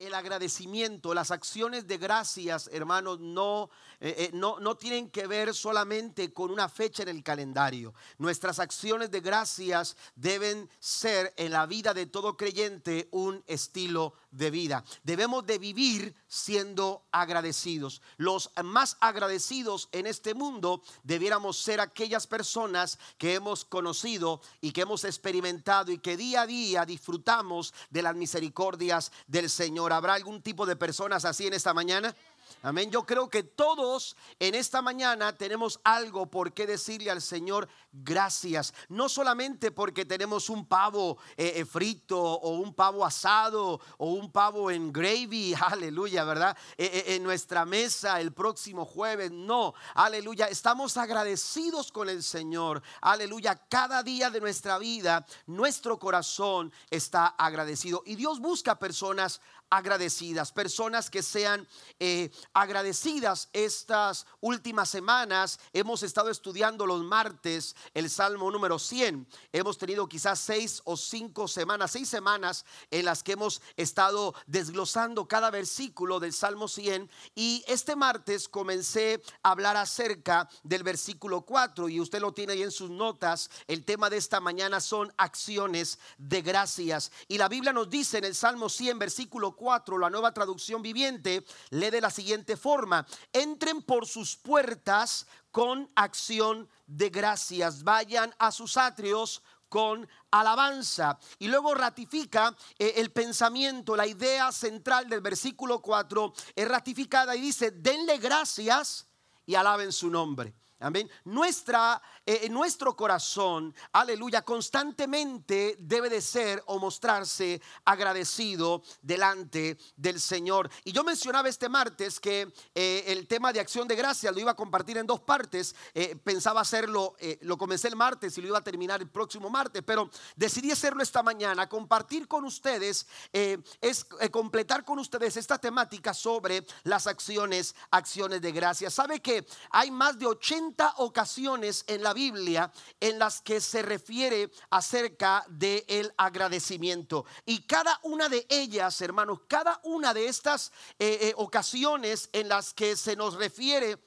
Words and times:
el 0.00 0.14
agradecimiento, 0.14 1.12
las 1.12 1.30
acciones 1.30 1.86
de 1.86 1.98
gracias, 1.98 2.70
hermanos, 2.72 3.20
no, 3.20 3.68
eh, 4.00 4.14
eh, 4.16 4.30
no, 4.32 4.58
no, 4.58 4.74
tienen 4.74 5.10
que 5.10 5.26
ver 5.26 5.54
solamente 5.54 6.32
con 6.32 6.50
una 6.50 6.70
fecha 6.70 7.02
en 7.02 7.10
el 7.10 7.22
calendario. 7.22 7.92
Nuestras 8.16 8.58
acciones 8.58 9.10
de 9.10 9.20
gracias 9.20 9.98
deben 10.16 10.70
ser 10.78 11.34
en 11.36 11.52
la 11.52 11.66
vida 11.66 11.92
de 11.92 12.06
todo 12.06 12.38
creyente 12.38 13.08
un 13.10 13.44
estilo 13.46 14.14
de 14.30 14.50
vida. 14.50 14.84
Debemos 15.02 15.46
de 15.46 15.58
vivir 15.58 16.14
siendo 16.28 17.06
agradecidos. 17.12 18.02
Los 18.16 18.50
más 18.62 18.96
agradecidos 19.00 19.88
en 19.92 20.06
este 20.06 20.34
mundo 20.34 20.82
debiéramos 21.02 21.58
ser 21.58 21.80
aquellas 21.80 22.26
personas 22.26 22.98
que 23.18 23.34
hemos 23.34 23.64
conocido 23.64 24.40
y 24.60 24.72
que 24.72 24.82
hemos 24.82 25.04
experimentado 25.04 25.92
y 25.92 25.98
que 25.98 26.16
día 26.16 26.42
a 26.42 26.46
día 26.46 26.86
disfrutamos 26.86 27.74
de 27.90 28.02
las 28.02 28.14
misericordias 28.14 29.12
del 29.26 29.50
Señor. 29.50 29.92
¿Habrá 29.92 30.14
algún 30.14 30.42
tipo 30.42 30.66
de 30.66 30.76
personas 30.76 31.24
así 31.24 31.46
en 31.46 31.54
esta 31.54 31.74
mañana? 31.74 32.14
Amén. 32.62 32.90
Yo 32.90 33.04
creo 33.04 33.28
que 33.28 33.42
todos 33.42 34.16
en 34.38 34.54
esta 34.54 34.82
mañana 34.82 35.36
tenemos 35.36 35.80
algo 35.84 36.26
por 36.26 36.52
qué 36.52 36.66
decirle 36.66 37.10
al 37.10 37.22
Señor 37.22 37.68
gracias. 37.92 38.74
No 38.88 39.08
solamente 39.08 39.70
porque 39.70 40.04
tenemos 40.04 40.50
un 40.50 40.66
pavo 40.66 41.18
eh, 41.36 41.54
eh, 41.56 41.64
frito 41.64 42.20
o 42.20 42.58
un 42.58 42.74
pavo 42.74 43.04
asado 43.04 43.80
o 43.98 44.12
un 44.12 44.30
pavo 44.30 44.70
en 44.70 44.92
gravy, 44.92 45.54
aleluya, 45.60 46.24
¿verdad? 46.24 46.56
Eh, 46.76 47.04
en 47.08 47.22
nuestra 47.22 47.64
mesa 47.64 48.20
el 48.20 48.32
próximo 48.32 48.84
jueves. 48.84 49.30
No, 49.30 49.74
aleluya. 49.94 50.46
Estamos 50.46 50.96
agradecidos 50.96 51.90
con 51.90 52.08
el 52.08 52.22
Señor. 52.22 52.82
Aleluya. 53.00 53.56
Cada 53.68 54.02
día 54.02 54.30
de 54.30 54.40
nuestra 54.40 54.78
vida, 54.78 55.26
nuestro 55.46 55.98
corazón 55.98 56.72
está 56.90 57.26
agradecido. 57.26 58.02
Y 58.06 58.16
Dios 58.16 58.40
busca 58.40 58.78
personas 58.78 59.40
agradecidas, 59.70 60.52
personas 60.52 61.08
que 61.08 61.22
sean 61.22 61.66
eh, 61.98 62.30
agradecidas. 62.52 63.48
Estas 63.52 64.26
últimas 64.40 64.90
semanas 64.90 65.58
hemos 65.72 66.02
estado 66.02 66.28
estudiando 66.28 66.86
los 66.86 67.02
martes 67.02 67.76
el 67.94 68.10
Salmo 68.10 68.50
número 68.50 68.78
100. 68.78 69.26
Hemos 69.52 69.78
tenido 69.78 70.08
quizás 70.08 70.40
seis 70.40 70.82
o 70.84 70.96
cinco 70.96 71.48
semanas, 71.48 71.92
seis 71.92 72.08
semanas 72.08 72.64
en 72.90 73.04
las 73.04 73.22
que 73.22 73.32
hemos 73.32 73.62
estado 73.76 74.34
desglosando 74.46 75.28
cada 75.28 75.50
versículo 75.50 76.20
del 76.20 76.32
Salmo 76.32 76.68
100. 76.68 77.08
Y 77.34 77.64
este 77.66 77.96
martes 77.96 78.48
comencé 78.48 79.22
a 79.42 79.52
hablar 79.52 79.76
acerca 79.76 80.48
del 80.64 80.82
versículo 80.82 81.42
4 81.42 81.88
y 81.88 82.00
usted 82.00 82.20
lo 82.20 82.32
tiene 82.32 82.54
ahí 82.54 82.62
en 82.62 82.70
sus 82.72 82.90
notas. 82.90 83.50
El 83.68 83.84
tema 83.84 84.10
de 84.10 84.16
esta 84.16 84.40
mañana 84.40 84.80
son 84.80 85.12
acciones 85.16 85.98
de 86.18 86.42
gracias. 86.42 87.12
Y 87.28 87.38
la 87.38 87.48
Biblia 87.48 87.72
nos 87.72 87.88
dice 87.88 88.18
en 88.18 88.24
el 88.24 88.34
Salmo 88.34 88.68
100, 88.68 88.98
versículo 88.98 89.54
4, 89.60 89.98
la 89.98 90.08
nueva 90.08 90.32
traducción 90.32 90.80
viviente, 90.80 91.44
lee 91.68 91.90
de 91.90 92.00
la 92.00 92.10
siguiente 92.10 92.56
forma, 92.56 93.06
entren 93.30 93.82
por 93.82 94.06
sus 94.06 94.36
puertas 94.36 95.26
con 95.50 95.86
acción 95.94 96.66
de 96.86 97.10
gracias, 97.10 97.84
vayan 97.84 98.34
a 98.38 98.50
sus 98.52 98.78
atrios 98.78 99.42
con 99.68 100.08
alabanza. 100.30 101.18
Y 101.38 101.48
luego 101.48 101.74
ratifica 101.74 102.56
eh, 102.78 102.94
el 102.96 103.12
pensamiento, 103.12 103.96
la 103.96 104.06
idea 104.06 104.50
central 104.50 105.10
del 105.10 105.20
versículo 105.20 105.82
4 105.82 106.32
es 106.56 106.66
ratificada 106.66 107.36
y 107.36 107.42
dice, 107.42 107.70
denle 107.70 108.16
gracias 108.16 109.06
y 109.44 109.56
alaben 109.56 109.92
su 109.92 110.08
nombre. 110.08 110.54
Amén. 110.82 111.10
Nuestra, 111.24 112.00
eh, 112.24 112.48
nuestro 112.48 112.96
corazón, 112.96 113.74
aleluya, 113.92 114.40
constantemente 114.40 115.76
debe 115.78 116.08
de 116.08 116.22
ser 116.22 116.62
o 116.68 116.78
mostrarse 116.78 117.60
agradecido 117.84 118.82
delante 119.02 119.76
del 119.94 120.18
Señor. 120.18 120.70
Y 120.84 120.92
yo 120.92 121.04
mencionaba 121.04 121.50
este 121.50 121.68
martes 121.68 122.18
que 122.18 122.50
eh, 122.74 123.04
el 123.08 123.26
tema 123.28 123.52
de 123.52 123.60
acción 123.60 123.86
de 123.86 123.94
gracia 123.94 124.32
lo 124.32 124.40
iba 124.40 124.52
a 124.52 124.56
compartir 124.56 124.96
en 124.96 125.06
dos 125.06 125.20
partes. 125.20 125.76
Eh, 125.92 126.16
pensaba 126.16 126.62
hacerlo, 126.62 127.14
lo 127.42 127.58
comencé 127.58 127.88
el 127.88 127.96
martes 127.96 128.38
y 128.38 128.40
lo 128.40 128.48
iba 128.48 128.58
a 128.58 128.64
terminar 128.64 129.02
el 129.02 129.10
próximo 129.10 129.50
martes, 129.50 129.82
pero 129.84 130.08
decidí 130.34 130.70
hacerlo 130.70 131.02
esta 131.02 131.22
mañana, 131.22 131.68
compartir 131.68 132.26
con 132.26 132.44
ustedes, 132.46 133.06
es 133.32 134.06
completar 134.30 134.84
con 134.84 134.98
ustedes 134.98 135.36
esta 135.36 135.58
temática 135.58 136.14
sobre 136.14 136.64
las 136.84 137.06
acciones, 137.06 137.74
acciones 137.90 138.40
de 138.40 138.52
gracia. 138.52 138.88
¿Sabe 138.88 139.20
que 139.20 139.46
hay 139.70 139.90
más 139.90 140.18
de 140.18 140.26
80 140.26 140.69
ocasiones 140.98 141.84
en 141.86 142.02
la 142.02 142.12
Biblia 142.12 142.72
en 143.00 143.18
las 143.18 143.40
que 143.40 143.60
se 143.60 143.82
refiere 143.82 144.50
acerca 144.70 145.44
del 145.48 145.84
el 145.88 146.12
agradecimiento. 146.16 147.24
Y 147.44 147.62
cada 147.62 147.98
una 148.02 148.28
de 148.28 148.46
ellas, 148.48 149.00
hermanos, 149.00 149.40
cada 149.48 149.80
una 149.84 150.14
de 150.14 150.26
estas 150.26 150.72
eh, 150.98 151.18
eh, 151.22 151.32
ocasiones 151.36 152.28
en 152.32 152.48
las 152.48 152.72
que 152.72 152.96
se 152.96 153.16
nos 153.16 153.34
refiere 153.34 153.98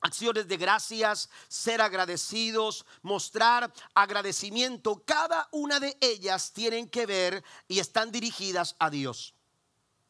acciones 0.00 0.46
de 0.46 0.56
gracias, 0.58 1.30
ser 1.48 1.80
agradecidos, 1.80 2.84
mostrar 3.02 3.72
agradecimiento, 3.94 5.02
cada 5.04 5.48
una 5.50 5.80
de 5.80 5.96
ellas 6.00 6.52
tienen 6.52 6.88
que 6.88 7.06
ver 7.06 7.42
y 7.68 7.78
están 7.78 8.12
dirigidas 8.12 8.76
a 8.78 8.90
Dios. 8.90 9.33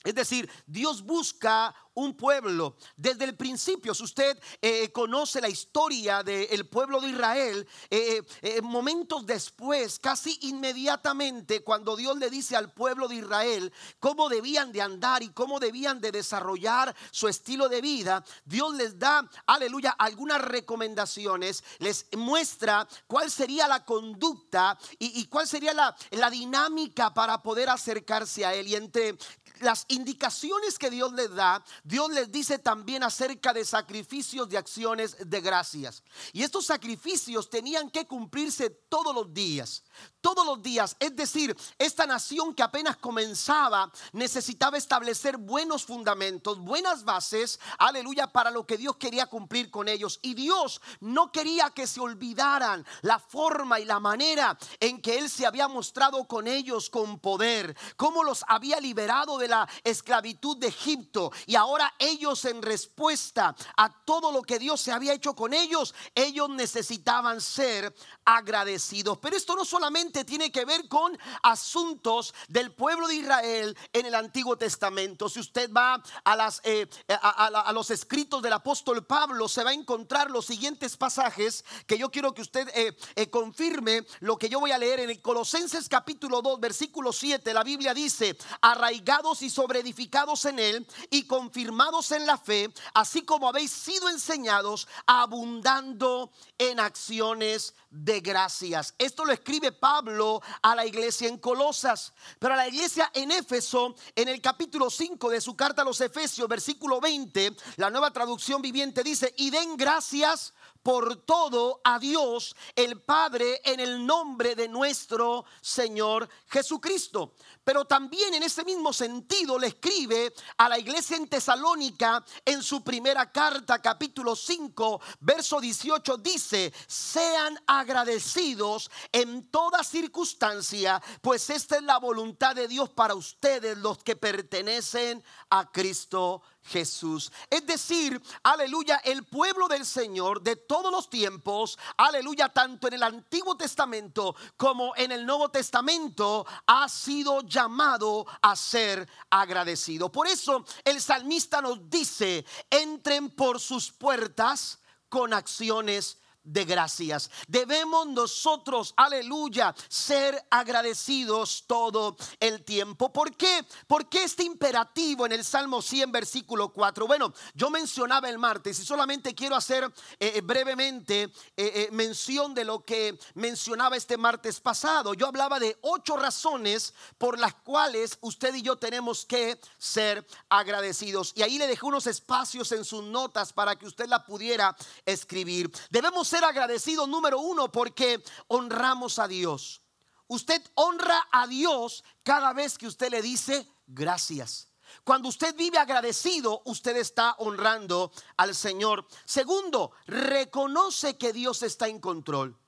Es 0.05 0.15
decir, 0.15 0.49
Dios 0.67 1.03
busca 1.03 1.75
un 1.95 2.17
pueblo. 2.17 2.77
Desde 2.97 3.25
el 3.25 3.37
principio, 3.37 3.95
si 3.95 4.03
usted 4.03 4.39
eh, 4.61 4.91
conoce 4.93 5.41
la 5.41 5.49
historia 5.49 6.23
del 6.23 6.69
pueblo 6.69 7.01
de 7.01 7.09
Israel, 7.09 7.67
eh, 7.89 8.23
eh, 8.43 8.61
momentos 8.61 9.25
después, 9.25 9.99
casi 9.99 10.37
inmediatamente, 10.43 11.63
cuando 11.63 11.97
Dios 11.97 12.19
le 12.19 12.31
dice 12.31 12.57
al 12.57 12.73
pueblo 12.73 13.09
de 13.09 13.17
Israel 13.17 13.73
cómo 14.01 14.29
debían 14.29 14.73
de 14.73 14.83
andar 14.83 15.23
y 15.23 15.31
cómo 15.31 15.61
debían 15.61 16.01
de 16.01 16.13
desarrollar 16.13 16.95
su 17.11 17.29
estilo 17.29 17.69
de 17.69 17.81
vida, 17.81 18.25
Dios 18.45 18.75
les 18.75 18.99
da, 18.99 19.29
aleluya, 19.47 19.93
algunas 19.93 20.43
recomendaciones, 20.43 21.63
les 21.79 22.07
muestra 22.17 22.87
cuál 23.07 23.31
sería 23.31 23.69
la 23.69 23.85
conducta 23.85 24.77
y, 24.99 25.25
cuál 25.27 25.47
sería 25.47 25.73
la, 25.73 25.97
la 26.11 26.29
dinámica 26.29 27.15
para 27.15 27.43
poder 27.43 27.71
acercarse 27.71 28.45
a 28.45 28.55
Él. 28.55 28.69
Y 28.69 28.75
entre 28.75 29.17
las 29.65 29.85
indicaciones 29.89 30.79
que 30.79 30.91
Dios 30.91 31.13
les 31.13 31.35
da, 31.35 31.65
Dios 31.83 32.11
les 32.11 32.31
dice 32.31 32.59
también 32.59 33.03
acerca 33.03 33.53
de 33.53 33.65
sacrificios 33.65 34.49
de 34.49 34.59
acciones 34.59 35.17
de 35.19 35.41
gracias. 35.41 36.03
Y 36.33 36.43
estos 36.43 36.67
sacrificios 36.67 37.51
tenían 37.51 37.91
que 37.91 38.07
cumplirse 38.07 38.71
todos 38.71 39.15
los 39.15 39.33
días 39.33 39.83
todos 40.25 40.47
los 40.47 40.63
días. 40.63 40.97
Es 41.01 41.15
decir, 41.15 41.55
esta 41.79 42.07
nación 42.07 42.55
que 42.55 42.63
apenas 42.63 42.97
comenzaba 42.97 43.93
necesitaba 44.13 44.79
establecer 44.79 45.37
buenos 45.37 45.85
fundamentos, 45.85 46.59
buenas 46.59 47.05
bases, 47.05 47.61
aleluya, 47.79 48.29
para 48.29 48.51
lo 48.51 48.67
que 48.67 48.79
Dios 48.79 48.97
quería 48.97 49.27
cumplir 49.27 49.71
con 49.71 49.87
ellos. 49.87 50.19
Y 50.23 50.33
Dios 50.33 50.81
no 51.01 51.31
quería 51.31 51.69
que 51.69 51.87
se 51.87 52.01
olvidaran 52.01 52.87
la 53.03 53.19
forma 53.19 53.81
y 53.81 53.85
la 53.85 54.01
manera 54.01 54.57
en 54.81 55.03
que 55.03 55.19
Él 55.19 55.29
se 55.29 55.45
había 55.45 55.69
mostrado 55.69 56.27
con 56.27 56.47
ellos 56.47 56.89
con 56.89 57.19
poder, 57.19 57.77
cómo 57.99 58.25
los 58.25 58.47
había 58.49 58.81
liberado 58.81 59.37
de 59.37 59.49
la 59.49 59.54
esclavitud 59.83 60.57
de 60.57 60.69
Egipto. 60.69 61.33
Y 61.47 61.55
ahora 61.55 61.93
ellos 61.99 62.45
en 62.45 62.63
respuesta 62.63 63.55
a 63.77 64.05
todo 64.05 64.33
lo 64.33 64.43
que 64.43 64.59
Dios 64.59 64.81
se 64.81 64.93
había 64.93 65.13
hecho 65.13 65.35
con 65.35 65.55
ellos, 65.55 65.95
ellos 66.15 66.49
necesitaban 66.51 67.41
ser 67.41 67.95
agradecidos. 68.25 69.19
Pero 69.19 69.37
esto 69.37 69.55
no 69.55 69.65
solamente 69.65 70.25
tiene 70.25 70.51
que 70.51 70.65
ver 70.65 70.89
con 70.89 71.17
asuntos 71.43 72.35
del 72.49 72.73
pueblo 72.73 73.07
de 73.09 73.17
Israel 73.17 73.77
en 73.93 74.07
el 74.07 74.15
Antiguo 74.15 74.57
Testamento. 74.57 75.29
Si 75.29 75.41
usted 75.41 75.71
va 75.73 76.03
a, 76.25 76.53
eh, 76.65 76.89
a, 77.09 77.73
los 77.73 77.91
escritos 77.91 78.43
del 78.43 78.53
apóstol 78.53 79.05
Pablo, 79.05 79.49
se 79.49 79.65
va 79.65 79.71
a 79.71 79.75
encontrar 79.75 80.31
los 80.31 80.47
siguientes 80.47 80.97
pasajes 80.97 81.65
que 81.87 81.99
yo 81.99 82.11
quiero 82.11 82.35
que 82.35 82.43
usted 82.43 82.69
eh, 82.75 82.97
eh, 83.17 83.31
confirme 83.31 84.07
lo 84.21 84.37
que 84.37 84.49
yo 84.49 84.61
voy 84.61 84.71
a 84.71 84.79
leer 84.79 85.01
en 85.01 85.11
el 85.11 85.21
Colosenses 85.21 85.89
capítulo 85.89 86.43
2, 86.43 86.61
versículo 86.61 87.13
7. 87.13 87.53
La 87.53 87.65
Biblia 87.65 87.95
dice, 87.95 88.37
arraigados 88.61 89.34
y 89.43 89.51
sobreedificados 89.51 90.45
en 90.45 90.59
él 90.59 90.87
y 91.11 91.25
confirmados 91.27 92.11
en 92.13 92.27
la 92.27 92.39
fe, 92.39 92.73
así 92.95 93.23
como 93.23 93.49
habéis 93.49 93.71
sido 93.71 94.09
enseñados, 94.09 94.89
abundando 95.07 96.33
en 96.59 96.81
acciones 96.81 97.75
de 97.91 98.21
gracias. 98.21 98.95
Esto 98.99 99.25
lo 99.25 99.33
escribe 99.33 99.73
Pablo 99.73 100.43
a 100.63 100.75
la 100.75 100.85
iglesia 100.85 101.29
en 101.29 101.39
Colosas, 101.39 102.13
pero 102.39 102.55
a 102.55 102.57
la 102.57 102.69
iglesia 102.69 103.11
en 103.15 103.31
Éfeso, 103.31 103.95
en 104.15 104.29
el 104.29 104.41
capítulo 104.41 104.91
5 104.91 105.31
de 105.31 105.41
su 105.41 105.57
carta 105.57 105.83
a 105.83 105.85
los 105.85 106.01
Efesios, 106.01 106.49
versículo 106.49 107.01
20, 107.01 107.57
la 107.77 107.91
nueva 107.91 108.13
traducción 108.13 108.61
viviente 108.61 109.03
dice, 109.03 109.33
y 109.37 109.51
den 109.51 109.77
gracias 109.77 110.53
por 110.85 111.17
todo 111.25 111.81
a 111.83 111.99
Dios 111.99 112.55
el 112.77 113.01
Padre 113.01 113.63
en 113.65 113.81
el 113.81 114.07
nombre 114.07 114.55
de 114.55 114.69
nuestro 114.69 115.47
Señor 115.63 116.29
Jesucristo. 116.47 117.33
Pero 117.65 117.87
también 117.87 118.35
en 118.35 118.43
ese 118.43 118.65
mismo 118.65 118.93
sentido 118.93 119.59
le 119.59 119.69
escribe 119.69 120.35
a 120.59 120.69
la 120.69 120.79
iglesia 120.79 121.17
en 121.17 121.27
Tesalónica 121.27 122.23
en 122.45 122.63
su 122.63 122.85
primera 122.85 123.33
carta, 123.33 123.81
capítulo 123.81 124.37
5, 124.37 125.01
verso 125.21 125.59
18, 125.59 126.19
dice, 126.19 126.73
sean 126.87 127.59
agradecidos 127.67 128.91
en 129.11 129.51
toda 129.51 129.83
circunstancia, 129.83 131.03
pues 131.23 131.49
esta 131.49 131.77
es 131.77 131.83
la 131.83 131.99
voluntad 131.99 132.55
de 132.55 132.69
Dios 132.69 132.91
para 132.91 133.15
ustedes, 133.15 133.79
los 133.79 134.05
que 134.05 134.17
pertenecen 134.17 135.25
a 135.49 135.73
Cristo 135.73 136.43
Jesús. 136.43 136.54
Es 136.73 137.67
decir, 137.67 138.21
aleluya, 138.43 138.97
el 139.05 139.25
pueblo 139.25 139.69
del 139.69 139.85
Señor 139.85 140.43
de 140.43 140.57
todos 140.57 140.91
los 140.91 141.09
tiempos, 141.09 141.79
aleluya, 141.97 142.49
tanto 142.49 142.89
en 142.89 142.95
el 142.95 143.03
Antiguo 143.03 143.57
Testamento 143.57 144.35
como 144.57 144.93
en 144.97 145.13
el 145.13 145.25
Nuevo 145.25 145.51
Testamento, 145.51 146.47
ha 146.67 146.89
sido 146.89 147.43
llamado 147.43 148.27
a 148.43 148.57
ser 148.57 149.09
agradecido. 149.31 150.11
Por 150.11 150.27
eso 150.27 150.65
el 150.85 151.01
salmista 151.01 151.61
nos 151.61 151.89
dice, 151.89 152.45
entren 152.71 153.31
por 153.31 153.61
sus 153.61 153.93
puertas 153.93 154.81
con 155.09 155.33
acciones 155.33 156.19
de 156.45 156.65
gracias. 156.65 157.31
Debemos 157.49 158.07
nosotros, 158.07 158.93
aleluya, 158.97 159.75
ser 159.89 160.47
agradecidos 160.51 161.65
todo 161.67 162.17
el 162.39 162.63
tiempo. 162.65 163.13
¿Por 163.13 163.35
qué? 163.35 163.67
¿Por 163.87 164.09
qué 164.09 164.25
este 164.25 164.45
imperativo 164.45 165.25
en 165.27 165.33
el 165.33 165.45
Salmo 165.45 165.81
100, 165.81 166.13
versículo 166.13 166.73
4? 166.73 167.07
Bueno, 167.07 167.33
yo 167.55 167.71
mencionaba 167.71 168.29
el 168.29 168.39
martes 168.39 168.79
y 168.79 168.85
solamente 168.85 169.35
quiero 169.35 169.57
hacer 169.57 169.85
eh, 170.21 170.33
eh, 170.37 170.41
brevemente 170.43 171.33
eh, 171.57 171.89
mención 171.93 172.55
de 172.55 172.65
lo 172.65 172.85
que 172.85 173.19
mencionaba 173.35 173.97
este 173.97 174.19
martes 174.19 174.61
pasado. 174.61 175.15
Yo 175.15 175.27
hablaba 175.27 175.59
de 175.59 175.79
ocho 175.81 176.17
razones 176.17 176.93
por 177.17 177.39
las 177.39 177.55
cuales 177.55 178.19
usted 178.21 178.55
y 178.55 178.63
yo 178.63 178.77
tenemos 178.77 179.25
que 179.25 179.59
ser 179.79 180.27
agradecidos. 180.51 181.33
Y 181.35 181.43
ahí 181.43 181.57
le 181.59 181.67
dejé 181.67 181.87
unos 181.87 182.07
espacios 182.07 182.71
en 182.73 182.85
sus 182.85 183.03
notas 183.03 183.53
para 183.53 183.77
que 183.77 183.87
usted 183.87 184.07
la 184.07 184.27
pudiera 184.27 184.77
escribir. 185.07 185.71
Debemos 185.91 186.34
ser 186.35 186.45
agradecido 186.45 187.07
número 187.07 187.39
uno 187.39 187.71
porque 187.71 188.21
honramos 188.49 189.21
a 189.21 189.29
Dios. 189.29 189.83
Usted 190.27 190.61
honra 190.75 191.29
a 191.31 191.47
Dios 191.47 192.03
cada 192.25 192.53
vez 192.53 192.77
que 192.77 192.89
usted 192.89 193.09
le 193.09 193.23
dice 193.23 193.69
gracias. 193.87 194.69
Cuando 195.05 195.29
usted 195.29 195.55
vive 195.55 195.79
agradecido, 195.79 196.61
usted 196.65 196.97
está 196.97 197.37
honrando 197.39 198.11
al 198.37 198.57
Señor. 198.57 199.07
Segundo, 199.25 199.93
reconoce 200.07 201.17
que 201.17 201.33
Dios 201.33 201.63
está 201.63 201.87
en 201.87 202.01
control. 202.01 202.59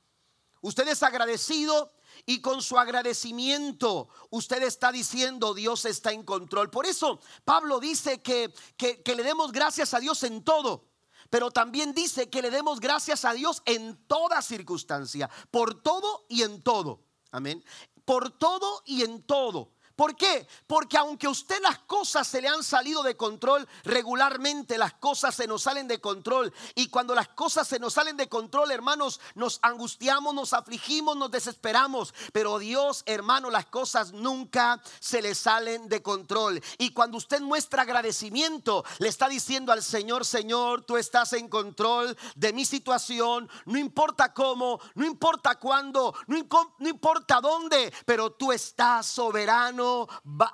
Usted 0.60 0.86
es 0.86 1.02
agradecido 1.02 1.92
y 2.24 2.40
con 2.40 2.62
su 2.62 2.78
agradecimiento 2.78 4.08
usted 4.30 4.62
está 4.62 4.92
diciendo 4.92 5.54
Dios 5.54 5.86
está 5.86 6.12
en 6.12 6.22
control. 6.22 6.70
Por 6.70 6.86
eso 6.86 7.18
Pablo 7.44 7.80
dice 7.80 8.22
que, 8.22 8.54
que, 8.76 9.02
que 9.02 9.16
le 9.16 9.24
demos 9.24 9.50
gracias 9.50 9.92
a 9.92 9.98
Dios 9.98 10.22
en 10.22 10.44
todo. 10.44 10.95
Pero 11.30 11.50
también 11.50 11.92
dice 11.92 12.30
que 12.30 12.42
le 12.42 12.50
demos 12.50 12.80
gracias 12.80 13.24
a 13.24 13.32
Dios 13.32 13.62
en 13.64 13.96
toda 14.06 14.42
circunstancia, 14.42 15.30
por 15.50 15.82
todo 15.82 16.26
y 16.28 16.42
en 16.42 16.62
todo. 16.62 17.02
Amén. 17.30 17.64
Por 18.04 18.30
todo 18.30 18.82
y 18.86 19.02
en 19.02 19.22
todo. 19.22 19.75
¿Por 19.96 20.14
qué? 20.14 20.46
Porque 20.66 20.98
aunque 20.98 21.26
a 21.26 21.30
usted 21.30 21.58
las 21.62 21.78
cosas 21.78 22.26
se 22.28 22.42
le 22.42 22.48
han 22.48 22.62
salido 22.62 23.02
de 23.02 23.16
control, 23.16 23.66
regularmente 23.82 24.76
las 24.76 24.92
cosas 24.92 25.34
se 25.34 25.46
nos 25.46 25.62
salen 25.62 25.88
de 25.88 26.02
control. 26.02 26.52
Y 26.74 26.88
cuando 26.88 27.14
las 27.14 27.28
cosas 27.28 27.66
se 27.66 27.78
nos 27.78 27.94
salen 27.94 28.18
de 28.18 28.28
control, 28.28 28.70
hermanos, 28.70 29.20
nos 29.34 29.58
angustiamos, 29.62 30.34
nos 30.34 30.52
afligimos, 30.52 31.16
nos 31.16 31.30
desesperamos. 31.30 32.12
Pero 32.32 32.58
Dios, 32.58 33.04
hermano, 33.06 33.48
las 33.48 33.66
cosas 33.66 34.12
nunca 34.12 34.82
se 35.00 35.22
le 35.22 35.34
salen 35.34 35.88
de 35.88 36.02
control. 36.02 36.62
Y 36.76 36.90
cuando 36.90 37.16
usted 37.16 37.40
muestra 37.40 37.82
agradecimiento, 37.82 38.84
le 38.98 39.08
está 39.08 39.30
diciendo 39.30 39.72
al 39.72 39.82
Señor, 39.82 40.26
Señor, 40.26 40.82
tú 40.82 40.98
estás 40.98 41.32
en 41.32 41.48
control 41.48 42.14
de 42.34 42.52
mi 42.52 42.66
situación. 42.66 43.48
No 43.64 43.78
importa 43.78 44.34
cómo, 44.34 44.78
no 44.94 45.06
importa 45.06 45.58
cuándo, 45.58 46.14
no, 46.26 46.36
no 46.80 46.88
importa 46.88 47.40
dónde, 47.40 47.94
pero 48.04 48.32
tú 48.32 48.52
estás 48.52 49.06
soberano 49.06 49.85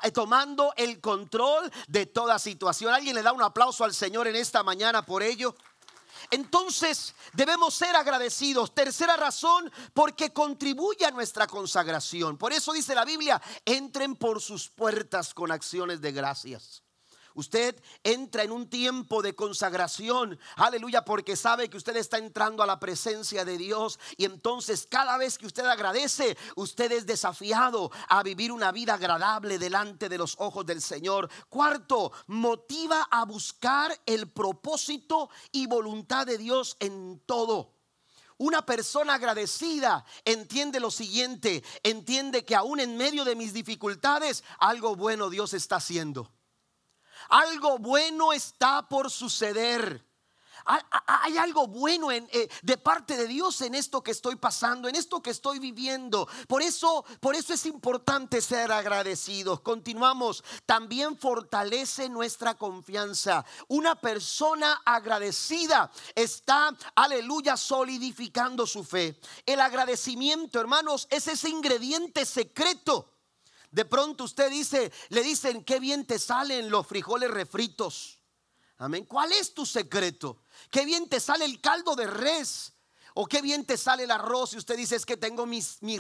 eh, 0.03 0.11
tomando 0.11 0.73
el 0.77 1.01
control 1.01 1.71
de 1.89 2.07
toda 2.07 2.39
situación. 2.39 2.93
¿Alguien 2.93 3.15
le 3.15 3.23
da 3.23 3.33
un 3.33 3.43
aplauso 3.43 3.85
al 3.85 3.95
Señor 3.95 4.27
en 4.29 4.37
esta 4.37 4.63
mañana 4.63 5.05
por 5.05 5.23
ello? 5.23 5.55
Entonces 6.31 7.15
debemos 7.33 7.75
ser 7.75 7.97
agradecidos. 7.97 8.75
Tercera 8.75 9.17
razón, 9.17 9.71
porque 9.93 10.33
contribuye 10.33 11.05
a 11.05 11.11
nuestra 11.11 11.47
consagración. 11.47 12.37
Por 12.37 12.53
eso 12.53 12.73
dice 12.73 12.95
la 12.95 13.05
Biblia, 13.05 13.41
entren 13.65 14.17
por 14.17 14.41
sus 14.41 14.69
puertas 14.69 15.35
con 15.35 15.51
acciones 15.51 16.01
de 16.01 16.13
gracias. 16.13 16.83
Usted 17.35 17.81
entra 18.05 18.43
en 18.43 18.53
un 18.53 18.69
tiempo 18.69 19.23
de 19.23 19.35
consagración, 19.35 20.39
aleluya, 20.57 21.05
porque 21.05 21.37
sabe 21.37 21.69
que 21.71 21.77
usted 21.77 21.97
está 21.97 22.19
entrando 22.19 22.63
a 22.63 22.67
la 22.67 22.79
presencia 22.79 23.45
de 23.45 23.57
Dios 23.57 23.99
y 24.17 24.25
entonces 24.25 24.87
cada 24.89 25.17
vez 25.17 25.39
que 25.39 25.47
usted 25.47 25.65
agradece, 25.65 26.37
usted 26.57 26.93
es 26.93 27.07
desafiado 27.07 27.91
a 28.09 28.23
vivir 28.23 28.53
una 28.53 28.73
vida 28.73 28.95
agradable 28.95 29.59
delante 29.59 30.09
de 30.09 30.19
los 30.19 30.37
ojos 30.39 30.67
del 30.67 30.83
Señor. 30.83 31.31
Cuarto, 31.49 32.13
motiva 32.27 33.09
a 33.11 33.25
buscar 33.25 33.99
el 34.07 34.31
propósito 34.31 35.31
y 35.51 35.67
voluntad 35.67 36.27
de 36.27 36.39
Dios 36.39 36.77
en 36.81 37.21
todo. 37.27 37.73
Una 38.39 38.67
persona 38.67 39.15
agradecida 39.15 40.05
entiende 40.25 40.81
lo 40.81 40.91
siguiente, 40.91 41.63
entiende 41.83 42.45
que 42.45 42.57
aún 42.57 42.81
en 42.81 42.97
medio 42.97 43.25
de 43.25 43.37
mis 43.37 43.53
dificultades, 43.53 44.43
algo 44.59 44.97
bueno 44.97 45.31
Dios 45.31 45.55
está 45.55 45.77
haciendo. 45.77 46.29
Algo 47.33 47.79
bueno 47.79 48.35
está 48.35 48.87
por 48.87 49.11
suceder. 49.11 50.07
Hay 50.67 51.39
algo 51.39 51.67
bueno 51.67 52.13
en, 52.13 52.29
eh, 52.31 52.47
de 52.61 52.77
parte 52.77 53.17
de 53.17 53.27
Dios 53.27 53.63
en 53.63 53.75
esto 53.75 54.03
que 54.03 54.11
estoy 54.11 54.37
pasando, 54.37 54.87
en 54.87 54.97
esto 54.97 55.23
que 55.23 55.31
estoy 55.31 55.59
viviendo. 55.59 56.29
Por 56.47 56.61
eso, 56.61 57.07
por 57.21 57.35
eso 57.35 57.55
es 57.55 57.65
importante 57.65 58.43
ser 58.43 58.71
agradecidos. 58.71 59.61
Continuamos. 59.63 60.45
También 60.67 61.17
fortalece 61.17 62.11
nuestra 62.11 62.55
confianza. 62.59 63.47
Una 63.69 63.95
persona 63.95 64.83
agradecida 64.85 65.91
está, 66.15 66.77
aleluya, 66.95 67.57
solidificando 67.57 68.67
su 68.67 68.85
fe. 68.85 69.19
El 69.47 69.59
agradecimiento, 69.59 70.61
hermanos, 70.61 71.09
es 71.11 71.29
ese 71.29 71.49
ingrediente 71.49 72.27
secreto 72.27 73.09
de 73.73 73.85
pronto 73.87 74.25
usted 74.25 74.51
dice, 74.51 74.93
le 75.09 75.23
dicen, 75.23 75.65
qué 75.65 75.81
bien 75.81 76.07
te 76.07 76.19
salen 76.19 76.71
los 76.71 76.87
frijoles 76.87 77.31
refritos. 77.31 78.19
Amén. 78.77 79.07
¿Cuál 79.07 79.33
es 79.33 79.55
tu 79.55 79.65
secreto? 79.65 80.43
Qué 80.71 80.85
bien 80.85 81.09
te 81.09 81.21
sale 81.21 81.45
el 81.47 81.61
caldo 81.61 81.97
de 81.97 82.07
res. 82.07 82.75
O 83.15 83.27
qué 83.27 83.43
bien 83.43 83.65
te 83.67 83.77
sale 83.77 84.05
el 84.05 84.11
arroz 84.11 84.55
y 84.55 84.59
usted 84.59 84.77
dice 84.77 84.97
es 84.97 85.05
que 85.05 85.17
tengo, 85.19 85.45
mis, 85.45 85.83
mi, 85.83 85.99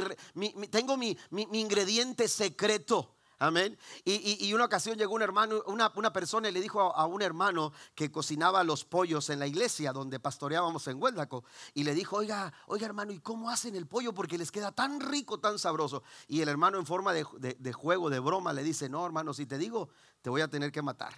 tengo 0.70 0.96
mi, 0.96 1.16
mi 1.30 1.60
ingrediente 1.60 2.26
secreto. 2.28 3.16
Amén. 3.42 3.76
Y, 4.04 4.54
una 4.54 4.66
ocasión 4.66 4.96
llegó 4.96 5.14
un 5.14 5.22
hermano, 5.22 5.64
una, 5.66 6.12
persona 6.12 6.48
y 6.48 6.52
le 6.52 6.60
dijo 6.60 6.80
a, 6.80 7.06
un 7.06 7.22
hermano 7.22 7.72
que 7.96 8.08
cocinaba 8.12 8.62
los 8.62 8.84
pollos 8.84 9.30
en 9.30 9.40
la 9.40 9.48
iglesia 9.48 9.92
donde 9.92 10.20
pastoreábamos 10.20 10.86
en 10.86 11.02
Hueldaco. 11.02 11.42
Y 11.74 11.82
le 11.82 11.92
dijo, 11.92 12.18
oiga, 12.18 12.52
oiga 12.68 12.86
hermano, 12.86 13.10
¿y 13.10 13.18
cómo 13.18 13.50
hacen 13.50 13.74
el 13.74 13.88
pollo? 13.88 14.14
Porque 14.14 14.38
les 14.38 14.52
queda 14.52 14.70
tan 14.70 15.00
rico, 15.00 15.40
tan 15.40 15.58
sabroso. 15.58 16.04
Y 16.28 16.40
el 16.40 16.48
hermano 16.48 16.78
en 16.78 16.86
forma 16.86 17.12
de, 17.12 17.26
de 17.58 17.72
juego, 17.72 18.10
de 18.10 18.20
broma, 18.20 18.52
le 18.52 18.62
dice, 18.62 18.88
no 18.88 19.04
hermano, 19.04 19.34
si 19.34 19.44
te 19.44 19.58
digo, 19.58 19.88
te 20.20 20.30
voy 20.30 20.42
a 20.42 20.46
tener 20.46 20.70
que 20.70 20.80
matar. 20.80 21.12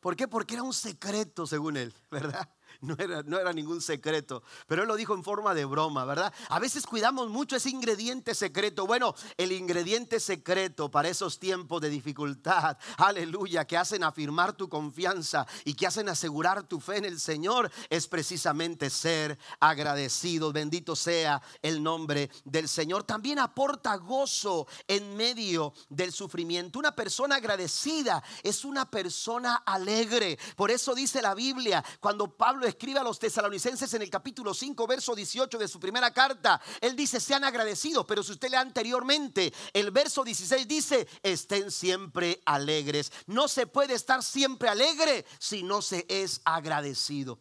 ¿Por 0.00 0.16
qué? 0.16 0.28
Porque 0.28 0.52
era 0.52 0.64
un 0.64 0.74
secreto, 0.74 1.46
según 1.46 1.78
él, 1.78 1.94
¿verdad? 2.10 2.46
No 2.94 2.96
era, 2.98 3.22
no 3.22 3.38
era, 3.38 3.52
ningún 3.52 3.80
secreto, 3.80 4.42
pero 4.66 4.82
él 4.82 4.88
lo 4.88 4.96
dijo 4.96 5.14
en 5.14 5.24
forma 5.24 5.54
de 5.54 5.64
broma, 5.64 6.04
¿verdad? 6.04 6.32
A 6.48 6.58
veces 6.58 6.86
cuidamos 6.86 7.30
mucho 7.30 7.56
ese 7.56 7.70
ingrediente 7.70 8.34
secreto. 8.34 8.86
Bueno, 8.86 9.14
el 9.38 9.52
ingrediente 9.52 10.20
secreto 10.20 10.90
para 10.90 11.08
esos 11.08 11.38
tiempos 11.38 11.80
de 11.80 11.88
dificultad, 11.88 12.76
aleluya, 12.98 13.66
que 13.66 13.78
hacen 13.78 14.04
afirmar 14.04 14.52
tu 14.52 14.68
confianza 14.68 15.46
y 15.64 15.74
que 15.74 15.86
hacen 15.86 16.08
asegurar 16.08 16.64
tu 16.64 16.78
fe 16.78 16.98
en 16.98 17.06
el 17.06 17.18
Señor, 17.18 17.70
es 17.88 18.06
precisamente 18.06 18.90
ser 18.90 19.38
agradecido. 19.60 20.52
Bendito 20.52 20.94
sea 20.94 21.40
el 21.62 21.82
nombre 21.82 22.30
del 22.44 22.68
Señor. 22.68 23.04
También 23.04 23.38
aporta 23.38 23.96
gozo 23.96 24.66
en 24.86 25.16
medio 25.16 25.72
del 25.88 26.12
sufrimiento. 26.12 26.78
Una 26.78 26.94
persona 26.94 27.36
agradecida 27.36 28.22
es 28.42 28.64
una 28.64 28.90
persona 28.90 29.56
alegre. 29.64 30.38
Por 30.56 30.70
eso 30.70 30.94
dice 30.94 31.22
la 31.22 31.34
Biblia, 31.34 31.84
cuando 32.00 32.36
Pablo 32.36 32.66
escribe 32.74 32.98
a 32.98 33.04
los 33.04 33.18
tesalonicenses 33.18 33.94
en 33.94 34.02
el 34.02 34.10
capítulo 34.10 34.52
5, 34.52 34.86
verso 34.86 35.14
18 35.14 35.58
de 35.58 35.68
su 35.68 35.80
primera 35.80 36.12
carta. 36.12 36.60
Él 36.80 36.94
dice, 36.96 37.20
sean 37.20 37.44
agradecidos, 37.44 38.04
pero 38.06 38.22
si 38.22 38.32
usted 38.32 38.50
lee 38.50 38.56
anteriormente, 38.56 39.52
el 39.72 39.90
verso 39.90 40.24
16 40.24 40.66
dice, 40.68 41.08
estén 41.22 41.70
siempre 41.70 42.42
alegres. 42.44 43.12
No 43.26 43.48
se 43.48 43.66
puede 43.66 43.94
estar 43.94 44.22
siempre 44.22 44.68
alegre 44.68 45.24
si 45.38 45.62
no 45.62 45.82
se 45.82 46.04
es 46.08 46.40
agradecido. 46.44 47.38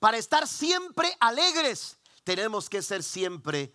Para 0.00 0.16
estar 0.16 0.48
siempre 0.48 1.14
alegres, 1.20 1.98
tenemos 2.24 2.68
que 2.68 2.82
ser 2.82 3.02
siempre. 3.02 3.72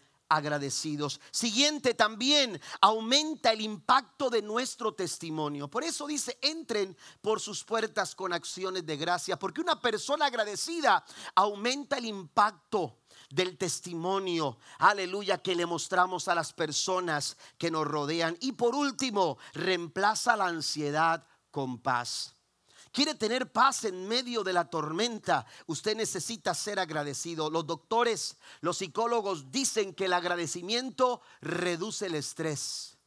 Siguiente 1.32 1.94
también, 1.94 2.60
aumenta 2.80 3.52
el 3.52 3.62
impacto 3.62 4.30
de 4.30 4.42
nuestro 4.42 4.94
testimonio. 4.94 5.68
Por 5.68 5.84
eso 5.84 6.08
dice, 6.08 6.38
entren 6.42 6.96
por 7.22 7.40
sus 7.40 7.64
puertas 7.64 8.16
con 8.16 8.34
acciones 8.34 8.86
de 8.86 8.98
gracia, 8.98 9.38
porque 9.38 9.62
una 9.62 9.80
persona 9.80 10.26
agradecida 10.26 11.04
aumenta 11.36 11.98
el 11.98 12.06
impacto 12.06 12.98
del 13.30 13.58
testimonio, 13.58 14.58
aleluya, 14.80 15.38
que 15.38 15.56
le 15.56 15.66
mostramos 15.66 16.28
a 16.28 16.36
las 16.36 16.54
personas 16.54 17.38
que 17.58 17.72
nos 17.72 17.88
rodean. 17.88 18.38
Y 18.42 18.54
por 18.54 18.76
último, 18.76 19.38
reemplaza 19.54 20.36
la 20.36 20.48
ansiedad 20.48 21.26
con 21.50 21.80
paz. 21.80 22.36
Quiere 22.92 23.16
tener 23.16 23.52
paz 23.52 23.86
en 23.86 24.08
medio 24.08 24.44
de 24.44 24.54
la 24.54 24.70
tormenta. 24.70 25.46
Usted 25.68 25.96
necesita 25.96 26.54
ser 26.54 26.80
agradecido. 26.80 27.50
Los 27.50 27.66
doctores, 27.66 28.38
los 28.60 28.78
psicólogos 28.78 29.50
dicen 29.52 29.94
que 29.94 30.06
el 30.06 30.14
agradecimiento 30.14 31.22
reduce 31.42 32.08
el 32.08 32.16
estrés. 32.16 32.98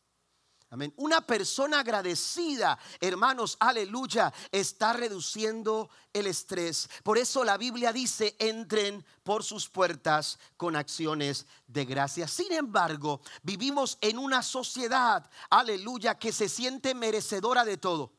Una 0.97 1.21
persona 1.21 1.81
agradecida, 1.81 2.79
hermanos, 3.01 3.57
aleluya, 3.61 4.33
está 4.51 4.93
reduciendo 4.93 5.89
el 6.13 6.27
estrés. 6.27 6.89
Por 7.05 7.17
eso 7.17 7.45
la 7.45 7.57
Biblia 7.57 7.93
dice, 7.93 8.35
entren 8.41 9.05
por 9.23 9.45
sus 9.45 9.69
puertas 9.69 10.39
con 10.57 10.75
acciones 10.75 11.47
de 11.69 11.85
gracia. 11.85 12.27
Sin 12.27 12.53
embargo, 12.53 13.21
vivimos 13.43 13.99
en 14.01 14.19
una 14.19 14.43
sociedad, 14.43 15.31
aleluya, 15.49 16.19
que 16.19 16.33
se 16.33 16.49
siente 16.49 16.95
merecedora 16.95 17.65
de 17.65 17.77
todo. 17.77 18.13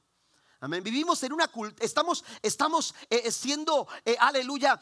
Vivimos 0.67 1.21
en 1.23 1.33
una 1.33 1.47
cultura, 1.47 1.85
estamos, 1.85 2.23
estamos 2.41 2.95
eh, 3.09 3.21
eh, 3.25 3.31
siendo, 3.31 3.87
eh, 4.03 4.15
aleluya, 4.19 4.79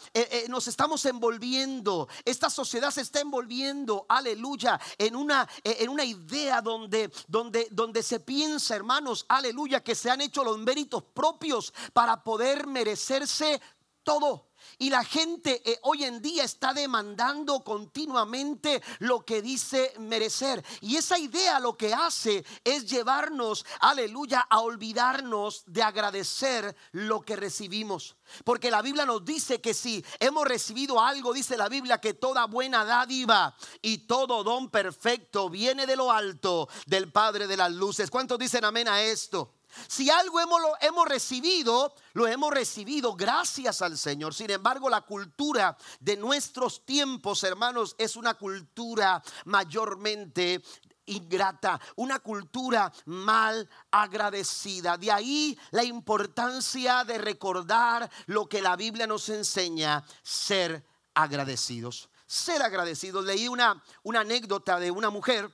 nos 0.47 0.67
estamos 0.67 1.05
envolviendo. 1.05 2.07
Esta 2.23 2.49
sociedad 2.49 2.91
se 2.91 3.01
está 3.01 3.19
envolviendo, 3.19 4.05
aleluya, 4.07 4.79
en 4.97 5.15
una, 5.15 5.47
en 5.63 5.89
una 5.89 6.05
idea 6.05 6.61
donde, 6.61 7.11
donde, 7.27 7.67
donde 7.71 8.01
se 8.01 8.19
piensa, 8.19 8.75
hermanos, 8.75 9.25
aleluya, 9.27 9.83
que 9.83 9.95
se 9.95 10.09
han 10.09 10.21
hecho 10.21 10.43
los 10.43 10.57
méritos 10.57 11.03
propios 11.03 11.73
para 11.91 12.23
poder 12.23 12.65
merecerse 12.67 13.61
todo. 14.03 14.52
Y 14.77 14.89
la 14.89 15.03
gente 15.03 15.61
eh, 15.65 15.79
hoy 15.83 16.03
en 16.03 16.21
día 16.21 16.43
está 16.43 16.73
demandando 16.73 17.63
continuamente 17.63 18.81
lo 18.99 19.23
que 19.25 19.41
dice 19.41 19.93
merecer. 19.99 20.63
Y 20.81 20.97
esa 20.97 21.17
idea 21.17 21.59
lo 21.59 21.77
que 21.77 21.93
hace 21.93 22.43
es 22.63 22.85
llevarnos, 22.85 23.65
aleluya, 23.79 24.45
a 24.49 24.59
olvidarnos 24.59 25.63
de 25.65 25.83
agradecer 25.83 26.75
lo 26.91 27.21
que 27.21 27.35
recibimos. 27.35 28.15
Porque 28.43 28.71
la 28.71 28.81
Biblia 28.81 29.05
nos 29.05 29.23
dice 29.23 29.61
que 29.61 29.73
si 29.73 30.03
hemos 30.19 30.45
recibido 30.45 30.99
algo, 30.99 31.33
dice 31.33 31.57
la 31.57 31.69
Biblia, 31.69 31.99
que 31.99 32.13
toda 32.13 32.45
buena 32.45 32.85
dádiva 32.85 33.55
y 33.81 33.99
todo 33.99 34.43
don 34.43 34.69
perfecto 34.69 35.49
viene 35.49 35.85
de 35.85 35.95
lo 35.95 36.11
alto 36.11 36.67
del 36.85 37.11
Padre 37.11 37.47
de 37.47 37.57
las 37.57 37.71
Luces. 37.71 38.09
¿Cuántos 38.09 38.39
dicen 38.39 38.65
amén 38.65 38.87
a 38.87 39.01
esto? 39.01 39.53
Si 39.87 40.09
algo 40.09 40.39
hemos, 40.39 40.61
hemos 40.81 41.07
recibido, 41.07 41.95
lo 42.13 42.27
hemos 42.27 42.51
recibido 42.51 43.15
gracias 43.15 43.81
al 43.81 43.97
Señor. 43.97 44.33
Sin 44.33 44.51
embargo, 44.51 44.89
la 44.89 45.01
cultura 45.01 45.77
de 45.99 46.17
nuestros 46.17 46.85
tiempos, 46.85 47.43
hermanos, 47.43 47.95
es 47.97 48.15
una 48.15 48.35
cultura 48.35 49.21
mayormente 49.45 50.61
ingrata, 51.05 51.79
una 51.95 52.19
cultura 52.19 52.91
mal 53.05 53.69
agradecida. 53.91 54.97
De 54.97 55.11
ahí 55.11 55.57
la 55.71 55.83
importancia 55.83 57.03
de 57.03 57.17
recordar 57.17 58.09
lo 58.27 58.47
que 58.47 58.61
la 58.61 58.75
Biblia 58.75 59.07
nos 59.07 59.29
enseña, 59.29 60.03
ser 60.21 60.85
agradecidos. 61.13 62.09
Ser 62.25 62.61
agradecidos. 62.63 63.25
Leí 63.25 63.47
una, 63.47 63.83
una 64.03 64.21
anécdota 64.21 64.79
de 64.79 64.91
una 64.91 65.09
mujer 65.09 65.51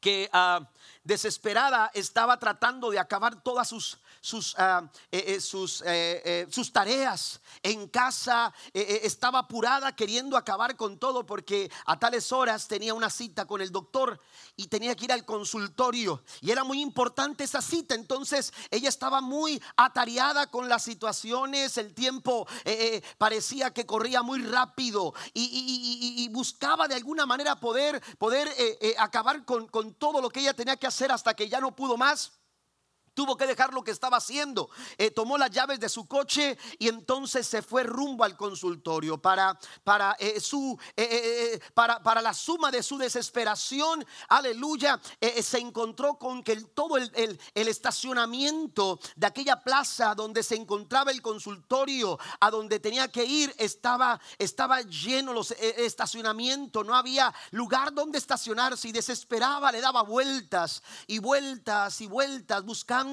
que 0.00 0.28
uh, 0.32 0.64
desesperada 1.06 1.90
estaba 1.94 2.38
tratando 2.38 2.90
de 2.90 2.98
acabar 2.98 3.36
todas 3.36 3.68
sus 3.68 3.98
sus, 4.26 4.56
eh, 4.58 6.46
sus, 6.50 6.72
tareas 6.72 7.40
en 7.62 7.86
casa, 7.88 8.52
estaba 8.72 9.40
apurada 9.40 9.94
queriendo 9.94 10.36
acabar 10.36 10.76
con 10.76 10.98
todo 10.98 11.24
porque 11.24 11.70
a 11.86 11.96
tales 11.98 12.32
horas 12.32 12.66
tenía 12.66 12.92
una 12.92 13.08
cita 13.08 13.46
con 13.46 13.60
el 13.60 13.70
doctor 13.70 14.20
y 14.56 14.66
tenía 14.66 14.96
que 14.96 15.04
ir 15.04 15.12
al 15.12 15.24
consultorio 15.24 16.24
y 16.40 16.50
era 16.50 16.64
muy 16.64 16.80
importante 16.80 17.44
esa 17.44 17.62
cita, 17.62 17.94
entonces 17.94 18.52
ella 18.70 18.88
estaba 18.88 19.20
muy 19.20 19.62
atareada 19.76 20.48
con 20.48 20.68
las 20.68 20.82
situaciones, 20.82 21.78
el 21.78 21.94
tiempo 21.94 22.48
parecía 23.18 23.72
que 23.72 23.86
corría 23.86 24.22
muy 24.22 24.42
rápido 24.42 25.14
y, 25.34 26.28
buscaba 26.32 26.88
de 26.88 26.96
alguna 26.96 27.24
manera 27.26 27.60
poder, 27.60 28.02
poder 28.18 28.52
acabar 28.98 29.44
con 29.44 29.94
todo 29.94 30.20
lo 30.20 30.30
que 30.30 30.40
ella 30.40 30.54
tenía 30.54 30.76
que 30.76 30.88
hacer 30.88 31.12
hasta 31.12 31.34
que 31.34 31.48
ya 31.48 31.60
no 31.60 31.74
pudo 31.74 31.96
más 31.96 32.32
tuvo 33.16 33.36
que 33.36 33.46
dejar 33.46 33.72
lo 33.72 33.82
que 33.82 33.90
estaba 33.90 34.18
haciendo. 34.18 34.68
Eh, 34.98 35.10
tomó 35.10 35.38
las 35.38 35.50
llaves 35.50 35.80
de 35.80 35.88
su 35.88 36.06
coche 36.06 36.58
y 36.78 36.88
entonces 36.88 37.46
se 37.46 37.62
fue 37.62 37.82
rumbo 37.82 38.24
al 38.24 38.36
consultorio 38.36 39.16
para, 39.16 39.58
para, 39.82 40.14
eh, 40.18 40.38
su, 40.38 40.78
eh, 40.94 41.58
para, 41.72 42.02
para, 42.02 42.20
la 42.20 42.34
suma 42.34 42.70
de 42.70 42.82
su 42.82 42.98
desesperación. 42.98 44.06
Aleluya. 44.28 45.00
se 45.42 45.58
encontró 45.58 46.18
con 46.18 46.42
que 46.42 46.56
todo 46.56 46.98
el, 46.98 47.10
el, 47.54 47.68
estacionamiento 47.68 49.00
de 49.16 49.26
aquella 49.26 49.62
plaza 49.62 50.14
donde 50.14 50.42
se 50.42 50.54
encontraba 50.54 51.10
el 51.10 51.22
consultorio, 51.22 52.18
a 52.40 52.50
donde 52.50 52.80
tenía 52.80 53.08
que 53.08 53.24
ir, 53.24 53.54
estaba, 53.56 54.20
estaba 54.38 54.82
lleno 54.82 55.32
los 55.32 55.52
estacionamientos. 55.52 56.84
No 56.84 56.94
había 56.94 57.32
lugar 57.52 57.94
donde 57.94 58.18
estacionarse 58.18 58.88
y 58.88 58.92
desesperaba, 58.92 59.72
le 59.72 59.80
daba 59.80 60.02
vueltas 60.02 60.82
y 61.06 61.18
vueltas 61.18 62.02
y 62.02 62.06
vueltas 62.06 62.62
buscando 62.62 63.05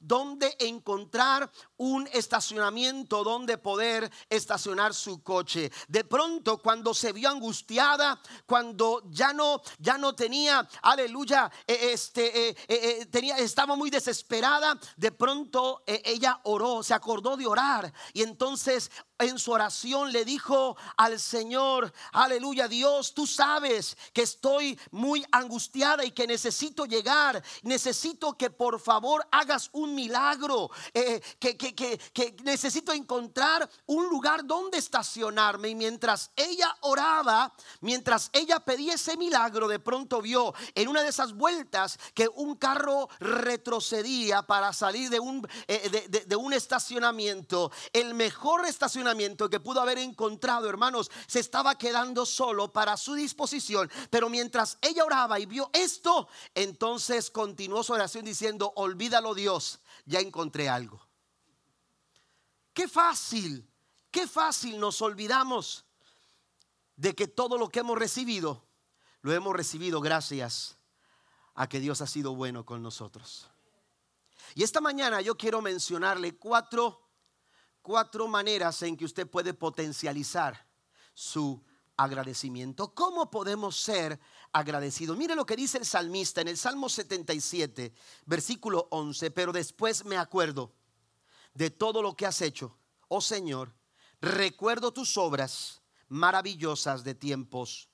dónde 0.00 0.54
encontrar 0.60 1.50
un 1.76 2.08
estacionamiento 2.12 3.24
donde 3.24 3.58
poder 3.58 4.10
estacionar 4.28 4.94
su 4.94 5.22
coche. 5.22 5.70
De 5.88 6.04
pronto, 6.04 6.58
cuando 6.58 6.94
se 6.94 7.12
vio 7.12 7.28
angustiada, 7.28 8.20
cuando 8.46 9.02
ya 9.10 9.32
no, 9.32 9.62
ya 9.78 9.98
no 9.98 10.14
tenía, 10.14 10.68
aleluya, 10.82 11.50
e, 11.66 11.92
este, 11.92 12.50
e, 12.50 12.56
e, 12.68 13.06
tenía, 13.06 13.38
estaba 13.38 13.76
muy 13.76 13.90
desesperada, 13.90 14.78
de 14.96 15.12
pronto 15.12 15.82
ella 15.86 16.40
oró, 16.44 16.82
se 16.82 16.94
acordó 16.94 17.36
de 17.36 17.46
orar 17.46 17.92
y 18.12 18.22
entonces 18.22 18.90
en 19.18 19.38
su 19.38 19.52
oración 19.52 20.12
le 20.12 20.24
dijo 20.24 20.76
al 20.96 21.20
Señor, 21.20 21.92
aleluya 22.12 22.68
Dios, 22.68 23.14
tú 23.14 23.26
sabes 23.26 23.96
que 24.12 24.22
estoy 24.22 24.78
muy 24.90 25.24
angustiada 25.30 26.04
y 26.04 26.10
que 26.10 26.26
necesito 26.26 26.84
llegar, 26.84 27.42
necesito 27.62 28.36
que 28.36 28.50
por 28.50 28.80
favor 28.80 29.26
hagas 29.30 29.70
un 29.72 29.94
milagro, 29.94 30.70
eh, 30.92 31.20
que, 31.38 31.56
que, 31.56 31.73
que, 31.74 32.00
necesito 32.44 32.92
encontrar 32.92 33.68
un 33.86 34.08
lugar 34.08 34.44
donde 34.46 34.78
estacionarme. 34.78 35.68
Y 35.68 35.74
mientras 35.74 36.30
ella 36.36 36.76
oraba, 36.80 37.52
mientras 37.80 38.30
ella 38.32 38.60
pedía 38.60 38.94
ese 38.94 39.16
milagro, 39.16 39.68
de 39.68 39.78
pronto 39.78 40.22
vio 40.22 40.54
en 40.74 40.88
una 40.88 41.02
de 41.02 41.08
esas 41.08 41.32
vueltas 41.32 41.98
que 42.14 42.28
un 42.28 42.56
carro 42.56 43.08
retrocedía 43.20 44.42
para 44.42 44.72
salir 44.72 45.10
de 45.10 45.20
un, 45.20 45.46
eh, 45.68 46.08
de, 46.08 46.20
de 46.20 46.36
un 46.36 46.52
estacionamiento, 46.52 47.70
el 47.92 48.14
mejor 48.14 48.66
estacionamiento 48.66 49.50
que 49.50 49.60
pudo 49.60 49.80
haber 49.80 49.98
encontrado, 49.98 50.68
hermanos, 50.68 51.10
se 51.26 51.40
estaba 51.40 51.76
quedando 51.76 52.26
solo 52.26 52.72
para 52.72 52.96
su 52.96 53.14
disposición. 53.14 53.90
Pero 54.10 54.28
mientras 54.28 54.78
ella 54.80 55.04
oraba 55.04 55.38
y 55.38 55.46
vio 55.46 55.70
esto, 55.72 56.28
entonces 56.54 57.30
continuó 57.30 57.82
su 57.82 57.92
oración 57.92 58.24
diciendo, 58.24 58.72
olvídalo 58.76 59.34
Dios, 59.34 59.80
ya 60.06 60.20
encontré 60.20 60.68
algo. 60.68 61.03
Qué 62.74 62.88
fácil, 62.88 63.66
qué 64.10 64.26
fácil 64.26 64.78
nos 64.78 65.00
olvidamos 65.00 65.86
de 66.96 67.14
que 67.14 67.26
todo 67.26 67.56
lo 67.56 67.70
que 67.70 67.80
hemos 67.80 67.98
recibido, 67.98 68.66
lo 69.22 69.32
hemos 69.32 69.54
recibido 69.54 70.00
gracias 70.00 70.76
a 71.54 71.68
que 71.68 71.80
Dios 71.80 72.02
ha 72.02 72.06
sido 72.06 72.34
bueno 72.34 72.66
con 72.66 72.82
nosotros. 72.82 73.48
Y 74.54 74.62
esta 74.62 74.80
mañana 74.82 75.22
yo 75.22 75.36
quiero 75.36 75.62
mencionarle 75.62 76.36
cuatro 76.36 77.04
cuatro 77.84 78.26
maneras 78.26 78.80
en 78.80 78.96
que 78.96 79.04
usted 79.04 79.28
puede 79.28 79.52
potencializar 79.52 80.66
su 81.12 81.62
agradecimiento. 81.98 82.94
¿Cómo 82.94 83.30
podemos 83.30 83.76
ser 83.76 84.18
agradecidos? 84.52 85.18
Mire 85.18 85.36
lo 85.36 85.44
que 85.44 85.54
dice 85.54 85.76
el 85.76 85.84
salmista 85.84 86.40
en 86.40 86.48
el 86.48 86.56
Salmo 86.56 86.88
77, 86.88 87.92
versículo 88.24 88.88
11, 88.90 89.30
pero 89.32 89.52
después 89.52 90.06
me 90.06 90.16
acuerdo 90.16 90.72
de 91.54 91.70
todo 91.70 92.02
lo 92.02 92.14
que 92.14 92.26
has 92.26 92.40
hecho, 92.42 92.76
oh 93.08 93.20
Señor, 93.20 93.74
recuerdo 94.20 94.92
tus 94.92 95.16
obras 95.16 95.82
maravillosas 96.08 97.04
de 97.04 97.14
tiempos 97.14 97.88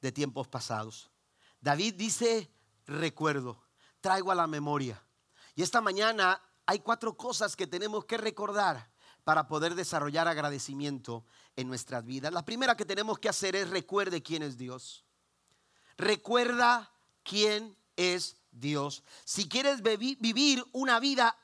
de 0.00 0.12
tiempos 0.12 0.46
pasados. 0.48 1.10
David 1.60 1.94
dice, 1.94 2.50
recuerdo, 2.84 3.64
traigo 4.02 4.30
a 4.30 4.34
la 4.34 4.46
memoria. 4.46 5.02
Y 5.54 5.62
esta 5.62 5.80
mañana 5.80 6.42
hay 6.66 6.80
cuatro 6.80 7.16
cosas 7.16 7.56
que 7.56 7.66
tenemos 7.66 8.04
que 8.04 8.18
recordar 8.18 8.92
para 9.24 9.48
poder 9.48 9.74
desarrollar 9.74 10.28
agradecimiento 10.28 11.24
en 11.56 11.68
nuestras 11.68 12.04
vidas. 12.04 12.34
La 12.34 12.44
primera 12.44 12.76
que 12.76 12.84
tenemos 12.84 13.18
que 13.18 13.30
hacer 13.30 13.56
es 13.56 13.70
recuerde 13.70 14.22
quién 14.22 14.42
es 14.42 14.58
Dios. 14.58 15.06
recuerda 15.96 16.92
quién 17.22 17.76
es 17.96 18.36
Dios. 18.50 19.02
Si 19.24 19.48
quieres 19.48 19.82
vivir 19.82 20.64
una 20.72 21.00
vida 21.00 21.36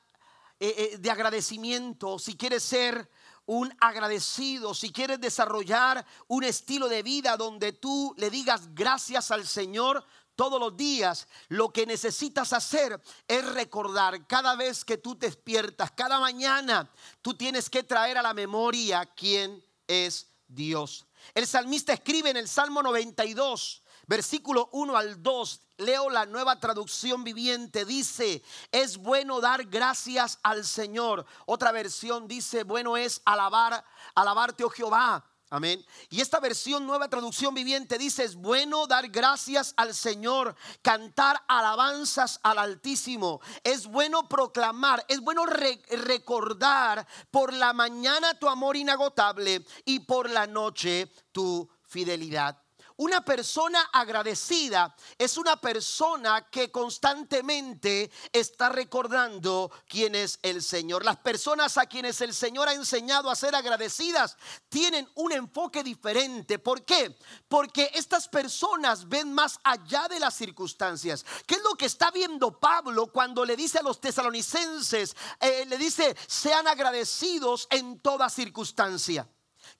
eh, 0.63 0.91
eh, 0.93 0.97
de 0.99 1.09
agradecimiento, 1.09 2.19
si 2.19 2.37
quieres 2.37 2.61
ser 2.61 3.09
un 3.47 3.75
agradecido, 3.79 4.75
si 4.75 4.91
quieres 4.91 5.19
desarrollar 5.19 6.05
un 6.27 6.43
estilo 6.43 6.87
de 6.87 7.01
vida 7.01 7.35
donde 7.35 7.73
tú 7.73 8.13
le 8.15 8.29
digas 8.29 8.75
gracias 8.75 9.31
al 9.31 9.47
Señor 9.47 10.05
todos 10.35 10.59
los 10.59 10.77
días, 10.77 11.27
lo 11.47 11.73
que 11.73 11.87
necesitas 11.87 12.53
hacer 12.53 13.01
es 13.27 13.43
recordar 13.53 14.27
cada 14.27 14.55
vez 14.55 14.85
que 14.85 14.99
tú 14.99 15.15
te 15.15 15.25
despiertas, 15.25 15.89
cada 15.93 16.19
mañana, 16.19 16.91
tú 17.23 17.33
tienes 17.33 17.67
que 17.67 17.81
traer 17.81 18.19
a 18.19 18.21
la 18.21 18.35
memoria 18.35 19.03
quién 19.15 19.65
es 19.87 20.27
Dios. 20.47 21.07
El 21.33 21.47
salmista 21.47 21.93
escribe 21.93 22.29
en 22.29 22.37
el 22.37 22.47
Salmo 22.47 22.83
92, 22.83 23.83
versículo 24.07 24.69
1 24.73 24.97
al 24.97 25.23
2, 25.23 25.61
leo 25.77 26.09
la 26.09 26.25
nueva 26.25 26.59
traducción 26.59 27.23
viviente, 27.23 27.85
dice, 27.85 28.43
es 28.71 28.97
bueno 28.97 29.39
dar 29.39 29.65
gracias 29.65 30.39
al 30.43 30.65
Señor. 30.65 31.25
Otra 31.45 31.71
versión 31.71 32.27
dice, 32.27 32.63
bueno 32.63 32.97
es 32.97 33.21
alabar, 33.25 33.83
alabarte, 34.15 34.63
oh 34.63 34.69
Jehová. 34.69 35.30
Amén. 35.53 35.85
Y 36.09 36.21
esta 36.21 36.39
versión 36.39 36.87
nueva 36.87 37.09
traducción 37.09 37.53
viviente 37.53 37.97
dice, 37.97 38.23
es 38.23 38.35
bueno 38.35 38.87
dar 38.87 39.09
gracias 39.09 39.73
al 39.75 39.93
Señor, 39.93 40.55
cantar 40.81 41.43
alabanzas 41.45 42.39
al 42.41 42.57
Altísimo. 42.57 43.41
Es 43.61 43.85
bueno 43.85 44.29
proclamar, 44.29 45.05
es 45.09 45.19
bueno 45.19 45.45
recordar 45.45 47.05
por 47.31 47.51
la 47.51 47.73
mañana 47.73 48.33
tu 48.39 48.47
amor 48.47 48.77
inagotable 48.77 49.65
y 49.83 49.99
por 49.99 50.29
la 50.29 50.47
noche 50.47 51.11
tu 51.33 51.69
fidelidad. 51.81 52.60
Una 53.01 53.25
persona 53.25 53.89
agradecida 53.91 54.95
es 55.17 55.35
una 55.35 55.59
persona 55.59 56.45
que 56.51 56.69
constantemente 56.69 58.11
está 58.31 58.69
recordando 58.69 59.71
quién 59.87 60.13
es 60.13 60.37
el 60.43 60.61
Señor. 60.61 61.03
Las 61.03 61.17
personas 61.17 61.79
a 61.79 61.87
quienes 61.87 62.21
el 62.21 62.31
Señor 62.31 62.69
ha 62.69 62.75
enseñado 62.75 63.31
a 63.31 63.35
ser 63.35 63.55
agradecidas 63.55 64.37
tienen 64.69 65.09
un 65.15 65.31
enfoque 65.31 65.83
diferente. 65.83 66.59
¿Por 66.59 66.85
qué? 66.85 67.17
Porque 67.47 67.89
estas 67.95 68.27
personas 68.27 69.09
ven 69.09 69.33
más 69.33 69.59
allá 69.63 70.07
de 70.07 70.19
las 70.19 70.35
circunstancias. 70.35 71.25
¿Qué 71.47 71.55
es 71.55 71.63
lo 71.63 71.73
que 71.73 71.87
está 71.87 72.11
viendo 72.11 72.59
Pablo 72.59 73.07
cuando 73.07 73.43
le 73.45 73.55
dice 73.55 73.79
a 73.79 73.83
los 73.83 73.99
tesalonicenses? 73.99 75.15
Eh, 75.39 75.65
le 75.67 75.79
dice, 75.79 76.15
sean 76.27 76.67
agradecidos 76.67 77.67
en 77.71 77.99
toda 77.99 78.29
circunstancia. 78.29 79.27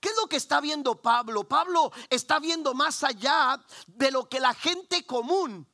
¿Qué 0.02 0.10
es 0.10 0.16
lo 0.18 0.28
que 0.28 0.38
está 0.38 0.60
viendo 0.60 1.00
Pablo? 1.00 1.44
Pablo 1.48 1.92
está 2.10 2.40
viendo 2.40 2.74
más 2.74 3.04
allá 3.04 3.64
de 3.86 4.10
lo 4.10 4.28
que 4.28 4.40
la 4.40 4.56
gente 4.56 5.06
común, 5.06 5.68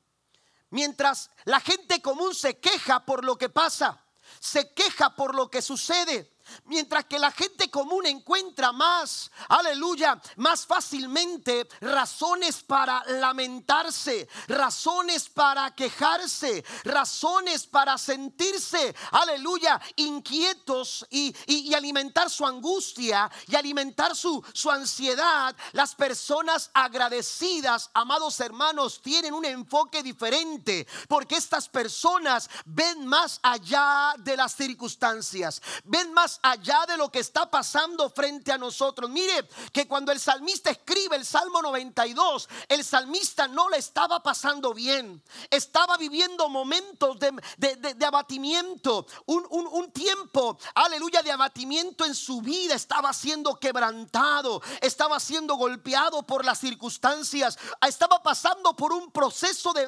mientras 0.69 1.31
la 1.45 1.61
gente 1.61 2.01
común 2.01 2.35
se 2.35 2.59
queja 2.59 3.05
por 3.05 3.23
lo 3.23 3.37
que 3.37 3.47
pasa, 3.47 4.03
se 4.41 4.73
queja 4.73 5.15
por 5.15 5.33
lo 5.33 5.49
que 5.49 5.61
sucede, 5.61 6.36
Mientras 6.65 7.05
que 7.05 7.19
la 7.19 7.31
gente 7.31 7.69
común 7.69 8.05
encuentra 8.05 8.71
más, 8.71 9.31
aleluya, 9.47 10.19
más 10.37 10.65
fácilmente 10.65 11.67
razones 11.81 12.63
para 12.63 13.03
lamentarse, 13.05 14.27
razones 14.47 15.29
para 15.29 15.73
quejarse, 15.75 16.63
razones 16.83 17.65
para 17.65 17.97
sentirse, 17.97 18.95
aleluya, 19.11 19.79
inquietos 19.95 21.05
y, 21.09 21.33
alimentar 21.73 22.29
su 22.29 22.45
angustia 22.45 23.29
y 23.47 23.55
alimentar 23.55 24.15
su, 24.15 24.43
su 24.53 24.71
ansiedad. 24.71 25.55
Las 25.73 25.93
personas 25.93 26.71
agradecidas, 26.73 27.89
amados 27.93 28.39
hermanos, 28.39 29.01
tienen 29.01 29.33
un 29.33 29.45
enfoque 29.45 30.01
diferente 30.01 30.87
porque 31.07 31.35
estas 31.35 31.69
personas 31.69 32.49
ven 32.65 33.05
más 33.05 33.39
allá 33.43 34.13
de 34.17 34.35
las 34.35 34.55
circunstancias, 34.55 35.61
ven 35.83 36.13
más 36.13 36.36
allá 36.41 36.85
de 36.87 36.97
lo 36.97 37.11
que 37.11 37.19
está 37.19 37.49
pasando 37.49 38.09
frente 38.09 38.51
a 38.51 38.57
nosotros. 38.57 39.09
Mire 39.09 39.47
que 39.71 39.87
cuando 39.87 40.11
el 40.11 40.19
salmista 40.19 40.69
escribe 40.69 41.15
el 41.15 41.25
Salmo 41.25 41.61
92, 41.61 42.49
el 42.67 42.83
salmista 42.83 43.47
no 43.47 43.69
le 43.69 43.77
estaba 43.77 44.21
pasando 44.21 44.73
bien. 44.73 45.21
Estaba 45.49 45.97
viviendo 45.97 46.49
momentos 46.49 47.17
de, 47.19 48.05
abatimiento, 48.05 49.05
un, 49.25 49.91
tiempo, 49.91 50.57
aleluya, 50.75 51.21
de 51.21 51.31
abatimiento 51.31 52.05
en 52.05 52.15
su 52.15 52.41
vida. 52.41 52.75
Estaba 52.75 53.13
siendo 53.13 53.59
quebrantado, 53.59 54.61
estaba 54.81 55.19
siendo 55.19 55.55
golpeado 55.55 56.23
por 56.23 56.45
las 56.45 56.59
circunstancias, 56.59 57.57
estaba 57.87 58.21
pasando 58.21 58.75
por 58.75 58.93
un 58.93 59.11
proceso 59.11 59.73
de, 59.73 59.87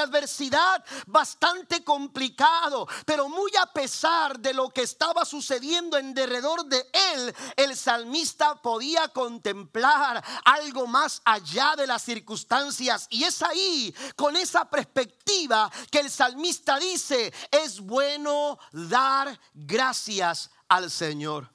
adversidad 0.00 0.84
bastante 1.06 1.84
complicado, 1.84 2.86
pero 3.04 3.28
muy 3.28 3.50
a 3.60 3.66
pesar 3.66 4.38
de 4.38 4.54
lo 4.54 4.70
que 4.70 4.82
estaba 4.82 5.24
sucediendo 5.24 5.89
en 5.98 6.14
derredor 6.14 6.64
de 6.66 6.84
él, 7.14 7.34
el 7.56 7.76
salmista 7.76 8.60
podía 8.60 9.08
contemplar 9.08 10.22
algo 10.44 10.86
más 10.86 11.22
allá 11.24 11.74
de 11.76 11.86
las 11.86 12.02
circunstancias. 12.02 13.06
Y 13.10 13.24
es 13.24 13.42
ahí, 13.42 13.94
con 14.16 14.36
esa 14.36 14.68
perspectiva, 14.68 15.70
que 15.90 16.00
el 16.00 16.10
salmista 16.10 16.78
dice, 16.78 17.32
es 17.50 17.80
bueno 17.80 18.58
dar 18.72 19.38
gracias 19.52 20.50
al 20.68 20.90
Señor. 20.90 21.50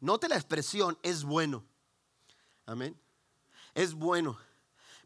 Note 0.00 0.28
la 0.28 0.36
expresión, 0.36 0.98
es 1.02 1.24
bueno. 1.24 1.64
Amén. 2.66 3.00
Es 3.74 3.94
bueno. 3.94 4.38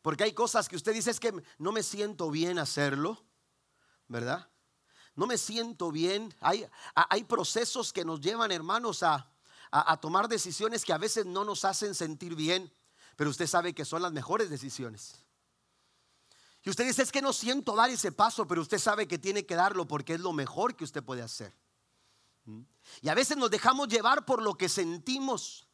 Porque 0.03 0.25
hay 0.25 0.33
cosas 0.33 0.69
que 0.69 0.77
usted 0.77 0.93
dice 0.95 1.11
es 1.11 1.21
que 1.21 1.33
no 1.59 1.73
me 1.73 1.83
siento 1.83 2.31
bien 2.31 2.59
hacerlo, 2.59 3.23
¿verdad? 4.09 4.50
No 5.21 5.27
me 5.27 5.37
siento 5.37 5.93
bien. 5.93 6.35
Hay, 6.41 6.67
hay 6.95 7.25
procesos 7.25 7.93
que 7.93 8.07
nos 8.07 8.23
llevan, 8.23 8.51
hermanos, 8.53 9.03
a, 9.03 9.31
tomar 10.01 10.29
decisiones 10.29 10.83
que 10.83 10.95
a 10.95 10.99
veces 10.99 11.27
no 11.27 11.45
nos 11.45 11.67
hacen 11.67 11.95
sentir 11.95 12.35
bien, 12.35 12.73
pero 13.17 13.29
usted 13.29 13.47
sabe 13.47 13.75
que 13.75 13.85
son 13.85 14.01
las 14.01 14.13
mejores 14.13 14.49
decisiones. 14.49 15.23
Y 16.63 16.71
usted 16.71 16.87
dice, 16.87 17.03
es 17.03 17.13
que 17.13 17.21
no 17.21 17.35
siento 17.35 17.77
dar 17.77 17.91
ese 17.91 18.13
paso, 18.13 18.47
pero 18.47 18.63
usted 18.63 18.79
sabe 18.79 19.07
que 19.07 19.19
tiene 19.19 19.45
que 19.45 19.57
darlo 19.57 19.87
porque 19.87 20.15
es 20.15 20.21
lo 20.21 20.33
mejor 20.33 20.75
que 20.75 20.85
usted 20.85 21.05
puede 21.05 21.21
hacer. 21.21 21.55
¿Mm? 22.47 22.63
Y 23.03 23.11
a 23.11 23.15
veces 23.15 23.37
nos 23.37 23.51
dejamos 23.51 23.89
llevar 23.89 24.25
por 24.25 24.41
lo 24.41 24.55
que 24.55 24.71
sentimos. 24.71 25.69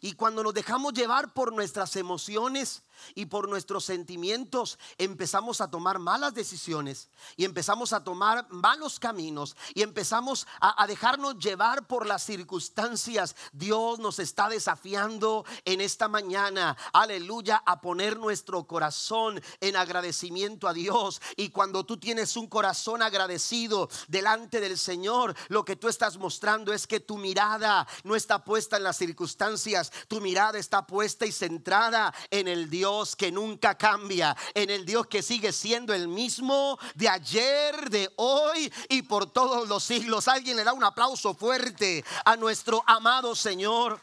Y 0.00 0.12
cuando 0.12 0.42
nos 0.42 0.54
dejamos 0.54 0.92
llevar 0.92 1.32
por 1.32 1.52
nuestras 1.52 1.96
emociones 1.96 2.82
y 3.14 3.26
por 3.26 3.48
nuestros 3.48 3.84
sentimientos, 3.84 4.78
empezamos 4.98 5.60
a 5.60 5.70
tomar 5.70 5.98
malas 5.98 6.34
decisiones 6.34 7.08
y 7.36 7.44
empezamos 7.44 7.92
a 7.92 8.04
tomar 8.04 8.46
malos 8.50 8.98
caminos 8.98 9.56
y 9.74 9.82
empezamos 9.82 10.46
a, 10.60 10.86
dejarnos 10.86 11.38
llevar 11.38 11.86
por 11.86 12.06
las 12.06 12.22
circunstancias. 12.22 13.34
Dios 13.52 13.98
nos 13.98 14.18
está 14.18 14.48
desafiando 14.48 15.44
en 15.64 15.80
esta 15.80 16.08
mañana, 16.08 16.76
aleluya, 16.92 17.62
a 17.64 17.80
poner 17.80 18.18
nuestro 18.18 18.64
corazón 18.66 19.42
en 19.60 19.76
agradecimiento 19.76 20.68
a 20.68 20.74
Dios. 20.74 21.20
Y 21.36 21.50
cuando 21.50 21.84
tú 21.84 21.98
tienes 21.98 22.36
un 22.36 22.46
corazón 22.46 23.02
agradecido 23.02 23.88
delante 24.08 24.60
del 24.60 24.78
Señor, 24.78 25.34
lo 25.48 25.64
que 25.64 25.76
tú 25.76 25.88
estás 25.88 26.16
mostrando 26.16 26.72
es 26.72 26.86
que 26.86 27.00
tu 27.00 27.16
mirada 27.16 27.86
no 28.04 28.14
está 28.16 28.44
puesta 28.44 28.76
en 28.76 28.84
las 28.84 28.96
circunstancias 28.96 29.73
tu 30.08 30.20
mirada 30.20 30.58
está 30.58 30.86
puesta 30.86 31.26
y 31.26 31.32
centrada 31.32 32.14
en 32.30 32.48
el 32.48 32.70
Dios 32.70 33.16
que 33.16 33.32
nunca 33.32 33.76
cambia, 33.76 34.36
en 34.54 34.70
el 34.70 34.84
Dios 34.84 35.06
que 35.06 35.22
sigue 35.22 35.52
siendo 35.52 35.92
el 35.94 36.08
mismo 36.08 36.78
de 36.94 37.08
ayer, 37.08 37.90
de 37.90 38.12
hoy 38.16 38.72
y 38.88 39.02
por 39.02 39.30
todos 39.30 39.68
los 39.68 39.82
siglos. 39.82 40.28
Alguien 40.28 40.56
le 40.56 40.64
da 40.64 40.72
un 40.72 40.84
aplauso 40.84 41.34
fuerte 41.34 42.04
a 42.24 42.36
nuestro 42.36 42.82
amado 42.86 43.34
Señor. 43.34 44.00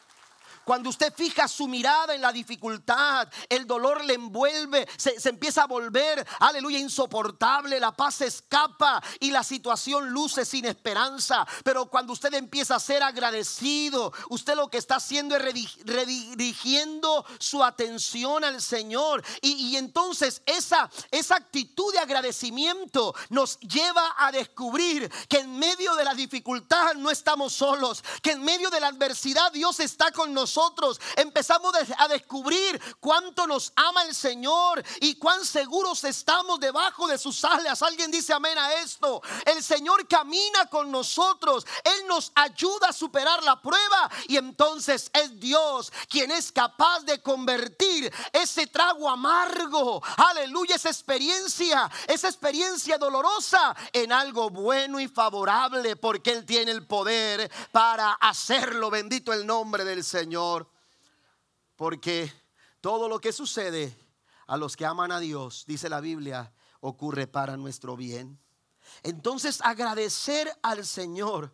Cuando 0.71 0.89
usted 0.89 1.13
fija 1.13 1.49
su 1.49 1.67
mirada 1.67 2.15
en 2.15 2.21
la 2.21 2.31
dificultad, 2.31 3.27
el 3.49 3.67
dolor 3.67 4.05
le 4.05 4.13
envuelve, 4.13 4.87
se, 4.95 5.17
empieza 5.27 5.63
a 5.63 5.67
volver, 5.67 6.25
aleluya, 6.39 6.79
insoportable, 6.79 7.77
la 7.77 7.91
paz 7.91 8.21
escapa 8.21 9.03
y 9.19 9.31
la 9.31 9.43
situación 9.43 10.11
luce 10.11 10.45
sin 10.45 10.63
esperanza. 10.63 11.45
Pero 11.65 11.87
cuando 11.87 12.13
usted 12.13 12.33
empieza 12.35 12.75
a 12.75 12.79
ser 12.79 13.03
agradecido, 13.03 14.13
usted 14.29 14.55
lo 14.55 14.69
que 14.69 14.77
está 14.77 14.95
haciendo 14.95 15.35
es 15.35 15.41
redirigiendo 15.83 17.25
su 17.37 17.61
atención 17.65 18.45
al 18.45 18.61
Señor. 18.61 19.25
Y, 19.41 19.75
entonces 19.75 20.41
esa, 20.45 20.89
esa 21.11 21.35
actitud 21.35 21.91
de 21.91 21.99
agradecimiento 21.99 23.13
nos 23.29 23.59
lleva 23.59 24.15
a 24.17 24.31
descubrir 24.31 25.11
que 25.27 25.39
en 25.39 25.59
medio 25.59 25.95
de 25.95 26.05
la 26.05 26.13
dificultad 26.13 26.93
no 26.93 27.11
estamos 27.11 27.51
solos, 27.51 28.01
que 28.21 28.31
en 28.31 28.41
medio 28.41 28.69
de 28.69 28.79
la 28.79 28.87
adversidad 28.87 29.51
Dios 29.51 29.81
está 29.81 30.13
con 30.13 30.33
nosotros 30.33 30.60
empezamos 31.15 31.73
a 31.97 32.07
descubrir 32.07 32.81
cuánto 32.99 33.47
nos 33.47 33.71
ama 33.75 34.03
el 34.03 34.15
Señor 34.15 34.83
y 34.99 35.15
cuán 35.15 35.43
seguros 35.45 36.03
estamos 36.03 36.59
debajo 36.59 37.07
de 37.07 37.17
sus 37.17 37.43
alas. 37.43 37.81
Alguien 37.81 38.11
dice 38.11 38.33
amén 38.33 38.57
a 38.57 38.73
esto. 38.75 39.21
El 39.45 39.63
Señor 39.63 40.07
camina 40.07 40.65
con 40.67 40.91
nosotros. 40.91 41.65
Él 41.83 42.07
nos 42.07 42.31
ayuda 42.35 42.89
a 42.89 42.93
superar 42.93 43.43
la 43.43 43.61
prueba 43.61 44.09
y 44.27 44.37
entonces 44.37 45.09
es 45.13 45.39
Dios 45.39 45.91
quien 46.09 46.31
es 46.31 46.51
capaz 46.51 47.01
de 47.01 47.21
convertir 47.21 48.11
ese 48.33 48.67
trago 48.67 49.09
amargo, 49.09 50.01
aleluya, 50.17 50.75
esa 50.75 50.89
experiencia, 50.89 51.89
esa 52.07 52.27
experiencia 52.27 52.97
dolorosa 52.97 53.75
en 53.93 54.11
algo 54.11 54.49
bueno 54.49 54.99
y 54.99 55.07
favorable 55.07 55.95
porque 55.95 56.31
Él 56.31 56.45
tiene 56.45 56.71
el 56.71 56.85
poder 56.85 57.51
para 57.71 58.13
hacerlo. 58.13 58.89
Bendito 58.89 59.33
el 59.33 59.45
nombre 59.45 59.83
del 59.83 60.03
Señor. 60.03 60.40
Porque 61.75 62.31
todo 62.79 63.07
lo 63.07 63.19
que 63.19 63.31
sucede 63.31 63.95
a 64.47 64.57
los 64.57 64.75
que 64.75 64.85
aman 64.85 65.11
a 65.11 65.19
Dios, 65.19 65.65
dice 65.67 65.89
la 65.89 66.01
Biblia, 66.01 66.53
ocurre 66.79 67.27
para 67.27 67.57
nuestro 67.57 67.95
bien. 67.95 68.39
Entonces 69.03 69.61
agradecer 69.61 70.51
al 70.61 70.85
Señor, 70.85 71.53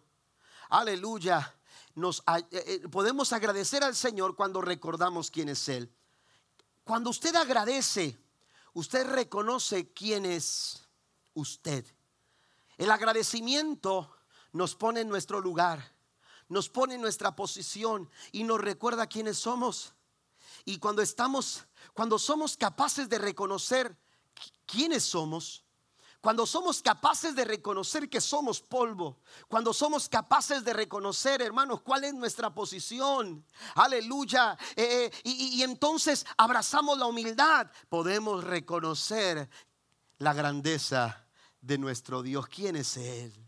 aleluya, 0.69 1.53
nos, 1.95 2.23
eh, 2.27 2.43
eh, 2.51 2.87
podemos 2.89 3.33
agradecer 3.33 3.83
al 3.83 3.95
Señor 3.95 4.35
cuando 4.35 4.61
recordamos 4.61 5.31
quién 5.31 5.49
es 5.49 5.67
Él. 5.69 5.91
Cuando 6.83 7.09
usted 7.09 7.35
agradece, 7.35 8.17
usted 8.73 9.05
reconoce 9.07 9.91
quién 9.91 10.25
es 10.25 10.87
usted. 11.33 11.85
El 12.77 12.91
agradecimiento 12.91 14.15
nos 14.53 14.75
pone 14.75 15.01
en 15.01 15.09
nuestro 15.09 15.41
lugar, 15.41 15.96
nos 16.49 16.69
pone 16.69 16.95
en 16.95 17.01
nuestra 17.01 17.35
posición 17.35 18.09
y 18.31 18.43
nos 18.43 18.61
recuerda 18.61 19.07
quiénes 19.07 19.37
somos. 19.37 19.93
Y 20.65 20.79
cuando 20.79 21.01
estamos, 21.01 21.65
cuando 21.93 22.19
somos 22.19 22.57
capaces 22.57 23.09
de 23.09 23.17
reconocer 23.17 23.95
quiénes 24.65 25.03
somos, 25.03 25.63
cuando 26.19 26.45
somos 26.45 26.81
capaces 26.81 27.35
de 27.35 27.45
reconocer 27.45 28.09
que 28.09 28.19
somos 28.19 28.59
polvo, 28.59 29.21
cuando 29.47 29.71
somos 29.73 30.09
capaces 30.09 30.63
de 30.63 30.73
reconocer, 30.73 31.41
hermanos, 31.41 31.81
cuál 31.81 32.03
es 32.03 32.13
nuestra 32.13 32.53
posición, 32.53 33.45
aleluya, 33.75 34.57
eh, 34.75 35.05
eh, 35.05 35.21
y, 35.23 35.59
y 35.59 35.63
entonces 35.63 36.25
abrazamos 36.35 36.97
la 36.97 37.05
humildad, 37.05 37.67
podemos 37.87 38.43
reconocer 38.43 39.49
la 40.17 40.33
grandeza 40.33 41.27
de 41.61 41.77
nuestro 41.77 42.23
Dios. 42.23 42.47
¿Quién 42.47 42.75
es 42.75 42.97
Él? 42.97 43.46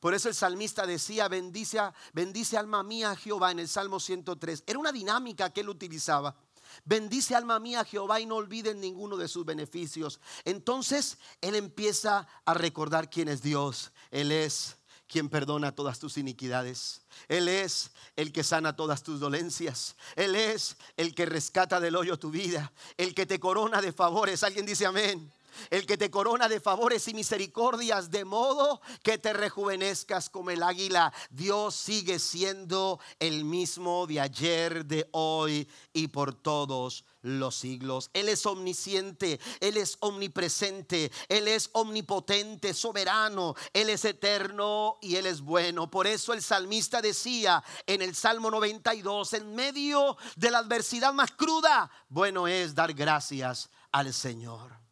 Por 0.00 0.14
eso 0.14 0.28
el 0.28 0.34
salmista 0.34 0.86
decía, 0.86 1.28
bendice, 1.28 1.80
bendice 2.12 2.56
alma 2.56 2.82
mía 2.82 3.16
Jehová 3.16 3.50
en 3.50 3.58
el 3.58 3.68
Salmo 3.68 4.00
103. 4.00 4.64
Era 4.66 4.78
una 4.78 4.92
dinámica 4.92 5.50
que 5.50 5.60
él 5.60 5.68
utilizaba. 5.68 6.36
Bendice 6.84 7.34
alma 7.34 7.58
mía 7.58 7.84
Jehová 7.84 8.20
y 8.20 8.26
no 8.26 8.36
olviden 8.36 8.80
ninguno 8.80 9.16
de 9.16 9.28
sus 9.28 9.44
beneficios. 9.44 10.20
Entonces 10.44 11.18
él 11.40 11.54
empieza 11.54 12.26
a 12.44 12.54
recordar 12.54 13.10
quién 13.10 13.28
es 13.28 13.42
Dios. 13.42 13.92
Él 14.10 14.32
es 14.32 14.76
quien 15.08 15.28
perdona 15.28 15.74
todas 15.74 15.98
tus 15.98 16.18
iniquidades. 16.18 17.02
Él 17.28 17.48
es 17.48 17.90
el 18.14 18.32
que 18.32 18.44
sana 18.44 18.76
todas 18.76 19.02
tus 19.02 19.20
dolencias. 19.20 19.96
Él 20.16 20.36
es 20.36 20.76
el 20.96 21.14
que 21.14 21.26
rescata 21.26 21.80
del 21.80 21.96
hoyo 21.96 22.18
tu 22.18 22.30
vida. 22.30 22.72
El 22.96 23.14
que 23.14 23.26
te 23.26 23.40
corona 23.40 23.80
de 23.80 23.92
favores. 23.92 24.42
Alguien 24.42 24.66
dice 24.66 24.86
amén 24.86 25.32
el 25.70 25.86
que 25.86 25.96
te 25.96 26.10
corona 26.10 26.48
de 26.48 26.60
favores 26.60 27.08
y 27.08 27.14
misericordias, 27.14 28.10
de 28.10 28.24
modo 28.24 28.80
que 29.02 29.18
te 29.18 29.32
rejuvenezcas 29.32 30.30
como 30.30 30.50
el 30.50 30.62
águila. 30.62 31.12
Dios 31.30 31.74
sigue 31.74 32.18
siendo 32.18 33.00
el 33.18 33.44
mismo 33.44 34.06
de 34.06 34.20
ayer, 34.20 34.84
de 34.84 35.08
hoy 35.12 35.68
y 35.92 36.08
por 36.08 36.34
todos 36.34 37.04
los 37.22 37.56
siglos. 37.56 38.10
Él 38.12 38.28
es 38.28 38.46
omnisciente, 38.46 39.40
Él 39.60 39.76
es 39.76 39.96
omnipresente, 40.00 41.10
Él 41.28 41.48
es 41.48 41.70
omnipotente, 41.72 42.74
soberano, 42.74 43.54
Él 43.72 43.90
es 43.90 44.04
eterno 44.04 44.98
y 45.00 45.16
Él 45.16 45.26
es 45.26 45.40
bueno. 45.40 45.90
Por 45.90 46.06
eso 46.06 46.32
el 46.32 46.42
salmista 46.42 47.02
decía 47.02 47.62
en 47.86 48.02
el 48.02 48.14
Salmo 48.14 48.50
92, 48.50 49.32
en 49.34 49.54
medio 49.54 50.16
de 50.36 50.50
la 50.50 50.58
adversidad 50.58 51.12
más 51.12 51.32
cruda, 51.32 51.90
bueno 52.08 52.46
es 52.48 52.74
dar 52.74 52.92
gracias 52.94 53.70
al 53.92 54.12
Señor. 54.12 54.87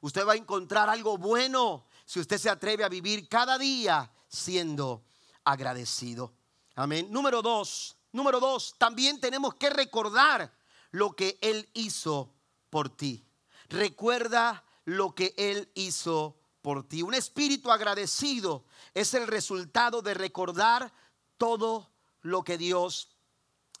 Usted 0.00 0.26
va 0.26 0.32
a 0.32 0.36
encontrar 0.36 0.88
algo 0.88 1.18
bueno 1.18 1.86
si 2.04 2.20
usted 2.20 2.38
se 2.38 2.50
atreve 2.50 2.84
a 2.84 2.88
vivir 2.88 3.28
cada 3.28 3.58
día 3.58 4.10
siendo 4.28 5.04
agradecido. 5.44 6.32
Amén. 6.74 7.08
Número 7.10 7.42
dos, 7.42 7.96
número 8.12 8.40
dos, 8.40 8.74
también 8.78 9.20
tenemos 9.20 9.54
que 9.54 9.70
recordar 9.70 10.52
lo 10.90 11.12
que 11.12 11.38
Él 11.40 11.68
hizo 11.74 12.32
por 12.70 12.88
ti. 12.88 13.26
Recuerda 13.68 14.64
lo 14.84 15.14
que 15.14 15.34
Él 15.36 15.70
hizo 15.74 16.38
por 16.62 16.86
ti. 16.86 17.02
Un 17.02 17.14
espíritu 17.14 17.70
agradecido 17.70 18.64
es 18.94 19.14
el 19.14 19.26
resultado 19.26 20.02
de 20.02 20.14
recordar 20.14 20.92
todo 21.36 21.90
lo 22.22 22.42
que 22.42 22.58
Dios 22.58 23.16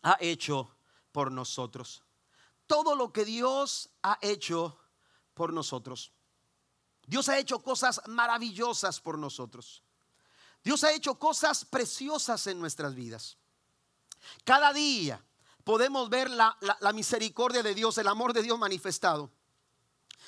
ha 0.02 0.16
hecho 0.20 0.74
por 1.12 1.32
nosotros. 1.32 2.02
Todo 2.66 2.94
lo 2.94 3.12
que 3.12 3.24
Dios 3.24 3.90
ha 4.02 4.18
hecho 4.20 4.78
por 5.38 5.54
nosotros. 5.54 6.12
Dios 7.06 7.30
ha 7.30 7.38
hecho 7.38 7.60
cosas 7.60 8.02
maravillosas 8.06 9.00
por 9.00 9.16
nosotros. 9.16 9.82
Dios 10.62 10.84
ha 10.84 10.92
hecho 10.92 11.18
cosas 11.18 11.64
preciosas 11.64 12.46
en 12.48 12.60
nuestras 12.60 12.94
vidas. 12.94 13.38
Cada 14.44 14.74
día 14.74 15.24
podemos 15.64 16.10
ver 16.10 16.28
la, 16.28 16.56
misericordia 16.92 17.62
de 17.62 17.74
Dios, 17.74 17.96
el 17.96 18.08
amor 18.08 18.34
de 18.34 18.42
Dios 18.42 18.58
manifestado 18.58 19.30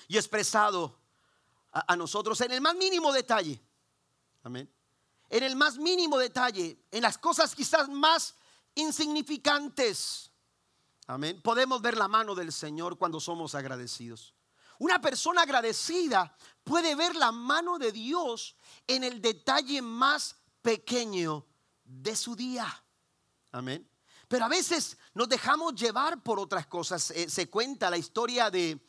y 0.08 0.16
expresado 0.16 0.96
a, 1.72 1.92
a 1.92 1.96
nosotros 1.96 2.40
en 2.40 2.52
el 2.52 2.62
más 2.62 2.74
mínimo 2.76 3.12
detalle. 3.12 3.60
Amén. 4.42 4.72
En 5.28 5.42
el 5.42 5.56
más 5.56 5.76
mínimo 5.76 6.16
detalle, 6.16 6.78
en 6.90 7.02
las 7.02 7.18
cosas 7.18 7.54
quizás 7.54 7.88
más 7.88 8.34
insignificantes. 8.74 10.30
Amén. 11.06 11.42
Podemos 11.42 11.82
ver 11.82 11.96
la 11.96 12.08
mano 12.08 12.34
del 12.34 12.52
Señor 12.52 12.96
cuando 12.96 13.20
somos 13.20 13.54
agradecidos. 13.54 14.32
Una 14.80 14.98
persona 14.98 15.42
agradecida 15.42 16.34
puede 16.64 16.94
ver 16.94 17.14
la 17.14 17.32
mano 17.32 17.78
de 17.78 17.92
Dios 17.92 18.56
en 18.86 19.04
el 19.04 19.20
detalle 19.20 19.82
más 19.82 20.36
pequeño 20.62 21.46
de 21.84 22.16
su 22.16 22.34
día. 22.34 22.66
Amén. 23.52 23.86
Pero 24.26 24.46
a 24.46 24.48
veces 24.48 24.96
nos 25.12 25.28
dejamos 25.28 25.74
llevar 25.74 26.22
por 26.22 26.38
otras 26.40 26.66
cosas. 26.66 27.10
Eh, 27.10 27.28
se 27.28 27.50
cuenta 27.50 27.90
la 27.90 27.98
historia 27.98 28.50
de, 28.50 28.80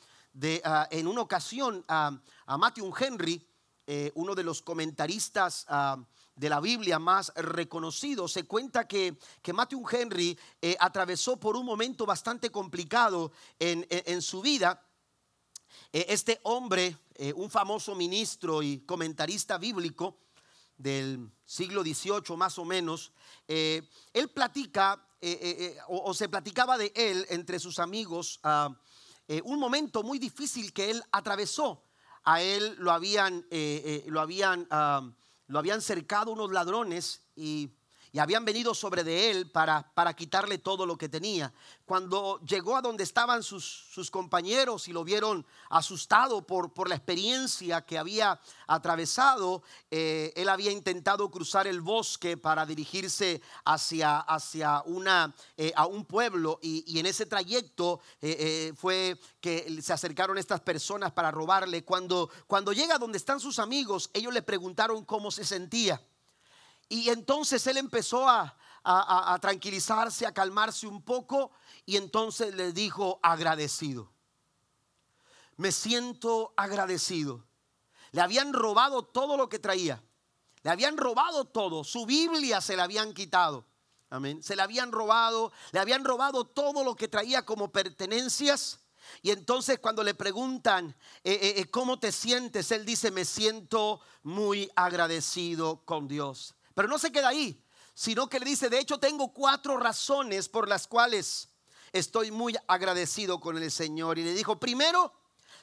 ah, 0.63 0.87
en 0.91 1.07
una 1.07 1.21
ocasión 1.21 1.83
a 1.89 2.17
Matthew 2.57 2.93
Henry, 2.97 3.45
eh, 3.85 4.13
uno 4.15 4.33
de 4.33 4.45
los 4.45 4.61
comentaristas 4.61 5.65
ah, 5.67 5.97
de 6.33 6.49
la 6.49 6.61
Biblia 6.61 6.99
más 6.99 7.33
reconocidos, 7.35 8.31
se 8.31 8.45
cuenta 8.45 8.87
que, 8.87 9.17
que 9.41 9.51
Matthew 9.51 9.83
Henry 9.91 10.39
eh, 10.61 10.77
atravesó 10.79 11.37
por 11.37 11.57
un 11.57 11.65
momento 11.65 12.05
bastante 12.05 12.49
complicado 12.49 13.33
en 13.59 14.21
su 14.21 14.41
vida 14.41 14.87
este 15.91 16.39
hombre, 16.43 16.97
eh, 17.15 17.33
un 17.33 17.49
famoso 17.49 17.95
ministro 17.95 18.63
y 18.63 18.79
comentarista 18.79 19.57
bíblico 19.57 20.17
del 20.77 21.29
siglo 21.45 21.83
XVIII 21.83 22.37
más 22.37 22.57
o 22.57 22.65
menos, 22.65 23.11
eh, 23.47 23.87
él 24.13 24.29
platica 24.29 25.07
o, 25.87 26.15
se 26.15 26.27
platicaba 26.29 26.79
de 26.79 26.91
él 26.95 27.27
entre 27.29 27.59
sus 27.59 27.77
amigos 27.77 28.39
ah, 28.41 28.75
un 29.43 29.59
momento 29.59 30.01
muy 30.01 30.17
difícil 30.17 30.73
que 30.73 30.89
él 30.89 31.03
atravesó. 31.11 31.85
A 32.23 32.41
él 32.41 32.75
lo 32.79 32.91
habían, 32.91 33.45
lo 34.07 34.19
habían, 34.19 34.67
ah, 34.71 35.07
lo 35.45 35.59
habían 35.59 35.81
cercado 35.81 36.31
unos 36.31 36.51
ladrones 36.51 37.21
y 37.35 37.69
y 38.13 38.19
habían 38.19 38.43
venido 38.43 38.75
sobre 38.75 39.03
de 39.03 39.31
él 39.31 39.49
para, 39.49 39.89
para 39.93 40.13
quitarle 40.13 40.57
todo 40.57 40.85
lo 40.85 40.97
que 40.97 41.07
tenía. 41.07 41.53
Cuando 41.85 42.39
llegó 42.41 42.75
a 42.75 42.81
donde 42.81 43.03
estaban 43.03 43.41
sus, 43.41 43.63
sus 43.65 44.11
compañeros 44.11 44.87
y 44.87 44.93
lo 44.93 45.03
vieron 45.03 45.45
asustado 45.69 46.45
por, 46.45 46.73
por 46.73 46.89
la 46.89 46.95
experiencia 46.95 47.85
que 47.85 47.97
había 47.97 48.39
atravesado, 48.67 49.63
eh, 49.89 50.33
él 50.35 50.49
había 50.49 50.71
intentado 50.71 51.29
cruzar 51.31 51.67
el 51.67 51.81
bosque 51.81 52.35
para 52.35 52.65
dirigirse 52.65 53.41
hacia, 53.63 54.19
hacia 54.19 54.83
una, 54.85 55.33
eh, 55.55 55.71
a 55.75 55.85
un 55.85 56.05
pueblo 56.05 56.59
y, 56.61 56.99
en 57.01 57.05
ese 57.05 57.25
trayecto 57.25 57.99
eh, 58.21 58.73
fue 58.75 59.19
que 59.39 59.81
se 59.81 59.93
acercaron 59.93 60.37
estas 60.37 60.59
personas 60.59 61.11
para 61.11 61.31
robarle. 61.31 61.83
Cuando, 61.83 62.29
cuando 62.45 62.73
llega 62.73 62.99
donde 62.99 63.17
están 63.17 63.39
sus 63.39 63.57
amigos, 63.57 64.09
ellos 64.13 64.33
le 64.33 64.41
preguntaron 64.41 65.03
cómo 65.05 65.31
se 65.31 65.45
sentía. 65.45 66.01
Y 66.91 67.07
entonces 67.07 67.65
él 67.67 67.77
empezó 67.77 68.27
a, 68.27 68.53
tranquilizarse, 69.39 70.25
a 70.25 70.33
calmarse 70.33 70.85
un 70.85 71.01
poco 71.01 71.51
y 71.85 71.95
entonces 71.95 72.53
le 72.53 72.73
dijo 72.73 73.17
agradecido. 73.23 74.11
Me 75.55 75.71
siento 75.71 76.53
agradecido. 76.57 77.45
Le 78.11 78.19
habían 78.19 78.51
robado 78.51 79.03
todo 79.03 79.37
lo 79.37 79.47
que 79.47 79.57
traía. 79.57 80.03
Le 80.63 80.69
habían 80.69 80.97
robado 80.97 81.45
todo. 81.45 81.85
Su 81.85 82.05
Biblia 82.05 82.59
se 82.59 82.75
la 82.75 82.83
habían 82.83 83.13
quitado. 83.13 83.65
Amén. 84.09 84.43
Se 84.43 84.57
le 84.57 84.61
habían 84.61 84.91
robado, 84.91 85.53
le 85.71 85.79
habían 85.79 86.03
robado 86.03 86.43
todo 86.43 86.83
lo 86.83 86.97
que 86.97 87.07
traía 87.07 87.45
como 87.45 87.71
pertenencias. 87.71 88.81
Y 89.21 89.31
entonces 89.31 89.79
cuando 89.79 90.03
le 90.03 90.13
preguntan 90.13 90.93
eh, 91.23 91.39
eh, 91.41 91.53
eh, 91.55 91.71
cómo 91.71 91.99
te 91.99 92.11
sientes, 92.11 92.69
él 92.73 92.85
dice, 92.85 93.11
me 93.11 93.23
siento 93.23 94.01
muy 94.23 94.69
agradecido 94.75 95.85
con 95.85 96.09
Dios. 96.09 96.53
Pero 96.73 96.87
no 96.87 96.97
se 96.97 97.11
queda 97.11 97.29
ahí, 97.29 97.63
sino 97.93 98.27
que 98.27 98.39
le 98.39 98.45
dice, 98.45 98.69
de 98.69 98.79
hecho 98.79 98.99
tengo 98.99 99.33
cuatro 99.33 99.77
razones 99.77 100.49
por 100.49 100.67
las 100.67 100.87
cuales 100.87 101.49
estoy 101.91 102.31
muy 102.31 102.55
agradecido 102.67 103.39
con 103.39 103.57
el 103.57 103.71
Señor. 103.71 104.17
Y 104.17 104.23
le 104.23 104.33
dijo, 104.33 104.59
primero, 104.59 105.13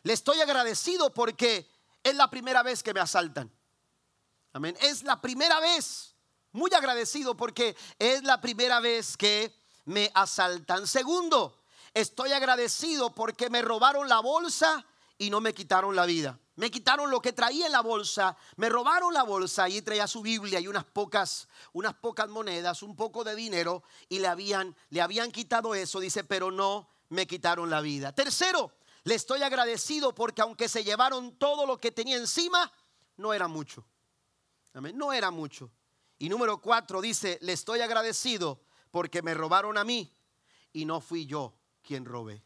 le 0.03 0.13
estoy 0.13 0.41
agradecido 0.41 1.13
porque 1.13 1.71
es 2.03 2.15
la 2.15 2.31
primera 2.31 2.63
vez 2.63 2.83
que 2.83 2.95
me 2.95 3.01
asaltan. 3.01 3.51
Amén. 4.53 4.77
Es 4.81 5.03
la 5.03 5.21
primera 5.21 5.61
vez. 5.61 6.15
Muy 6.53 6.73
agradecido 6.75 7.37
porque 7.37 7.77
es 7.99 8.23
la 8.23 8.41
primera 8.41 8.81
vez 8.81 9.17
que 9.17 9.55
me 9.85 10.11
asaltan. 10.15 10.87
Segundo, 10.87 11.61
estoy 11.95 12.33
agradecido 12.33 13.15
porque 13.15 13.51
me 13.51 13.63
robaron 13.63 14.09
la 14.09 14.21
bolsa 14.21 14.85
y 15.19 15.31
no 15.31 15.41
me 15.41 15.53
quitaron 15.53 15.95
la 15.95 16.07
vida. 16.07 16.39
Me 16.55 16.71
quitaron 16.71 17.11
lo 17.11 17.21
que 17.21 17.33
traía 17.33 17.67
en 17.67 17.73
la 17.73 17.83
bolsa, 17.83 18.37
me 18.57 18.69
robaron 18.69 19.15
la 19.15 19.23
bolsa 19.23 19.69
y 19.69 19.81
traía 19.83 20.09
su 20.09 20.23
Biblia 20.23 20.59
y 20.59 20.67
unas 20.67 20.85
pocas, 20.85 21.49
unas 21.73 21.95
pocas 21.95 22.29
monedas, 22.29 22.83
un 22.83 22.97
poco 22.97 23.23
de 23.23 23.37
dinero 23.37 23.85
y 24.09 24.19
le 24.19 24.27
habían, 24.27 24.75
le 24.91 25.01
habían 25.01 25.31
quitado 25.31 25.75
eso, 25.75 26.01
dice, 26.01 26.25
pero 26.25 26.51
no 26.51 26.89
me 27.11 27.27
quitaron 27.29 27.71
la 27.71 27.81
vida. 27.81 28.13
Tercero, 28.13 28.73
le 29.05 29.15
estoy 29.15 29.43
agradecido 29.43 30.15
porque 30.15 30.43
aunque 30.43 30.69
se 30.69 30.83
llevaron 30.83 31.37
todo 31.39 31.65
lo 31.65 31.79
que 31.79 31.93
tenía 31.93 32.17
encima, 32.17 32.73
no 33.17 33.33
era 33.33 33.47
mucho. 33.47 33.87
Amén, 34.75 34.99
no 34.99 35.13
era 35.13 35.31
mucho. 35.31 35.71
Y 36.19 36.29
número 36.29 36.61
cuatro 36.61 37.01
dice, 37.01 37.39
le 37.41 37.53
estoy 37.53 37.81
agradecido 37.81 38.61
porque 38.91 39.23
me 39.23 39.35
robaron 39.35 39.79
a 39.79 39.85
mí 39.85 40.13
y 40.73 40.85
no 40.85 41.01
fui 41.01 41.27
yo 41.27 41.55
quien 41.83 42.05
robé. 42.05 42.43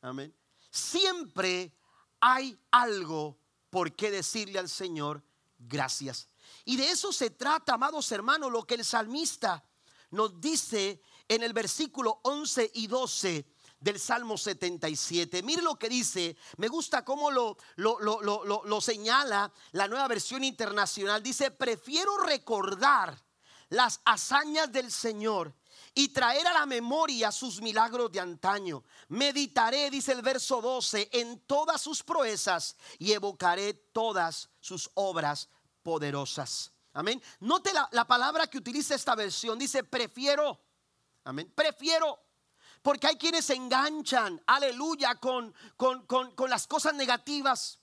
Amén. 0.00 0.32
Siempre 0.72 1.72
hay 2.18 2.58
algo 2.70 3.38
por 3.70 3.94
qué 3.94 4.10
decirle 4.10 4.58
al 4.58 4.68
Señor 4.68 5.22
gracias. 5.58 6.28
Y 6.64 6.76
de 6.76 6.90
eso 6.90 7.12
se 7.12 7.30
trata, 7.30 7.74
amados 7.74 8.10
hermanos, 8.10 8.50
lo 8.50 8.64
que 8.64 8.74
el 8.74 8.84
salmista 8.84 9.64
nos 10.10 10.40
dice 10.40 11.02
en 11.28 11.42
el 11.42 11.52
versículo 11.52 12.20
11 12.24 12.70
y 12.74 12.86
12 12.86 13.46
del 13.80 13.98
Salmo 14.00 14.38
77. 14.38 15.42
Mire 15.42 15.60
lo 15.60 15.78
que 15.78 15.88
dice, 15.88 16.36
me 16.56 16.68
gusta 16.68 17.04
cómo 17.04 17.30
lo, 17.30 17.56
lo, 17.76 17.98
lo, 18.00 18.22
lo, 18.44 18.80
señala 18.80 19.52
la 19.72 19.88
nueva 19.88 20.08
versión 20.08 20.44
internacional. 20.44 21.22
Dice, 21.22 21.50
prefiero 21.50 22.16
recordar 22.18 23.20
las 23.68 24.00
hazañas 24.04 24.70
del 24.72 24.90
Señor 24.90 25.54
y 25.94 26.08
traer 26.08 26.46
a 26.46 26.52
la 26.52 26.66
memoria 26.66 27.30
sus 27.30 27.60
milagros 27.60 28.10
de 28.12 28.20
antaño. 28.20 28.82
Meditaré, 29.08 29.90
dice 29.90 30.12
el 30.12 30.22
verso 30.22 30.60
12, 30.60 31.10
en 31.12 31.40
todas 31.40 31.80
sus 31.80 32.02
proezas 32.02 32.76
y 32.98 33.12
evocaré 33.12 33.74
todas 33.74 34.48
sus 34.60 34.90
obras 34.94 35.48
poderosas. 35.82 36.72
Amén. 36.94 37.22
Note 37.40 37.72
la, 37.72 37.88
la 37.92 38.06
palabra 38.06 38.46
que 38.46 38.58
utiliza 38.58 38.94
esta 38.94 39.14
versión. 39.14 39.58
Dice, 39.58 39.84
prefiero. 39.84 40.60
Amén. 41.24 41.52
Prefiero. 41.54 42.18
Porque 42.82 43.06
hay 43.06 43.16
quienes 43.16 43.44
se 43.44 43.54
enganchan, 43.54 44.42
aleluya, 44.46 45.14
con, 45.14 45.54
con, 45.76 46.04
con, 46.04 46.50
las 46.50 46.66
cosas 46.66 46.94
negativas, 46.94 47.78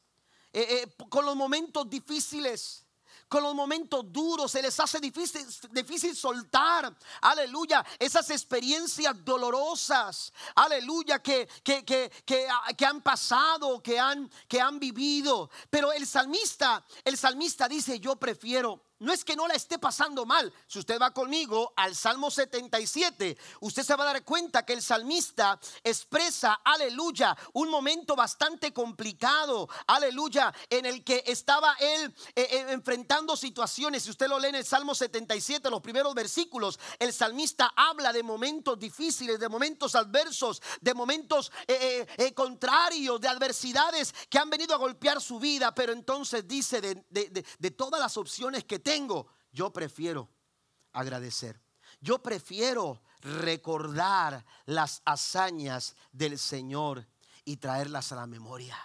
eh, 0.52 0.84
eh, 0.84 1.06
con 1.08 1.26
los 1.26 1.38
momentos 1.38 1.90
difíciles 1.90 2.86
con 3.30 3.44
los 3.44 3.54
momentos 3.54 4.12
duros, 4.12 4.52
se 4.52 4.62
les 4.62 4.78
hace 4.80 5.00
difícil, 5.00 5.46
difícil 5.72 6.16
soltar, 6.16 6.94
aleluya, 7.22 7.86
esas 8.00 8.30
experiencias 8.32 9.14
dolorosas, 9.24 10.34
aleluya, 10.56 11.20
que, 11.20 11.48
que, 11.64 11.86
que, 11.86 12.12
que, 12.26 12.86
han 12.86 13.02
pasado, 13.02 13.82
que 13.82 14.00
han, 14.00 14.30
que 14.48 14.60
han 14.60 14.80
vivido. 14.80 15.50
Pero 15.70 15.94
el 15.94 16.08
salmista, 16.08 16.84
el 17.06 17.18
salmista 17.18 17.68
dice, 17.68 18.00
yo 18.00 18.16
prefiero 18.16 18.89
no 19.00 19.14
es 19.14 19.24
que 19.24 19.36
no 19.36 19.48
la 19.48 19.56
esté 19.56 19.80
pasando 19.80 20.26
mal. 20.26 20.54
Si 20.68 20.80
usted 20.80 21.00
va 21.00 21.12
conmigo 21.12 21.74
al 21.76 21.96
Salmo 21.96 22.30
77, 22.30 23.38
usted 23.62 23.84
se 23.84 23.96
va 23.96 24.04
a 24.04 24.14
dar 24.14 24.24
cuenta 24.24 24.66
que 24.66 24.74
el 24.74 24.82
salmista 24.82 25.60
expresa, 25.84 26.62
aleluya, 26.64 27.36
un 27.54 27.70
momento 27.70 28.16
bastante 28.16 28.74
complicado, 28.74 29.70
aleluya, 29.88 30.54
en 30.70 30.86
el 30.86 31.04
que 31.04 31.24
estaba 31.28 31.76
él 31.80 32.14
eh, 32.36 32.48
eh, 32.52 32.66
enfrentando 32.70 33.38
situaciones. 33.38 34.04
Si 34.04 34.10
usted 34.10 34.28
lo 34.28 34.40
lee 34.40 34.50
en 34.50 34.56
el 34.56 34.66
Salmo 34.66 34.94
77, 34.94 35.70
los 35.70 35.82
primeros 35.82 36.14
versículos, 36.14 36.80
el 37.00 37.14
salmista 37.14 37.72
habla 37.76 38.12
de 38.12 38.24
momentos 38.24 38.78
difíciles, 38.78 39.40
de 39.40 39.50
momentos 39.50 39.96
adversos, 39.96 40.62
de 40.82 40.94
momentos 40.94 41.52
eh, 41.68 42.34
contrarios, 42.34 43.22
de 43.22 43.28
adversidades 43.28 44.14
que 44.30 44.40
han 44.40 44.50
venido 44.50 44.74
a 44.74 44.78
golpear 44.78 45.22
su 45.22 45.40
vida. 45.40 45.74
Pero 45.74 45.94
entonces 45.94 46.48
dice 46.48 46.82
de, 46.82 47.04
de 47.10 47.72
todas 47.72 48.00
las 48.00 48.18
opciones 48.18 48.66
que 48.66 48.80
tengo, 48.90 49.28
yo 49.52 49.72
prefiero 49.72 50.28
agradecer. 50.94 51.62
Yo 52.02 52.24
prefiero 52.24 53.04
recordar 53.22 54.44
las 54.66 55.04
hazañas 55.06 55.96
del 56.12 56.40
Señor 56.40 57.06
y 57.46 57.58
traerlas 57.58 58.12
a 58.12 58.16
la 58.16 58.26
memoria. 58.26 58.76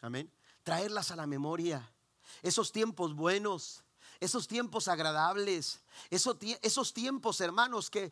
Amén. 0.00 0.32
Traerlas 0.62 1.10
a 1.10 1.16
la 1.16 1.26
memoria. 1.26 1.92
Esos 2.40 2.72
tiempos 2.72 3.14
buenos, 3.14 3.84
esos 4.20 4.48
tiempos 4.48 4.88
agradables, 4.88 5.82
esos, 6.10 6.92
tiempos, 6.92 7.40
hermanos, 7.40 7.90
que, 7.90 8.10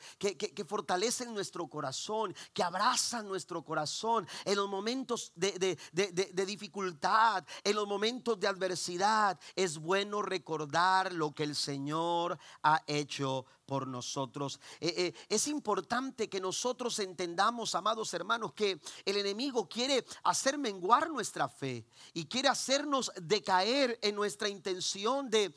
fortalecen 0.66 1.32
nuestro 1.32 1.66
corazón, 1.68 2.34
que 2.52 2.62
abrazan 2.62 3.28
nuestro 3.28 3.62
corazón 3.62 4.26
en 4.44 4.56
los 4.56 4.68
momentos 4.68 5.32
de, 5.34 5.78
dificultad, 6.46 7.44
en 7.64 7.76
los 7.76 7.86
momentos 7.86 8.38
de 8.38 8.48
adversidad. 8.48 9.38
Es 9.54 9.78
bueno 9.78 10.22
recordar 10.22 11.12
lo 11.12 11.32
que 11.32 11.44
el 11.44 11.54
Señor 11.54 12.38
ha 12.62 12.82
hecho 12.86 13.46
por 13.66 13.86
nosotros. 13.86 14.60
Eh, 14.80 14.94
eh, 14.96 15.14
es 15.28 15.48
importante 15.48 16.28
que 16.28 16.40
nosotros 16.40 16.98
entendamos, 17.00 17.74
amados 17.74 18.14
hermanos, 18.14 18.52
que 18.54 18.80
el 19.04 19.16
enemigo 19.16 19.68
quiere 19.68 20.04
hacer 20.22 20.56
menguar 20.56 21.10
nuestra 21.10 21.48
fe 21.48 21.84
y 22.14 22.26
quiere 22.26 22.48
hacernos 22.48 23.10
decaer 23.20 23.98
en 24.00 24.14
nuestra 24.14 24.48
intención 24.48 25.28
de, 25.28 25.52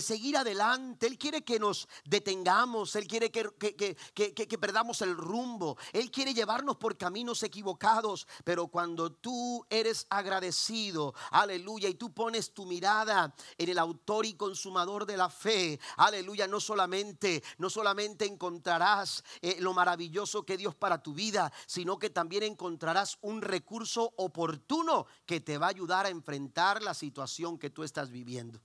seguir 0.00 0.36
adelante. 0.36 1.06
Él 1.06 1.16
quiere 1.24 1.42
que 1.42 1.58
nos 1.58 1.88
detengamos, 2.04 2.96
Él 2.96 3.08
quiere 3.08 3.30
que, 3.30 4.58
perdamos 4.60 5.00
el 5.00 5.16
rumbo, 5.16 5.78
Él 5.94 6.10
quiere 6.10 6.34
llevarnos 6.34 6.76
por 6.76 6.98
caminos 6.98 7.42
equivocados, 7.42 8.26
pero 8.44 8.68
cuando 8.68 9.10
tú 9.10 9.64
eres 9.70 10.06
agradecido, 10.10 11.14
aleluya, 11.30 11.88
y 11.88 11.94
tú 11.94 12.12
pones 12.12 12.52
tu 12.52 12.66
mirada 12.66 13.34
en 13.56 13.70
el 13.70 13.78
autor 13.78 14.26
y 14.26 14.34
consumador 14.34 15.06
de 15.06 15.16
la 15.16 15.30
fe, 15.30 15.80
aleluya, 15.96 16.46
no 16.46 16.60
solamente, 16.60 17.42
no 17.56 17.70
solamente 17.70 18.26
encontrarás 18.26 19.24
eh, 19.40 19.56
lo 19.60 19.72
maravilloso 19.72 20.44
que 20.44 20.58
Dios 20.58 20.74
para 20.74 21.02
tu 21.02 21.14
vida, 21.14 21.50
sino 21.64 21.98
que 21.98 22.10
también 22.10 22.42
encontrarás 22.42 23.16
un 23.22 23.40
recurso 23.40 24.12
oportuno 24.16 25.06
que 25.24 25.40
te 25.40 25.56
va 25.56 25.68
a 25.68 25.70
ayudar 25.70 26.04
a 26.04 26.10
enfrentar 26.10 26.82
la 26.82 26.92
situación 26.92 27.58
que 27.58 27.70
tú 27.70 27.82
estás 27.82 28.10
viviendo. 28.10 28.60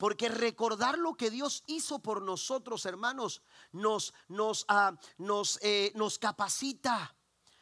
Porque 0.00 0.30
recordar 0.30 0.96
lo 0.96 1.14
que 1.14 1.28
Dios 1.28 1.62
hizo 1.66 1.98
por 1.98 2.22
nosotros, 2.22 2.86
hermanos, 2.86 3.42
nos, 3.70 4.14
nos, 4.28 4.64
ah, 4.66 4.98
eh, 5.60 5.92
nos 5.94 6.18
capacita 6.18 7.14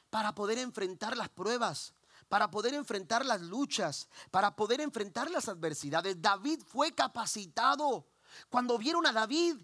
para 0.09 0.37
poder 0.37 0.59
enfrentar 0.59 1.17
las 1.17 1.31
pruebas, 1.31 1.95
para 2.29 2.49
poder 2.49 2.75
enfrentar 2.75 3.27
las 3.27 3.41
luchas, 3.41 4.09
para 4.31 4.55
poder 4.55 4.81
enfrentar 4.81 5.33
las 5.33 5.49
adversidades. 5.49 6.23
David 6.23 6.63
fue 6.65 6.95
capacitado 6.95 8.07
cuando 8.49 8.79
vieron 8.79 9.07
a 9.07 9.13
David 9.13 9.57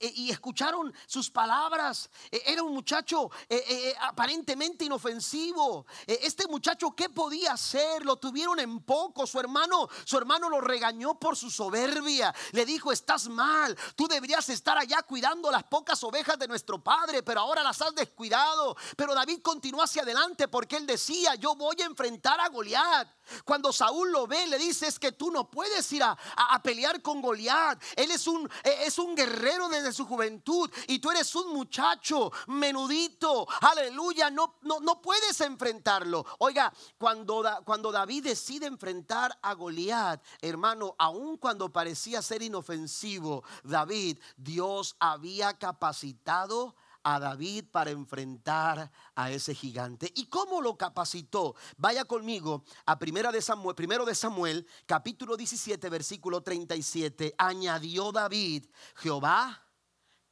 eh, 0.00 0.12
y 0.14 0.30
escucharon 0.30 0.92
sus 1.06 1.30
palabras, 1.30 2.10
eh, 2.30 2.42
era 2.46 2.62
un 2.62 2.74
muchacho 2.74 3.30
eh, 3.48 3.94
aparentemente 4.00 4.84
inofensivo. 4.84 5.86
Este 6.06 6.46
muchacho, 6.46 6.94
¿qué 6.94 7.08
podía 7.08 7.52
hacer? 7.52 8.04
Lo 8.04 8.16
tuvieron 8.16 8.60
en 8.60 8.80
poco. 8.80 9.26
Su 9.26 9.40
hermano, 9.40 9.88
su 10.04 10.16
hermano 10.18 10.48
lo 10.48 10.60
regañó 10.60 11.18
por 11.18 11.36
su 11.36 11.50
soberbia. 11.50 12.34
Le 12.52 12.64
dijo, 12.64 12.92
estás 12.92 13.28
mal. 13.28 13.76
Tú 13.94 14.06
deberías 14.08 14.48
estar 14.48 14.78
allá 14.78 15.02
cuidando 15.02 15.50
las 15.50 15.64
pocas 15.64 16.02
ovejas 16.04 16.38
de 16.38 16.48
nuestro 16.48 16.82
padre, 16.82 17.22
pero 17.22 17.40
ahora 17.40 17.62
las 17.62 17.80
has 17.82 17.94
descuidado. 17.94 18.76
Pero 18.96 19.14
David 19.14 19.40
continuó 19.42 19.82
hacia 19.82 20.02
adelante 20.02 20.48
porque 20.48 20.76
él 20.76 20.86
decía, 20.86 21.34
yo 21.34 21.54
voy 21.54 21.76
a 21.82 21.86
enfrentar 21.86 22.40
a 22.40 22.48
Goliat. 22.48 23.08
Cuando 23.44 23.72
Saúl 23.72 24.12
lo 24.12 24.26
ve, 24.26 24.46
le 24.46 24.58
dice, 24.58 24.86
es 24.86 24.98
que 24.98 25.12
tú 25.12 25.30
no 25.30 25.50
puedes 25.50 25.90
ir 25.92 26.02
a, 26.02 26.16
pelear 26.62 27.02
con 27.02 27.20
Goliat 27.20 27.82
Él 28.06 28.12
es 28.12 28.28
un, 28.28 28.48
e, 28.62 28.84
es 28.86 28.98
un 29.00 29.16
guerrero 29.16 29.68
desde 29.68 29.92
su 29.92 30.06
juventud 30.06 30.70
y 30.86 31.00
tú 31.00 31.10
eres 31.10 31.34
un 31.34 31.52
muchacho 31.52 32.30
menudito. 32.46 33.48
Aleluya, 33.60 34.30
no, 34.30 34.54
no, 34.62 34.78
no 34.78 35.02
puedes 35.02 35.40
enfrentarlo. 35.40 36.24
Oiga, 36.38 36.72
cuando, 36.98 37.44
cuando 37.64 37.90
David 37.90 38.24
decide 38.24 38.66
enfrentar 38.66 39.36
a 39.42 39.54
Goliat, 39.54 40.22
hermano, 40.40 40.94
aun 40.98 41.36
cuando 41.36 41.72
parecía 41.72 42.22
ser 42.22 42.42
inofensivo, 42.42 43.42
David, 43.64 44.18
Dios 44.36 44.94
había 45.00 45.58
capacitado 45.58 46.76
a 47.08 47.20
David 47.20 47.66
para 47.70 47.92
enfrentar 47.92 48.90
a 49.14 49.30
ese 49.30 49.54
gigante. 49.54 50.12
¿Y 50.16 50.26
cómo 50.26 50.60
lo 50.60 50.76
capacitó? 50.76 51.54
Vaya 51.76 52.04
conmigo 52.04 52.64
a 52.84 52.98
primera 52.98 53.30
de 53.30 53.40
Samuel, 53.40 53.76
primero 53.76 54.04
de 54.04 54.16
Samuel, 54.16 54.66
capítulo 54.86 55.36
17, 55.36 55.88
versículo 55.88 56.42
37. 56.42 57.36
Añadió 57.38 58.10
David, 58.10 58.66
Jehová 58.96 59.62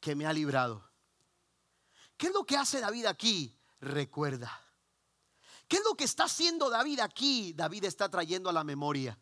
que 0.01 0.17
me 0.17 0.27
ha 0.27 0.33
librado. 0.33 0.91
¿Qué 2.17 2.27
es 2.27 2.33
lo 2.33 2.45
que 2.45 2.57
hace 2.57 2.81
David 2.81 3.07
aquí? 3.07 3.57
Recuerda. 3.81 4.51
¿Qué 5.69 5.77
es 5.77 5.85
lo 5.85 5.95
que 5.95 6.03
está 6.03 6.25
haciendo 6.25 6.71
David 6.71 6.99
aquí? 6.99 7.53
David 7.53 7.85
está 7.85 8.09
trayendo 8.09 8.51
a 8.51 8.53
la 8.53 8.65
memoria. 8.65 9.17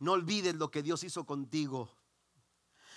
No 0.00 0.10
olvides 0.12 0.56
lo 0.56 0.72
que 0.72 0.82
Dios 0.82 1.04
hizo 1.04 1.24
contigo. 1.24 1.96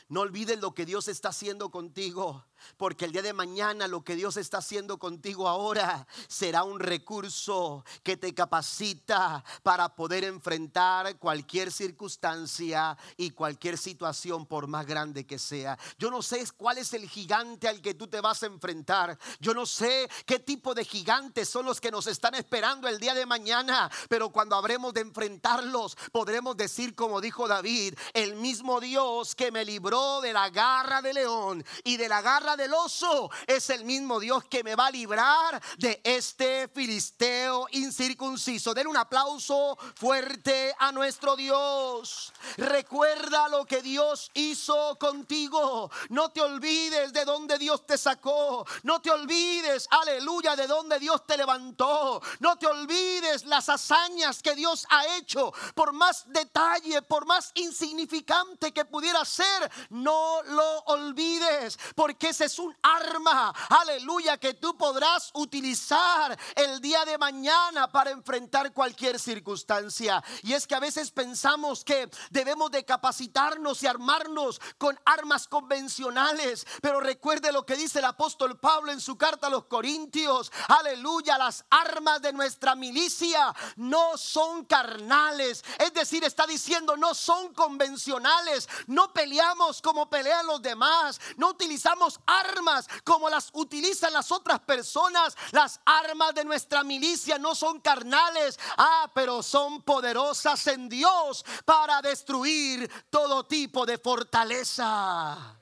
No 0.10 0.22
olvides 0.22 0.60
lo 0.60 0.74
que 0.74 0.88
Dios 0.88 1.08
está 1.08 1.30
haciendo 1.30 1.70
contigo. 1.70 2.44
Porque 2.78 3.06
el 3.06 3.12
día 3.12 3.22
de 3.22 3.34
mañana 3.34 3.88
lo 3.88 4.04
que 4.04 4.16
Dios 4.16 4.38
está 4.38 4.60
haciendo 4.60 4.98
contigo 4.98 5.48
ahora 5.48 6.08
será 6.28 6.64
un 6.64 6.80
recurso 6.80 7.84
que 8.04 8.18
te 8.18 8.34
capacita 8.34 9.44
para 9.64 9.96
poder 9.96 10.24
enfrentar 10.24 11.18
cualquier 11.18 11.72
circunstancia 11.72 12.98
y 13.18 13.32
cualquier 13.32 13.78
situación 13.78 14.46
por 14.46 14.68
más 14.68 14.86
grande 14.86 15.26
que 15.26 15.40
sea. 15.40 15.78
Yo 15.98 16.10
no 16.12 16.22
sé 16.22 16.46
cuál 16.58 16.78
es 16.78 16.94
el 16.94 17.08
gigante 17.08 17.68
al 17.68 17.82
que 17.82 17.94
tú 17.94 18.08
te 18.08 18.22
vas 18.22 18.44
a 18.44 18.48
enfrentar. 18.48 19.18
Yo 19.40 19.54
no 19.54 19.66
sé 19.66 20.10
qué 20.26 20.40
tipo 20.40 20.74
de 20.74 20.86
gigantes 20.86 21.50
son 21.50 21.66
los 21.66 21.80
que 21.80 21.92
nos 21.92 22.08
están 22.08 22.36
esperando 22.36 22.88
el 22.88 23.00
día 23.00 23.14
de 23.14 23.26
mañana. 23.26 23.90
Pero 24.10 24.30
cuando 24.30 24.56
habremos 24.56 24.94
de 24.94 25.02
enfrentarlos, 25.02 25.96
podremos 26.12 26.58
decir 26.58 26.96
como 26.96 27.22
dijo 27.22 27.48
David, 27.48 27.96
el 28.14 28.36
mismo 28.36 28.80
Dios 28.80 29.36
que 29.36 29.52
me 29.52 29.66
libró 29.66 30.22
de 30.22 30.34
la 30.34 30.50
garra 30.50 31.02
de 31.02 31.14
león 31.14 31.64
y 31.84 31.98
de 31.98 32.10
la 32.10 32.22
garra 32.22 32.51
del 32.56 32.74
oso 32.74 33.30
es 33.48 33.70
el 33.70 33.86
mismo 33.86 34.20
Dios 34.20 34.46
que 34.46 34.64
me 34.64 34.76
va 34.76 34.88
a 34.88 34.92
librar 34.92 35.62
de 35.78 36.02
este 36.04 36.68
filisteo 36.68 37.68
incircunciso. 37.72 38.74
Den 38.74 38.88
un 38.88 38.98
aplauso 38.98 39.78
fuerte 39.96 40.74
a 40.80 40.92
nuestro 40.92 41.36
Dios. 41.36 42.34
Recuerda 42.58 43.48
lo 43.50 43.66
que 43.66 43.82
Dios 43.82 44.32
hizo 44.34 44.98
contigo. 45.00 45.90
No 46.10 46.30
te 46.30 46.42
olvides 46.42 47.14
de 47.14 47.26
donde 47.26 47.58
Dios 47.58 47.86
te 47.86 47.98
sacó. 47.98 48.66
No 48.84 49.02
te 49.02 49.12
olvides, 49.12 49.88
aleluya, 49.92 50.56
de 50.56 50.68
donde 50.68 51.00
Dios 51.00 51.26
te 51.26 51.38
levantó. 51.38 52.22
No 52.40 52.58
te 52.58 52.68
olvides 52.68 53.46
las 53.46 53.70
hazañas 53.70 54.42
que 54.42 54.56
Dios 54.56 54.86
ha 54.90 55.18
hecho. 55.18 55.54
Por 55.76 55.94
más 55.94 56.26
detalle, 56.28 57.02
por 57.02 57.26
más 57.26 57.52
insignificante 57.56 58.72
que 58.74 58.86
pudiera 58.86 59.24
ser, 59.26 59.72
no 59.90 60.42
lo 60.44 60.80
olvides. 60.86 61.78
Porque 61.96 62.34
es 62.46 62.60
un 62.60 62.76
arma, 62.82 63.54
aleluya, 63.70 64.38
que 64.38 64.54
tú 64.54 64.78
podrás 64.78 65.32
utilizar 65.34 66.38
el 66.56 66.82
día 66.82 67.06
de 67.06 67.18
mañana 67.18 67.92
para 67.92 68.12
enfrentar 68.12 68.74
cualquier 68.74 69.20
circunstancia. 69.20 70.24
Y 70.44 70.54
es 70.54 70.68
que 70.68 70.76
a 70.76 70.80
veces 70.80 71.12
pensamos 71.12 71.84
que 71.84 72.10
debemos 72.30 72.72
de 72.72 72.86
capacitarnos 72.86 73.84
y 73.84 73.88
armarnos 73.88 74.60
con 74.78 75.00
armas 75.06 75.48
convencionales, 75.48 76.66
pero 76.82 77.00
recuerde 77.00 77.52
lo 77.52 77.66
que 77.66 77.76
dice 77.76 78.00
el 78.00 78.06
apóstol 78.06 78.60
Pablo 78.60 78.92
en 78.92 79.02
su 79.02 79.18
carta 79.18 79.48
a 79.48 79.50
los 79.50 79.66
Corintios, 79.66 80.52
aleluya, 80.68 81.38
las 81.38 81.66
armas 81.70 82.22
de 82.22 82.34
nuestra 82.34 82.76
milicia 82.76 83.54
no 83.76 84.18
son 84.18 84.66
carnales, 84.66 85.64
es 85.80 85.94
decir, 85.94 86.24
está 86.24 86.46
diciendo 86.46 86.98
no 86.98 87.14
son 87.14 87.54
convencionales, 87.54 88.68
no 88.88 89.14
peleamos 89.14 89.82
como 89.82 90.10
pelean 90.10 90.46
los 90.46 90.62
demás, 90.62 91.20
no 91.38 91.50
utilizamos 91.50 92.20
armas 92.40 92.88
como 93.04 93.30
las 93.30 93.50
utilizan 93.54 94.14
las 94.14 94.32
otras 94.32 94.60
personas. 94.62 95.36
Las 95.52 95.80
armas 95.86 96.34
de 96.34 96.46
nuestra 96.46 96.84
milicia 96.84 97.38
no 97.38 97.56
son 97.56 97.82
carnales, 97.82 98.60
ah, 98.78 99.12
pero 99.14 99.44
son 99.44 99.82
poderosas 99.84 100.66
en 100.68 100.90
Dios 100.90 101.46
para 101.66 102.02
destruir 102.02 102.90
todo 103.10 103.46
tipo 103.46 103.86
de 103.86 103.98
fortaleza. 103.98 105.58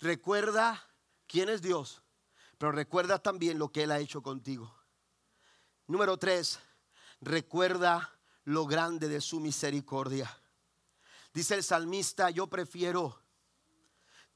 Recuerda 0.00 0.82
quién 1.26 1.48
es 1.48 1.60
Dios, 1.60 2.02
pero 2.58 2.72
recuerda 2.72 3.18
también 3.18 3.58
lo 3.58 3.70
que 3.70 3.82
Él 3.82 3.92
ha 3.92 3.98
hecho 3.98 4.22
contigo. 4.22 4.74
Número 5.86 6.16
tres, 6.16 6.58
recuerda 7.20 8.16
lo 8.44 8.66
grande 8.66 9.08
de 9.08 9.20
su 9.20 9.40
misericordia. 9.40 10.34
Dice 11.32 11.54
el 11.54 11.62
salmista, 11.62 12.30
yo 12.30 12.48
prefiero 12.48 13.20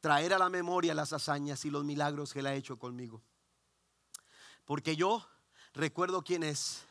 traer 0.05 0.35
a 0.35 0.39
la 0.39 0.51
memoria 0.51 0.93
las 0.93 1.15
hazañas 1.15 1.65
y 1.65 1.71
los 1.71 1.83
milagros 1.83 2.35
que 2.35 2.41
Él 2.41 2.47
ha 2.47 2.55
hecho 2.55 2.79
conmigo. 2.79 3.23
Porque 4.67 4.97
yo 4.97 5.27
recuerdo 5.73 6.23
quién 6.23 6.43
es. 6.43 6.83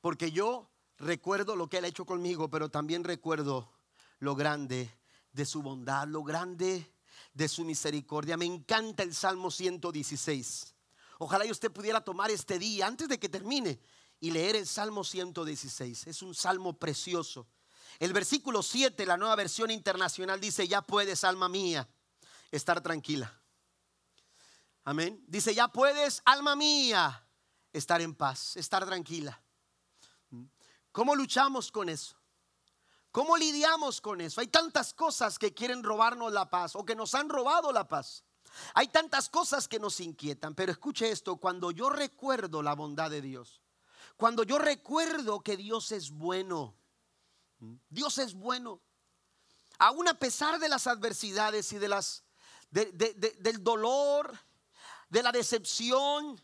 Porque 0.00 0.32
yo 0.32 0.68
recuerdo 0.96 1.54
lo 1.54 1.68
que 1.68 1.78
Él 1.78 1.84
ha 1.84 1.86
hecho 1.86 2.06
conmigo, 2.06 2.50
pero 2.50 2.70
también 2.70 3.04
recuerdo 3.04 3.70
lo 4.18 4.34
grande 4.34 4.92
de 5.30 5.46
su 5.46 5.62
bondad, 5.62 6.08
lo 6.08 6.24
grande 6.24 6.92
de 7.34 7.46
su 7.46 7.64
misericordia. 7.64 8.36
Me 8.36 8.46
encanta 8.46 9.04
el 9.04 9.14
Salmo 9.14 9.52
116. 9.52 10.74
Ojalá 11.18 11.46
y 11.46 11.52
usted 11.52 11.70
pudiera 11.70 12.00
tomar 12.00 12.32
este 12.32 12.58
día 12.58 12.88
antes 12.88 13.08
de 13.08 13.20
que 13.20 13.28
termine 13.28 13.78
y 14.18 14.32
leer 14.32 14.56
el 14.56 14.66
Salmo 14.66 15.04
116. 15.04 16.08
Es 16.08 16.22
un 16.22 16.34
salmo 16.34 16.76
precioso. 16.80 17.46
El 18.00 18.12
versículo 18.12 18.64
7, 18.64 19.06
la 19.06 19.16
nueva 19.16 19.36
versión 19.36 19.70
internacional 19.70 20.40
dice, 20.40 20.66
ya 20.66 20.82
puedes, 20.82 21.22
alma 21.22 21.48
mía, 21.48 21.88
estar 22.50 22.80
tranquila. 22.80 23.32
Amén. 24.84 25.22
Dice, 25.26 25.54
ya 25.54 25.68
puedes, 25.68 26.22
alma 26.24 26.56
mía, 26.56 27.26
estar 27.72 28.00
en 28.00 28.14
paz, 28.14 28.56
estar 28.56 28.84
tranquila. 28.86 29.40
¿Cómo 30.92 31.14
luchamos 31.14 31.70
con 31.70 31.88
eso? 31.88 32.16
¿Cómo 33.10 33.36
lidiamos 33.36 34.00
con 34.00 34.20
eso? 34.20 34.40
Hay 34.40 34.48
tantas 34.48 34.94
cosas 34.94 35.38
que 35.38 35.54
quieren 35.54 35.82
robarnos 35.82 36.32
la 36.32 36.48
paz 36.48 36.76
o 36.76 36.84
que 36.84 36.94
nos 36.94 37.14
han 37.14 37.28
robado 37.28 37.72
la 37.72 37.86
paz. 37.86 38.24
Hay 38.74 38.88
tantas 38.88 39.28
cosas 39.28 39.68
que 39.68 39.78
nos 39.78 40.00
inquietan, 40.00 40.54
pero 40.54 40.72
escuche 40.72 41.10
esto, 41.10 41.36
cuando 41.36 41.70
yo 41.70 41.90
recuerdo 41.90 42.62
la 42.62 42.74
bondad 42.74 43.10
de 43.10 43.20
Dios, 43.20 43.60
cuando 44.16 44.42
yo 44.42 44.58
recuerdo 44.58 45.40
que 45.40 45.56
Dios 45.56 45.92
es 45.92 46.10
bueno, 46.10 46.74
Dios 47.88 48.18
es 48.18 48.34
bueno, 48.34 48.80
aún 49.78 50.08
a 50.08 50.14
pesar 50.14 50.58
de 50.58 50.68
las 50.68 50.86
adversidades 50.86 51.72
y 51.72 51.78
de 51.78 51.88
las 51.88 52.24
del 52.70 53.62
dolor, 53.62 54.38
de 55.08 55.22
la 55.22 55.32
decepción, 55.32 56.40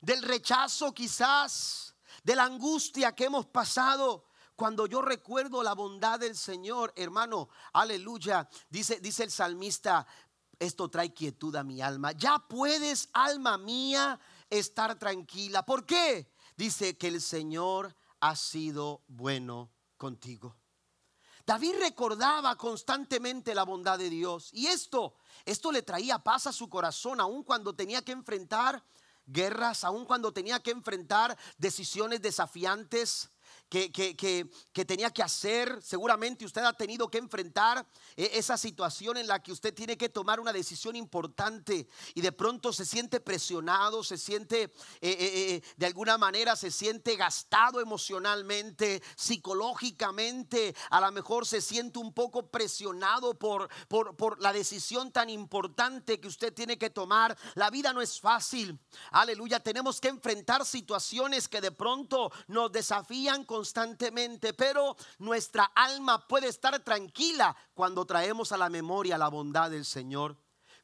del 0.00 0.22
rechazo 0.22 0.92
quizás, 0.92 1.94
de 2.22 2.36
la 2.36 2.44
angustia 2.44 3.14
que 3.14 3.24
hemos 3.24 3.46
pasado. 3.46 4.26
Cuando 4.56 4.86
yo 4.86 5.02
recuerdo 5.02 5.62
la 5.62 5.74
bondad 5.74 6.20
del 6.20 6.36
Señor, 6.36 6.92
hermano, 6.96 7.48
aleluya, 7.72 8.48
dice, 8.68 9.00
dice 9.00 9.24
el 9.24 9.30
salmista, 9.30 10.06
esto 10.58 10.88
trae 10.88 11.12
quietud 11.12 11.56
a 11.56 11.64
mi 11.64 11.80
alma. 11.80 12.12
Ya 12.12 12.38
puedes, 12.38 13.08
alma 13.12 13.58
mía, 13.58 14.20
estar 14.48 14.98
tranquila. 14.98 15.64
¿Por 15.64 15.84
qué? 15.84 16.30
Dice 16.56 16.96
que 16.96 17.08
el 17.08 17.20
Señor 17.20 17.96
ha 18.20 18.36
sido 18.36 19.02
bueno 19.08 19.72
contigo. 19.96 20.56
David 21.46 21.74
recordaba 21.78 22.56
constantemente 22.56 23.54
la 23.54 23.64
bondad 23.64 23.98
de 23.98 24.08
Dios 24.08 24.48
y 24.52 24.66
esto, 24.68 25.14
esto 25.44 25.70
le 25.72 25.82
traía 25.82 26.18
paz 26.18 26.46
a 26.46 26.52
su 26.52 26.70
corazón 26.70 27.20
aun 27.20 27.42
cuando 27.42 27.74
tenía 27.74 28.02
que 28.02 28.12
enfrentar 28.12 28.82
guerras, 29.26 29.84
aun 29.84 30.06
cuando 30.06 30.32
tenía 30.32 30.62
que 30.62 30.70
enfrentar 30.70 31.36
decisiones 31.58 32.22
desafiantes, 32.22 33.30
que, 33.68 34.84
tenía 34.86 35.10
que 35.10 35.22
hacer. 35.22 35.80
Seguramente 35.82 36.44
usted 36.44 36.62
ha 36.62 36.72
tenido 36.72 37.10
que 37.10 37.18
enfrentar 37.18 37.86
eh, 38.16 38.30
esa 38.34 38.56
situación 38.56 39.16
en 39.16 39.26
la 39.26 39.42
que 39.42 39.52
usted 39.52 39.74
tiene 39.74 39.96
que 39.96 40.08
tomar 40.08 40.40
una 40.40 40.52
decisión 40.52 40.96
importante 40.96 41.88
y 42.14 42.20
de 42.20 42.32
pronto 42.32 42.72
se 42.72 42.84
siente 42.84 43.20
presionado, 43.20 44.04
se 44.04 44.18
siente 44.18 44.62
eh, 44.62 44.72
eh, 45.00 45.62
de 45.76 45.86
alguna 45.86 46.18
manera, 46.18 46.56
se 46.56 46.70
siente 46.70 47.16
gastado 47.16 47.80
emocionalmente, 47.80 49.02
psicológicamente, 49.16 50.74
a 50.90 51.00
lo 51.00 51.12
mejor 51.12 51.46
se 51.46 51.60
siente 51.60 51.98
un 51.98 52.12
poco 52.12 52.50
presionado 52.50 53.38
por, 53.38 53.68
por, 53.88 54.16
por 54.16 54.40
la 54.40 54.52
decisión 54.52 55.10
tan 55.10 55.30
importante 55.30 56.20
que 56.20 56.28
usted 56.28 56.52
tiene 56.52 56.78
que 56.78 56.90
tomar. 56.90 57.36
La 57.54 57.70
vida 57.70 57.92
no 57.92 58.00
es 58.00 58.20
fácil. 58.20 58.78
Aleluya, 59.10 59.60
tenemos 59.60 60.00
que 60.00 60.08
enfrentar 60.08 60.64
situaciones 60.64 61.48
que 61.48 61.60
de 61.60 61.72
pronto 61.72 62.30
nos 62.48 62.70
desafían 62.70 63.44
constantemente, 63.54 64.52
pero 64.52 64.96
nuestra 65.18 65.62
alma 65.76 66.26
puede 66.26 66.48
estar 66.48 66.76
tranquila 66.80 67.56
cuando 67.72 68.04
traemos 68.04 68.50
a 68.50 68.56
la 68.56 68.68
memoria 68.68 69.16
la 69.16 69.28
bondad 69.28 69.70
del 69.70 69.84
Señor. 69.84 70.36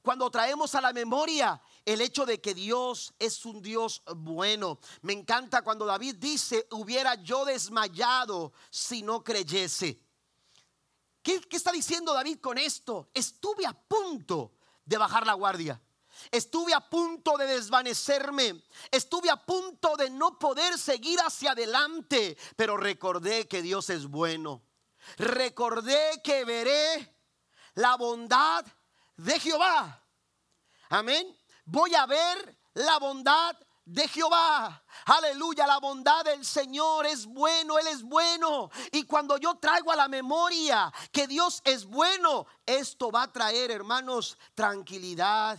Cuando 0.02 0.30
traemos 0.30 0.76
a 0.76 0.80
la 0.80 0.92
memoria 0.92 1.60
el 1.84 2.00
hecho 2.00 2.24
de 2.24 2.40
que 2.40 2.54
Dios 2.54 3.12
es 3.18 3.44
un 3.44 3.60
Dios 3.60 4.04
bueno. 4.16 4.78
Me 5.02 5.12
encanta 5.12 5.62
cuando 5.62 5.84
David 5.84 6.14
dice, 6.18 6.68
hubiera 6.70 7.16
yo 7.16 7.44
desmayado 7.44 8.52
si 8.70 9.02
no 9.02 9.24
creyese. 9.24 10.00
¿Qué, 11.22 11.40
qué 11.40 11.56
está 11.56 11.72
diciendo 11.72 12.14
David 12.14 12.38
con 12.38 12.56
esto? 12.56 13.10
Estuve 13.12 13.66
a 13.66 13.72
punto 13.72 14.52
de 14.84 14.96
bajar 14.96 15.26
la 15.26 15.34
guardia. 15.34 15.82
Estuve 16.30 16.74
a 16.74 16.80
punto 16.80 17.36
de 17.36 17.46
desvanecerme. 17.46 18.62
Estuve 18.90 19.30
a 19.30 19.36
punto 19.36 19.96
de 19.96 20.10
no 20.10 20.38
poder 20.38 20.78
seguir 20.78 21.18
hacia 21.20 21.52
adelante. 21.52 22.36
Pero 22.56 22.76
recordé 22.76 23.48
que 23.48 23.62
Dios 23.62 23.90
es 23.90 24.06
bueno. 24.06 24.62
Recordé 25.16 26.20
que 26.22 26.44
veré 26.44 27.16
la 27.74 27.96
bondad 27.96 28.64
de 29.16 29.38
Jehová. 29.40 30.02
Amén. 30.88 31.36
Voy 31.64 31.94
a 31.94 32.06
ver 32.06 32.58
la 32.74 32.98
bondad 32.98 33.56
de 33.84 34.06
Jehová. 34.08 34.82
Aleluya, 35.06 35.66
la 35.66 35.78
bondad 35.78 36.24
del 36.24 36.44
Señor 36.44 37.06
es 37.06 37.26
bueno, 37.26 37.78
Él 37.78 37.88
es 37.88 38.02
bueno. 38.02 38.70
Y 38.92 39.04
cuando 39.04 39.36
yo 39.36 39.56
traigo 39.56 39.90
a 39.90 39.96
la 39.96 40.08
memoria 40.08 40.92
que 41.10 41.26
Dios 41.26 41.60
es 41.64 41.84
bueno, 41.84 42.46
esto 42.66 43.10
va 43.10 43.24
a 43.24 43.32
traer, 43.32 43.70
hermanos, 43.70 44.38
tranquilidad 44.54 45.58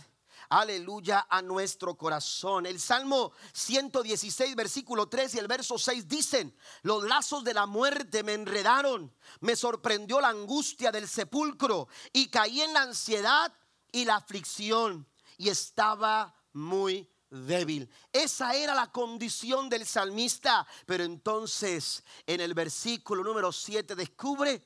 aleluya, 0.60 1.26
a 1.30 1.40
nuestro 1.40 1.96
corazón. 1.96 2.66
El 2.66 2.78
Salmo 2.78 3.32
116, 3.54 4.54
versículo 4.54 5.08
3 5.08 5.34
y 5.34 5.38
el 5.38 5.48
verso 5.48 5.78
6 5.78 6.06
dicen, 6.06 6.54
los 6.82 7.04
lazos 7.04 7.42
de 7.42 7.54
la 7.54 7.66
muerte 7.66 8.22
me 8.22 8.34
enredaron, 8.34 9.14
me 9.40 9.56
sorprendió 9.56 10.20
la 10.20 10.28
angustia 10.28 10.92
del 10.92 11.08
sepulcro 11.08 11.88
y 12.12 12.28
caí 12.28 12.60
en 12.60 12.74
la 12.74 12.82
ansiedad 12.82 13.52
y 13.90 14.04
la 14.04 14.16
aflicción 14.16 15.06
y 15.38 15.48
estaba 15.48 16.34
muy 16.52 17.08
débil. 17.30 17.88
Esa 18.12 18.54
era 18.54 18.74
la 18.74 18.92
condición 18.92 19.70
del 19.70 19.86
salmista. 19.86 20.66
Pero 20.84 21.04
entonces 21.04 22.04
en 22.26 22.42
el 22.42 22.52
versículo 22.52 23.24
número 23.24 23.52
7 23.52 23.94
descubre, 23.94 24.62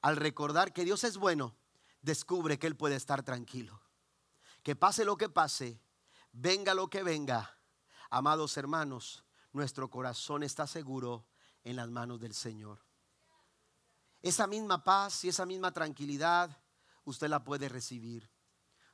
al 0.00 0.16
recordar 0.16 0.72
que 0.72 0.84
Dios 0.84 1.04
es 1.04 1.18
bueno, 1.18 1.54
descubre 2.00 2.58
que 2.58 2.66
Él 2.66 2.76
puede 2.76 2.96
estar 2.96 3.22
tranquilo 3.22 3.87
que 4.62 4.76
pase 4.76 5.04
lo 5.04 5.16
que 5.16 5.28
pase, 5.28 5.80
venga 6.32 6.74
lo 6.74 6.88
que 6.88 7.02
venga, 7.02 7.58
amados 8.10 8.56
hermanos, 8.56 9.24
nuestro 9.52 9.90
corazón 9.90 10.42
está 10.42 10.66
seguro 10.66 11.26
en 11.64 11.76
las 11.76 11.88
manos 11.88 12.20
del 12.20 12.34
Señor. 12.34 12.80
Esa 14.22 14.46
misma 14.46 14.82
paz 14.84 15.24
y 15.24 15.28
esa 15.28 15.46
misma 15.46 15.72
tranquilidad 15.72 16.56
usted 17.04 17.28
la 17.28 17.44
puede 17.44 17.68
recibir, 17.68 18.30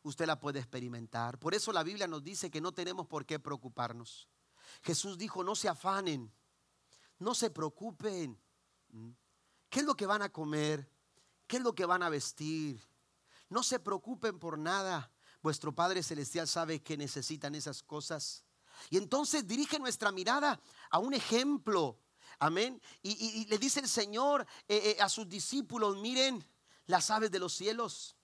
usted 0.02 0.26
la 0.26 0.38
puede 0.38 0.58
experimentar. 0.58 1.38
Por 1.38 1.54
eso 1.54 1.72
la 1.72 1.82
Biblia 1.82 2.06
nos 2.06 2.22
dice 2.22 2.50
que 2.50 2.60
no 2.60 2.72
tenemos 2.72 3.06
por 3.06 3.24
qué 3.24 3.38
preocuparnos. 3.38 4.28
Jesús 4.82 5.18
dijo, 5.18 5.42
no 5.42 5.54
se 5.54 5.68
afanen, 5.68 6.32
no 7.18 7.34
se 7.34 7.50
preocupen. 7.50 8.40
¿Mm? 8.88 9.10
¿Qué 9.68 9.80
es 9.80 9.86
lo 9.86 9.96
que 9.96 10.06
van 10.06 10.22
a 10.22 10.30
comer? 10.30 10.88
¿Qué 11.46 11.56
es 11.56 11.62
lo 11.62 11.74
que 11.74 11.86
van 11.86 12.02
a 12.02 12.08
vestir? 12.08 12.80
No 13.48 13.62
se 13.62 13.78
preocupen 13.78 14.38
por 14.38 14.58
nada. 14.58 15.10
Vuestro 15.44 15.74
Padre 15.74 16.02
Celestial 16.02 16.48
sabe 16.48 16.82
que 16.82 16.96
necesitan 16.96 17.54
esas 17.54 17.82
cosas. 17.82 18.46
Y 18.88 18.96
entonces 18.96 19.46
dirige 19.46 19.78
nuestra 19.78 20.10
mirada 20.10 20.58
a 20.88 20.98
un 20.98 21.12
ejemplo. 21.12 22.00
Amén. 22.38 22.80
Y, 23.02 23.44
le 23.44 23.58
dice 23.58 23.80
el 23.80 23.88
Señor 23.90 24.46
eh, 24.66 24.96
eh, 24.96 25.02
a 25.02 25.10
sus 25.10 25.28
discípulos, 25.28 25.98
miren 25.98 26.42
las 26.86 27.10
aves 27.10 27.30
de 27.30 27.40
los 27.40 27.52
cielos. 27.52 28.16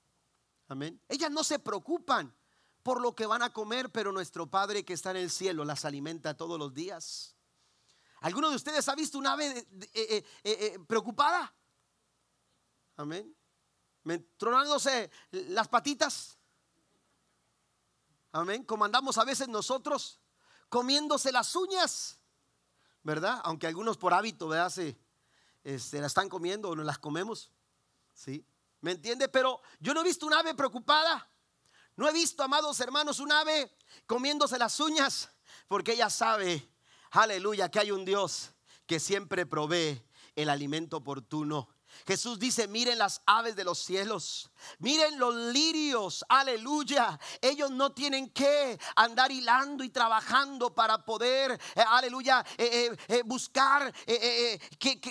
Amén. 0.69 0.99
Ellas 1.11 1.31
no 1.31 1.45
se 1.45 1.59
preocupan 1.59 2.35
por 2.83 3.03
lo 3.03 3.15
que 3.15 3.27
van 3.27 3.43
a 3.43 3.53
comer, 3.53 3.91
pero 3.93 4.13
nuestro 4.13 4.47
Padre 4.47 4.87
que 4.87 4.95
está 4.95 5.11
en 5.11 5.19
el 5.19 5.31
cielo 5.31 5.67
las 5.67 5.85
alimenta 5.85 6.39
todos 6.39 6.59
los 6.59 6.73
días. 6.73 7.37
¿Alguno 8.23 8.49
de 8.49 8.57
ustedes 8.57 8.89
ha 8.89 8.95
visto 8.95 9.19
una 9.19 9.35
ave 9.35 9.67
eh, 9.93 10.79
preocupada? 10.89 11.55
Amén. 12.97 13.37
Tronándose 14.39 15.11
las 15.33 15.69
patitas. 15.69 16.40
Amén. 18.33 18.65
Como 18.65 18.85
andamos 18.85 19.19
a 19.19 19.25
veces 19.25 19.49
nosotros 19.49 20.21
comiéndose 20.69 21.33
las 21.33 21.55
uñas, 21.57 22.19
¿verdad? 23.03 23.41
Aunque 23.45 23.67
algunos 23.67 23.97
por 23.97 24.15
hábito, 24.15 24.49
¿verdad? 24.49 24.71
Se, 24.71 24.97
este, 25.65 26.01
la 26.01 26.07
están 26.07 26.29
comiendo 26.29 26.71
o 26.71 26.77
no 26.77 26.85
las 26.85 26.99
comemos. 26.99 27.51
¿Sí? 28.15 28.45
¿Me 28.81 28.93
entiende? 28.93 29.29
Pero 29.29 29.61
yo 29.79 29.95
no 29.95 30.01
he 30.01 30.05
visto 30.05 30.27
un 30.27 30.35
ave 30.35 30.55
preocupada. 30.55 31.29
No 31.97 32.09
he 32.09 32.13
visto, 32.13 32.43
amados 32.43 32.79
hermanos, 32.81 33.21
un 33.21 33.33
ave 33.33 33.77
comiéndose 34.07 34.59
las 34.59 34.79
uñas, 34.81 35.29
porque 35.69 35.93
ella 35.93 36.09
sabe, 36.09 36.67
aleluya, 37.11 37.71
que 37.71 37.81
hay 37.81 37.91
un 37.91 38.05
Dios 38.05 38.53
que 38.87 39.01
siempre 39.01 39.45
provee 39.45 40.03
el 40.35 40.49
alimento 40.49 40.99
oportuno 40.99 41.69
Jesús 42.07 42.39
dice, 42.39 42.69
miren 42.69 42.99
las 42.99 43.23
aves 43.27 43.57
de 43.57 43.65
los 43.65 43.79
cielos, 43.79 44.51
miren 44.79 45.19
los 45.19 45.35
lirios, 45.35 46.25
aleluya. 46.29 47.19
Ellos 47.41 47.71
no 47.71 47.93
tienen 47.93 48.31
que 48.31 48.79
andar 48.97 49.31
hilando 49.31 49.85
y 49.85 49.91
trabajando 49.91 50.75
para 50.75 51.05
poder, 51.05 51.53
eh, 51.53 51.85
aleluya, 51.87 52.45
eh, 52.57 52.97
eh, 53.09 53.23
buscar 53.25 53.93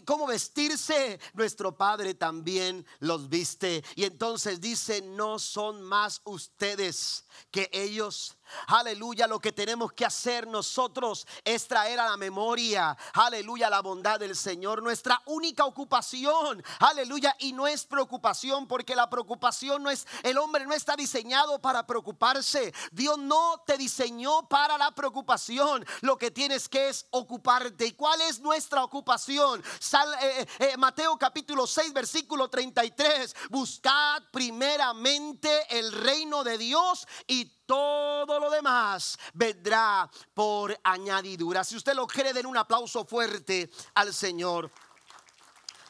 cómo 0.06 0.28
vestirse. 0.28 1.20
Nuestro 1.34 1.76
Padre 1.78 2.14
también 2.14 2.86
los 3.00 3.30
viste. 3.30 3.84
Y 3.96 4.04
entonces 4.04 4.60
dice, 4.60 5.02
no 5.02 5.40
son 5.40 5.82
más 5.82 6.22
ustedes 6.26 7.26
que 7.52 7.70
ellos. 7.72 8.36
Aleluya, 8.68 9.28
lo 9.28 9.40
que 9.40 9.52
tenemos 9.52 9.94
que 9.94 10.06
hacer 10.06 10.48
nosotros 10.48 11.28
es 11.44 11.68
traer 11.68 12.00
a 12.00 12.10
la 12.10 12.18
memoria, 12.18 12.98
aleluya, 13.14 13.70
la 13.70 13.82
bondad 13.82 14.20
del 14.20 14.36
Señor. 14.36 14.82
Nuestra 14.82 15.22
única 15.26 15.66
ocupación, 15.66 16.64
aleluya, 16.80 17.36
y 17.40 17.54
no 17.54 17.68
es 17.68 17.86
preocupación, 17.86 18.68
porque 18.68 18.96
la 18.96 19.10
preocupación 19.10 19.84
no 19.84 19.90
es, 19.90 20.08
el 20.24 20.38
hombre 20.38 20.66
no 20.66 20.74
está 20.74 20.96
diseñado 20.96 21.60
para 21.60 21.86
preocuparse. 21.86 22.74
Dios 22.92 23.18
no 23.18 23.64
te 23.66 23.78
diseñó 23.78 24.48
para 24.48 24.78
la 24.78 24.92
preocupación. 24.92 25.86
Lo 26.02 26.18
que 26.18 26.32
tienes 26.32 26.70
que 26.70 26.90
es 26.90 27.06
ocuparte. 27.12 27.86
¿Y 27.86 27.92
cuál 27.94 28.22
es 28.22 28.40
nuestra 28.40 28.84
ocupación? 28.84 29.62
Eh, 29.62 30.18
eh, 30.22 30.48
eh, 30.60 30.78
Mateo 30.78 31.18
capítulo 31.18 31.68
6, 31.68 31.94
versículo 31.94 32.50
33. 32.50 33.36
Buscad 33.50 34.24
primeramente 34.32 35.50
el 35.78 35.92
reino 35.92 36.44
de 36.44 36.58
Dios 36.58 37.08
y 37.28 37.59
todo 37.70 38.40
lo 38.40 38.50
demás 38.50 39.20
vendrá 39.36 40.10
por 40.34 40.76
añadidura. 40.84 41.64
Si 41.64 41.76
usted 41.76 41.94
lo 41.94 42.08
cree, 42.08 42.34
den 42.34 42.48
un 42.48 42.58
aplauso 42.58 43.06
fuerte 43.06 43.70
al 43.94 44.12
Señor. 44.12 44.72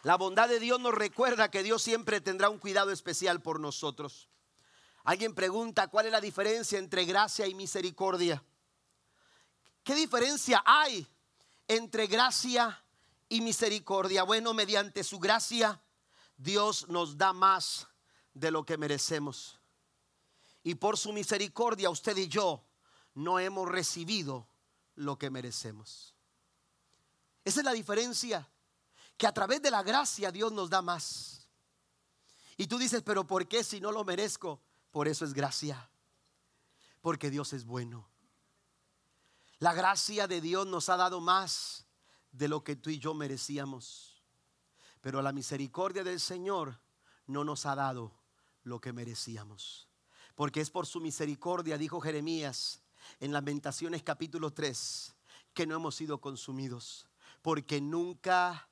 La 0.03 0.17
bondad 0.17 0.49
de 0.49 0.59
Dios 0.59 0.77
nos 0.81 0.93
recuerda 0.93 1.49
que 1.49 1.63
Dios 1.63 1.81
siempre 1.81 2.19
tendrá 2.19 2.49
un 2.49 2.57
cuidado 2.57 2.91
especial 2.91 3.41
por 3.41 3.61
nosotros. 3.61 4.27
Alguien 5.05 5.33
pregunta 5.33 5.87
cuál 5.87 6.07
es 6.07 6.11
la 6.11 6.19
diferencia 6.19 6.77
entre 6.77 7.05
gracia 7.05 7.47
y 7.47 7.55
misericordia. 7.55 8.43
¿Qué 9.81 9.95
diferencia 9.95 10.61
hay 10.65 11.07
entre 11.69 12.07
gracia 12.07 12.83
y 13.29 13.39
misericordia? 13.39 14.23
Bueno, 14.23 14.53
mediante 14.53 15.01
su 15.05 15.17
gracia 15.17 15.81
Dios 16.35 16.89
nos 16.89 17.17
da 17.17 17.31
más 17.31 17.87
de 18.33 18.51
lo 18.51 18.65
que 18.65 18.77
merecemos 18.77 19.58
y 20.63 20.75
por 20.75 20.97
su 20.97 21.13
misericordia 21.13 21.89
usted 21.89 22.15
y 22.17 22.27
yo 22.27 22.63
no 23.15 23.39
hemos 23.39 23.67
recibido 23.67 24.47
lo 24.95 25.17
que 25.17 25.29
merecemos. 25.29 26.13
Esa 27.43 27.61
es 27.61 27.65
la 27.65 27.73
diferencia, 27.73 28.47
que 29.17 29.27
a 29.27 29.33
través 29.33 29.61
de 29.61 29.71
la 29.71 29.83
gracia 29.83 30.31
Dios 30.31 30.51
nos 30.51 30.69
da 30.69 30.81
más. 30.81 31.47
Y 32.57 32.67
tú 32.67 32.77
dices, 32.77 33.01
pero 33.03 33.25
¿por 33.25 33.47
qué 33.47 33.63
si 33.63 33.79
no 33.79 33.91
lo 33.91 34.03
merezco? 34.03 34.61
Por 34.91 35.07
eso 35.07 35.23
es 35.25 35.33
gracia, 35.33 35.89
porque 37.01 37.29
Dios 37.29 37.53
es 37.53 37.65
bueno. 37.65 38.09
La 39.59 39.73
gracia 39.73 40.27
de 40.27 40.41
Dios 40.41 40.67
nos 40.67 40.89
ha 40.89 40.97
dado 40.97 41.19
más 41.19 41.85
de 42.31 42.47
lo 42.47 42.63
que 42.63 42.75
tú 42.75 42.89
y 42.89 42.99
yo 42.99 43.13
merecíamos. 43.13 44.21
Pero 45.01 45.21
la 45.21 45.31
misericordia 45.31 46.03
del 46.03 46.19
Señor 46.19 46.79
no 47.27 47.43
nos 47.43 47.65
ha 47.65 47.75
dado 47.75 48.13
lo 48.63 48.79
que 48.79 48.93
merecíamos 48.93 49.88
porque 50.39 50.61
es 50.61 50.69
por 50.69 50.85
su 50.85 51.01
misericordia, 51.01 51.77
dijo 51.77 51.99
Jeremías 51.99 52.81
en 53.19 53.33
Lamentaciones 53.33 54.03
capítulo 54.03 54.53
3, 54.53 55.13
que 55.53 55.67
no 55.67 55.75
hemos 55.75 55.95
sido 55.95 56.21
consumidos, 56.21 57.09
porque 57.41 57.81
nunca 57.81 58.69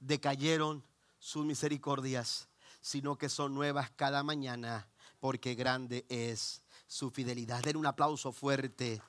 decayeron 0.00 0.84
sus 1.20 1.46
misericordias, 1.46 2.48
sino 2.80 3.16
que 3.16 3.28
son 3.28 3.54
nuevas 3.54 3.92
cada 3.92 4.24
mañana, 4.24 4.88
porque 5.20 5.54
grande 5.54 6.04
es 6.08 6.62
su 6.88 7.12
fidelidad. 7.12 7.62
Den 7.62 7.76
un 7.76 7.86
aplauso 7.86 8.32
fuerte 8.32 9.00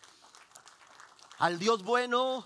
al 1.40 1.58
Dios 1.58 1.82
bueno, 1.82 2.46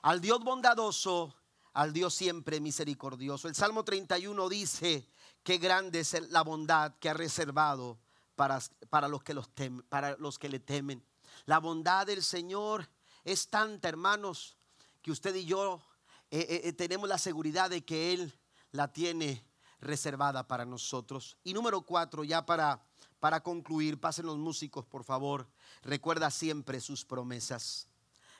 al 0.00 0.22
Dios 0.22 0.42
bondadoso, 0.42 1.34
al 1.74 1.92
Dios 1.92 2.14
siempre 2.14 2.58
misericordioso. 2.58 3.48
El 3.48 3.54
Salmo 3.54 3.84
31 3.84 4.48
dice, 4.48 5.10
qué 5.42 5.58
grande 5.58 6.00
es 6.00 6.30
la 6.30 6.40
bondad 6.40 6.94
que 6.98 7.10
ha 7.10 7.12
reservado 7.14 7.98
para, 8.38 8.60
para, 8.88 9.08
los, 9.08 9.24
que 9.24 9.34
los 9.34 9.52
temen, 9.52 9.82
para 9.88 10.16
los 10.18 10.38
que 10.38 10.48
le 10.48 10.60
temen. 10.60 11.04
La 11.44 11.58
bondad 11.58 12.06
del 12.06 12.22
Señor 12.22 12.88
es 13.24 13.50
tanta, 13.50 13.88
hermanos, 13.88 14.56
que 15.02 15.10
usted 15.10 15.34
y 15.34 15.44
yo 15.44 15.82
eh, 16.30 16.46
eh, 16.48 16.60
eh, 16.62 16.72
tenemos 16.72 17.08
la 17.08 17.18
seguridad 17.18 17.68
de 17.68 17.84
que 17.84 18.12
Él 18.14 18.32
la 18.70 18.92
tiene 18.92 19.44
reservada 19.80 20.46
para 20.46 20.64
nosotros. 20.64 21.36
Y 21.42 21.52
número 21.52 21.82
cuatro, 21.82 22.22
ya 22.22 22.46
para, 22.46 22.80
para 23.18 23.42
concluir, 23.42 23.98
pasen 23.98 24.26
los 24.26 24.38
músicos, 24.38 24.86
por 24.86 25.02
favor, 25.02 25.48
recuerda 25.82 26.30
siempre 26.30 26.80
sus 26.80 27.04
promesas. 27.04 27.88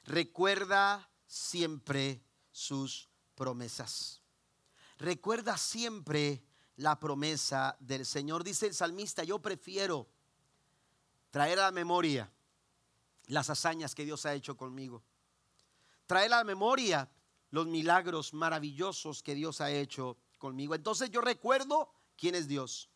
Recuerda 0.05 1.11
siempre 1.27 2.23
sus 2.53 3.09
promesas. 3.35 4.23
Recuerda 4.97 5.57
siempre 5.57 6.45
la 6.79 6.99
promesa 6.99 7.77
del 7.81 8.07
Señor. 8.07 8.45
Dice 8.45 8.67
el 8.67 8.75
salmista, 8.75 9.25
yo 9.25 9.41
prefiero 9.41 10.07
traer 11.31 11.59
a 11.59 11.65
la 11.65 11.73
memoria 11.73 12.31
las 13.27 13.51
hazañas 13.51 13.95
que 13.95 14.05
Dios 14.05 14.25
ha 14.27 14.35
hecho 14.35 14.57
conmigo. 14.57 15.03
Traer 16.07 16.33
a 16.33 16.39
la 16.39 16.45
memoria 16.45 17.11
los 17.51 17.67
milagros 17.67 18.33
maravillosos 18.33 19.23
que 19.23 19.35
Dios 19.35 19.61
ha 19.61 19.71
hecho 19.71 20.17
conmigo. 20.39 20.75
Entonces 20.75 21.11
yo 21.11 21.21
recuerdo 21.21 21.93
quién 22.17 22.35
es 22.35 22.47
Dios. 22.47 22.89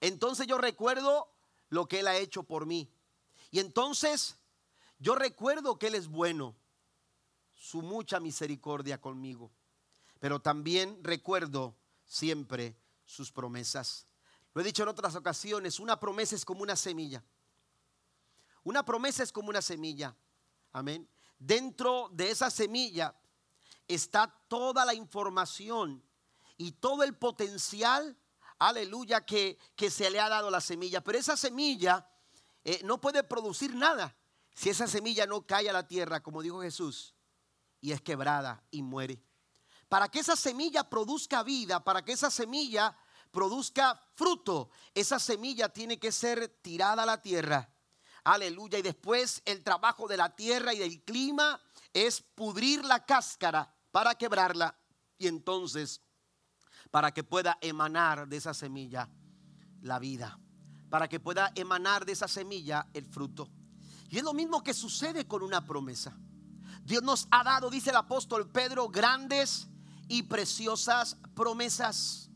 Entonces 0.00 0.46
yo 0.46 0.58
recuerdo 0.58 1.28
lo 1.70 1.86
que 1.86 2.00
Él 2.00 2.08
ha 2.08 2.16
hecho 2.16 2.42
por 2.42 2.66
mí. 2.66 2.90
Y 3.50 3.58
entonces 3.58 4.36
yo 4.98 5.14
recuerdo 5.14 5.78
que 5.78 5.86
Él 5.86 5.94
es 5.94 6.08
bueno, 6.08 6.54
su 7.56 7.80
mucha 7.80 8.20
misericordia 8.20 9.00
conmigo. 9.00 9.50
Pero 10.20 10.40
también 10.40 11.02
recuerdo 11.02 11.74
siempre 12.04 12.76
sus 13.04 13.32
promesas. 13.32 14.06
Lo 14.52 14.60
he 14.60 14.64
dicho 14.64 14.82
en 14.82 14.88
otras 14.88 15.16
ocasiones, 15.16 15.80
una 15.80 15.98
promesa 15.98 16.36
es 16.36 16.44
como 16.44 16.62
una 16.62 16.76
semilla. 16.76 17.24
Una 18.62 18.84
promesa 18.84 19.22
es 19.22 19.32
como 19.32 19.48
una 19.50 19.60
semilla. 19.60 20.16
Amén. 20.72 21.08
Dentro 21.38 22.08
de 22.12 22.30
esa 22.30 22.50
semilla 22.50 23.14
está 23.86 24.26
toda 24.48 24.84
la 24.84 24.94
información 24.94 26.02
y 26.56 26.72
todo 26.72 27.02
el 27.02 27.14
potencial, 27.14 28.16
aleluya, 28.58 29.26
que, 29.26 29.58
que 29.76 29.90
se 29.90 30.08
le 30.10 30.20
ha 30.20 30.28
dado 30.28 30.48
a 30.48 30.50
la 30.50 30.60
semilla. 30.60 31.02
Pero 31.02 31.18
esa 31.18 31.36
semilla 31.36 32.08
eh, 32.64 32.80
no 32.84 33.00
puede 33.00 33.22
producir 33.24 33.74
nada 33.74 34.16
si 34.54 34.70
esa 34.70 34.86
semilla 34.86 35.26
no 35.26 35.46
cae 35.46 35.68
a 35.68 35.72
la 35.72 35.86
tierra, 35.86 36.22
como 36.22 36.42
dijo 36.42 36.62
Jesús, 36.62 37.14
y 37.80 37.92
es 37.92 38.00
quebrada 38.00 38.62
y 38.70 38.82
muere. 38.82 39.20
Para 39.94 40.08
que 40.08 40.18
esa 40.18 40.34
semilla 40.34 40.82
produzca 40.90 41.44
vida, 41.44 41.78
para 41.84 42.04
que 42.04 42.10
esa 42.10 42.28
semilla 42.28 42.98
produzca 43.30 43.96
fruto, 44.16 44.70
esa 44.92 45.20
semilla 45.20 45.68
tiene 45.68 46.00
que 46.00 46.10
ser 46.10 46.48
tirada 46.62 47.04
a 47.04 47.06
la 47.06 47.22
tierra. 47.22 47.72
Aleluya. 48.24 48.80
Y 48.80 48.82
después 48.82 49.40
el 49.44 49.62
trabajo 49.62 50.08
de 50.08 50.16
la 50.16 50.34
tierra 50.34 50.74
y 50.74 50.80
del 50.80 51.04
clima 51.04 51.60
es 51.92 52.20
pudrir 52.20 52.84
la 52.84 53.06
cáscara 53.06 53.72
para 53.92 54.16
quebrarla 54.16 54.76
y 55.16 55.28
entonces 55.28 56.00
para 56.90 57.14
que 57.14 57.22
pueda 57.22 57.56
emanar 57.60 58.26
de 58.26 58.38
esa 58.38 58.52
semilla 58.52 59.08
la 59.80 60.00
vida, 60.00 60.40
para 60.90 61.06
que 61.06 61.20
pueda 61.20 61.52
emanar 61.54 62.04
de 62.04 62.14
esa 62.14 62.26
semilla 62.26 62.88
el 62.94 63.06
fruto. 63.06 63.48
Y 64.10 64.18
es 64.18 64.24
lo 64.24 64.34
mismo 64.34 64.60
que 64.64 64.74
sucede 64.74 65.28
con 65.28 65.44
una 65.44 65.64
promesa. 65.64 66.18
Dios 66.82 67.04
nos 67.04 67.28
ha 67.30 67.44
dado, 67.44 67.70
dice 67.70 67.90
el 67.90 67.96
apóstol 67.96 68.50
Pedro, 68.50 68.88
grandes 68.88 69.68
y 70.08 70.22
preciosas 70.22 71.16
promesas. 71.34 72.30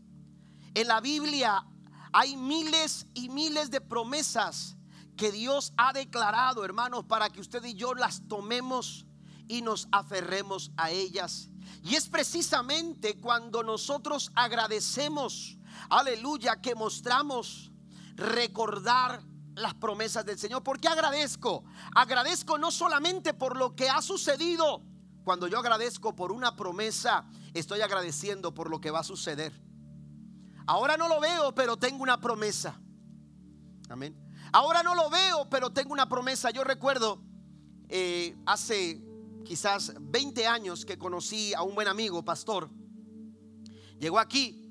En 0.74 0.88
la 0.88 1.00
Biblia 1.00 1.64
hay 2.12 2.36
miles 2.36 3.06
y 3.14 3.28
miles 3.28 3.70
de 3.70 3.80
promesas 3.80 4.76
que 5.16 5.32
Dios 5.32 5.72
ha 5.76 5.92
declarado, 5.92 6.64
hermanos, 6.64 7.04
para 7.04 7.28
que 7.30 7.40
usted 7.40 7.64
y 7.64 7.74
yo 7.74 7.94
las 7.94 8.26
tomemos 8.28 9.06
y 9.48 9.62
nos 9.62 9.88
aferremos 9.90 10.70
a 10.76 10.90
ellas. 10.90 11.50
Y 11.82 11.96
es 11.96 12.08
precisamente 12.08 13.18
cuando 13.18 13.62
nosotros 13.62 14.30
agradecemos, 14.34 15.58
aleluya, 15.90 16.60
que 16.60 16.74
mostramos 16.74 17.72
recordar 18.14 19.22
las 19.54 19.74
promesas 19.74 20.24
del 20.24 20.38
Señor. 20.38 20.62
¿Por 20.62 20.80
qué 20.80 20.88
agradezco? 20.88 21.64
Agradezco 21.94 22.58
no 22.58 22.70
solamente 22.70 23.34
por 23.34 23.56
lo 23.56 23.74
que 23.74 23.88
ha 23.88 24.00
sucedido. 24.00 24.82
Cuando 25.28 25.46
yo 25.46 25.58
agradezco 25.58 26.16
por 26.16 26.32
una 26.32 26.56
promesa, 26.56 27.26
estoy 27.52 27.82
agradeciendo 27.82 28.54
por 28.54 28.70
lo 28.70 28.80
que 28.80 28.90
va 28.90 29.00
a 29.00 29.04
suceder. 29.04 29.52
Ahora 30.66 30.96
no 30.96 31.06
lo 31.06 31.20
veo, 31.20 31.54
pero 31.54 31.76
tengo 31.76 32.02
una 32.02 32.18
promesa. 32.18 32.80
Amén. 33.90 34.16
Ahora 34.54 34.82
no 34.82 34.94
lo 34.94 35.10
veo, 35.10 35.46
pero 35.50 35.68
tengo 35.68 35.92
una 35.92 36.08
promesa. 36.08 36.50
Yo 36.50 36.64
recuerdo 36.64 37.22
eh, 37.90 38.38
hace 38.46 39.02
quizás 39.44 39.92
20 40.00 40.46
años 40.46 40.86
que 40.86 40.96
conocí 40.96 41.52
a 41.52 41.60
un 41.62 41.74
buen 41.74 41.88
amigo, 41.88 42.24
pastor. 42.24 42.70
Llegó 44.00 44.18
aquí 44.18 44.68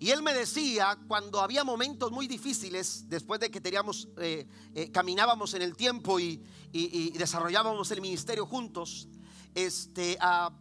y 0.00 0.10
él 0.10 0.22
me 0.22 0.34
decía, 0.34 0.98
cuando 1.06 1.40
había 1.40 1.62
momentos 1.62 2.10
muy 2.10 2.26
difíciles, 2.26 3.08
después 3.08 3.38
de 3.38 3.48
que 3.48 3.60
teníamos, 3.60 4.08
eh, 4.18 4.44
eh, 4.74 4.90
caminábamos 4.90 5.54
en 5.54 5.62
el 5.62 5.76
tiempo 5.76 6.18
y, 6.18 6.42
desarrollábamos 7.16 7.90
el 7.92 8.00
ministerio 8.00 8.44
juntos, 8.44 9.08
este, 9.54 10.16
ah, 10.20 10.52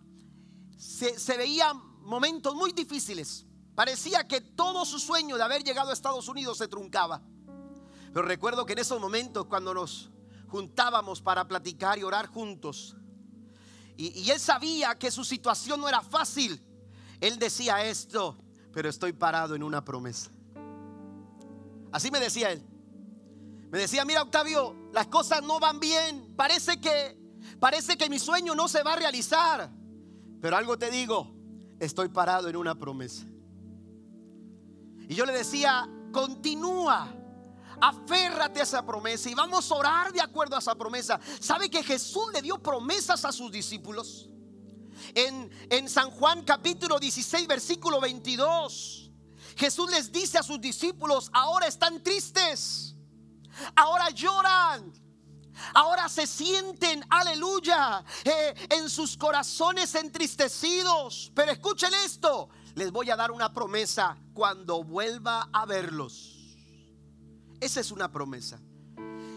se, 0.77 1.19
se 1.19 1.37
veían 1.37 1.77
momentos 2.01 2.55
muy 2.55 2.71
difíciles. 2.71 3.45
Parecía 3.75 4.27
que 4.27 4.41
todo 4.41 4.85
su 4.85 4.99
sueño 4.99 5.37
de 5.37 5.43
haber 5.43 5.63
llegado 5.63 5.91
a 5.91 5.93
Estados 5.93 6.27
Unidos 6.27 6.57
se 6.57 6.67
truncaba. 6.67 7.21
Pero 8.13 8.25
recuerdo 8.25 8.65
que 8.65 8.73
en 8.73 8.79
esos 8.79 8.99
momentos, 8.99 9.45
cuando 9.45 9.73
nos 9.73 10.09
juntábamos 10.47 11.21
para 11.21 11.47
platicar 11.47 11.99
y 11.99 12.03
orar 12.03 12.27
juntos, 12.27 12.95
y, 13.97 14.29
él 14.29 14.39
sabía 14.39 14.97
que 14.97 15.09
su 15.09 15.23
situación 15.23 15.81
no 15.81 15.89
era 15.89 16.01
fácil. 16.01 16.61
Él 17.19 17.39
decía 17.39 17.83
esto, 17.83 18.37
pero 18.71 18.89
estoy 18.89 19.11
parado 19.11 19.55
en 19.55 19.63
una 19.63 19.83
promesa. 19.83 20.29
Así 21.91 22.11
me 22.11 22.19
decía 22.19 22.51
él. 22.51 22.63
Me 23.71 23.79
decía, 23.79 24.05
mira 24.05 24.21
Octavio, 24.21 24.75
las 24.93 25.07
cosas 25.07 25.41
no 25.43 25.59
van 25.59 25.79
bien. 25.79 26.33
Parece 26.37 26.79
que, 26.79 27.17
parece 27.59 27.97
que 27.97 28.09
mi 28.09 28.19
sueño 28.19 28.55
no 28.55 28.67
se 28.67 28.83
va 28.83 28.93
a 28.93 28.95
realizar. 28.97 29.71
Pero 30.41 30.55
algo 30.55 30.77
te 30.77 30.91
digo, 30.91 31.33
estoy 31.79 32.09
parado 32.09 32.49
en 32.49 32.55
una 32.55 32.75
promesa. 32.75 33.25
Y 35.09 35.15
yo 35.15 35.25
le 35.25 35.33
decía, 35.33 35.89
continúa 36.11 37.17
Aférrate 37.79 38.59
a 38.59 38.63
esa 38.63 38.83
promesa 38.85 39.29
y 39.29 39.35
vamos 39.35 39.71
a 39.71 39.75
orar 39.75 40.11
de 40.11 40.21
acuerdo 40.21 40.55
a 40.55 40.59
esa 40.59 40.75
promesa. 40.75 41.19
¿Sabe 41.39 41.69
que 41.69 41.83
Jesús 41.83 42.31
le 42.33 42.41
dio 42.41 42.57
promesas 42.57 43.23
a 43.23 43.31
sus 43.31 43.51
discípulos? 43.51 44.29
En, 45.13 45.51
en 45.69 45.87
San 45.87 46.09
Juan 46.09 46.43
capítulo 46.43 46.99
16, 46.99 47.47
versículo 47.47 48.01
22, 48.01 49.11
Jesús 49.55 49.91
les 49.91 50.11
dice 50.11 50.39
a 50.39 50.43
sus 50.43 50.59
discípulos, 50.59 51.29
ahora 51.33 51.67
están 51.67 52.01
tristes, 52.01 52.95
ahora 53.75 54.09
lloran. 54.09 54.91
Ahora 55.73 56.09
se 56.09 56.27
sienten, 56.27 57.05
aleluya, 57.09 58.03
eh, 58.23 58.53
en 58.69 58.89
sus 58.89 59.17
corazones 59.17 59.95
entristecidos. 59.95 61.31
Pero 61.33 61.51
escuchen 61.51 61.93
esto, 62.05 62.49
les 62.75 62.91
voy 62.91 63.09
a 63.09 63.15
dar 63.15 63.31
una 63.31 63.53
promesa 63.53 64.17
cuando 64.33 64.83
vuelva 64.83 65.49
a 65.51 65.65
verlos. 65.65 66.57
Esa 67.59 67.79
es 67.79 67.91
una 67.91 68.11
promesa. 68.11 68.59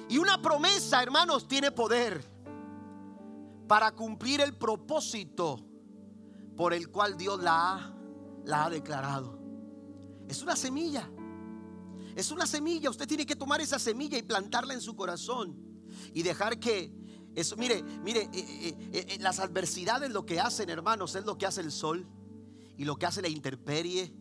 Y 0.09 0.19
una 0.19 0.43
promesa, 0.43 1.03
hermanos, 1.03 1.47
tiene 1.47 1.71
poder 1.71 2.25
para 3.69 3.93
cumplir 3.93 4.41
el 4.41 4.57
propósito 4.57 5.65
por 6.57 6.75
el 6.75 6.91
cual 6.91 7.17
Dios 7.17 7.41
la 7.41 7.73
ha, 7.73 7.95
la 8.45 8.65
ha 8.65 8.71
declarado. 8.71 9.39
Es 10.29 10.43
una 10.43 10.57
semilla. 10.57 11.09
Es 12.15 12.31
una 12.31 12.47
semilla. 12.47 12.91
Usted 12.91 13.07
tiene 13.07 13.25
que 13.25 13.37
tomar 13.37 13.61
esa 13.61 13.79
semilla 13.79 14.19
y 14.19 14.23
plantarla 14.23 14.75
en 14.75 14.81
su 14.81 14.95
corazón. 14.95 15.70
Y 16.13 16.23
dejar 16.23 16.59
que 16.59 16.93
eso, 17.35 17.57
mire, 17.57 17.83
mire, 18.03 18.23
eh, 18.23 18.31
eh, 18.33 18.77
eh, 18.93 19.19
las 19.21 19.39
adversidades 19.39 20.11
lo 20.11 20.27
que 20.27 20.41
hacen, 20.41 20.69
hermanos, 20.69 21.15
es 21.15 21.25
lo 21.25 21.39
que 21.39 21.47
hace 21.47 21.61
el 21.61 21.71
sol 21.71 22.07
y 22.77 22.85
lo 22.85 22.97
que 22.97 23.07
hace 23.07 23.23
la 23.23 23.29
intemperie 23.29 24.13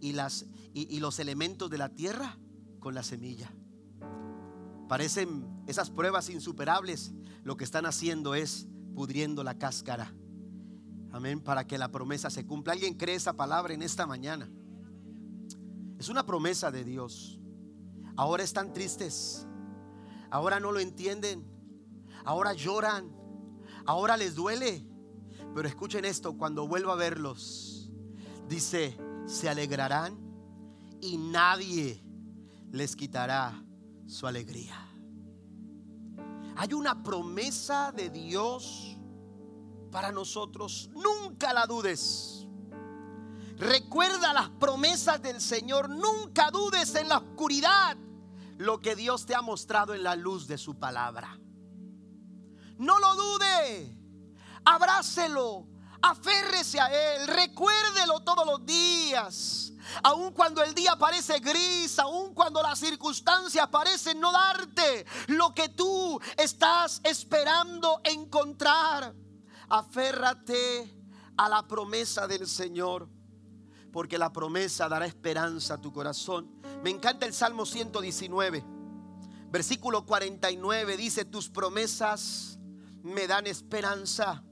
y, 0.00 0.12
las, 0.12 0.46
y 0.72 0.98
los 1.00 1.18
elementos 1.18 1.68
de 1.70 1.78
la 1.78 1.90
tierra 1.90 2.38
con 2.80 2.94
la 2.94 3.02
semilla. 3.02 3.52
Parecen 4.88 5.64
esas 5.66 5.90
pruebas 5.90 6.28
insuperables. 6.30 7.12
Lo 7.42 7.56
que 7.56 7.64
están 7.64 7.86
haciendo 7.86 8.34
es 8.34 8.66
pudriendo 8.94 9.42
la 9.42 9.58
cáscara. 9.58 10.14
Amén. 11.10 11.40
Para 11.40 11.66
que 11.66 11.78
la 11.78 11.90
promesa 11.90 12.30
se 12.30 12.46
cumpla. 12.46 12.72
¿Alguien 12.74 12.94
cree 12.94 13.14
esa 13.14 13.34
palabra 13.34 13.74
en 13.74 13.82
esta 13.82 14.06
mañana? 14.06 14.50
Es 15.98 16.08
una 16.08 16.26
promesa 16.26 16.70
de 16.70 16.84
Dios. 16.84 17.40
Ahora 18.16 18.42
están 18.42 18.72
tristes. 18.72 19.46
Ahora 20.34 20.58
no 20.58 20.72
lo 20.72 20.80
entienden. 20.80 21.46
Ahora 22.24 22.54
lloran. 22.54 23.08
Ahora 23.86 24.16
les 24.16 24.34
duele. 24.34 24.84
Pero 25.54 25.68
escuchen 25.68 26.04
esto, 26.04 26.36
cuando 26.36 26.66
vuelva 26.66 26.94
a 26.94 26.96
verlos, 26.96 27.92
dice, 28.48 28.98
se 29.26 29.48
alegrarán 29.48 30.18
y 31.00 31.18
nadie 31.18 32.04
les 32.72 32.96
quitará 32.96 33.64
su 34.06 34.26
alegría. 34.26 34.76
Hay 36.56 36.72
una 36.72 37.04
promesa 37.04 37.92
de 37.92 38.10
Dios 38.10 38.96
para 39.92 40.10
nosotros. 40.10 40.90
Nunca 40.94 41.52
la 41.52 41.64
dudes. 41.64 42.48
Recuerda 43.56 44.32
las 44.32 44.48
promesas 44.48 45.22
del 45.22 45.40
Señor. 45.40 45.88
Nunca 45.88 46.50
dudes 46.50 46.92
en 46.96 47.08
la 47.08 47.18
oscuridad 47.18 47.96
lo 48.58 48.80
que 48.80 48.96
Dios 48.96 49.26
te 49.26 49.34
ha 49.34 49.42
mostrado 49.42 49.94
en 49.94 50.02
la 50.02 50.16
luz 50.16 50.46
de 50.46 50.58
su 50.58 50.78
palabra. 50.78 51.38
No 52.78 52.98
lo 52.98 53.14
dude. 53.14 53.98
Abrácelo. 54.64 55.66
Aférrese 56.02 56.80
a 56.80 56.88
Él. 56.88 57.28
Recuérdelo 57.28 58.20
todos 58.20 58.46
los 58.46 58.64
días. 58.66 59.72
Aun 60.02 60.32
cuando 60.32 60.62
el 60.62 60.74
día 60.74 60.96
parece 60.96 61.38
gris, 61.40 61.98
aun 61.98 62.34
cuando 62.34 62.62
las 62.62 62.78
circunstancias 62.78 63.68
parecen 63.68 64.18
no 64.18 64.32
darte 64.32 65.06
lo 65.28 65.54
que 65.54 65.68
tú 65.68 66.20
estás 66.36 67.00
esperando 67.04 68.00
encontrar. 68.04 69.14
Aférrate 69.68 70.94
a 71.36 71.48
la 71.48 71.66
promesa 71.66 72.26
del 72.26 72.46
Señor, 72.46 73.08
porque 73.92 74.18
la 74.18 74.32
promesa 74.32 74.88
dará 74.88 75.06
esperanza 75.06 75.74
a 75.74 75.80
tu 75.80 75.92
corazón. 75.92 76.50
Me 76.84 76.90
encanta 76.90 77.24
el 77.24 77.32
Salmo 77.32 77.64
119, 77.64 78.62
versículo 79.50 80.04
49, 80.04 80.98
dice, 80.98 81.24
tus 81.24 81.48
promesas 81.48 82.58
me 83.02 83.26
dan 83.26 83.46
esperanza, 83.46 84.44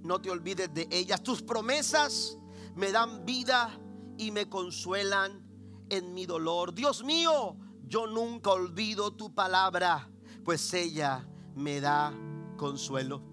no 0.00 0.20
te 0.20 0.30
olvides 0.30 0.72
de 0.72 0.86
ellas. 0.92 1.24
Tus 1.24 1.42
promesas 1.42 2.38
me 2.76 2.92
dan 2.92 3.26
vida 3.26 3.76
y 4.16 4.30
me 4.30 4.48
consuelan 4.48 5.44
en 5.88 6.14
mi 6.14 6.24
dolor. 6.24 6.72
Dios 6.72 7.02
mío, 7.02 7.56
yo 7.88 8.06
nunca 8.06 8.50
olvido 8.50 9.16
tu 9.16 9.34
palabra, 9.34 10.08
pues 10.44 10.72
ella 10.74 11.26
me 11.56 11.80
da 11.80 12.14
consuelo. 12.56 13.24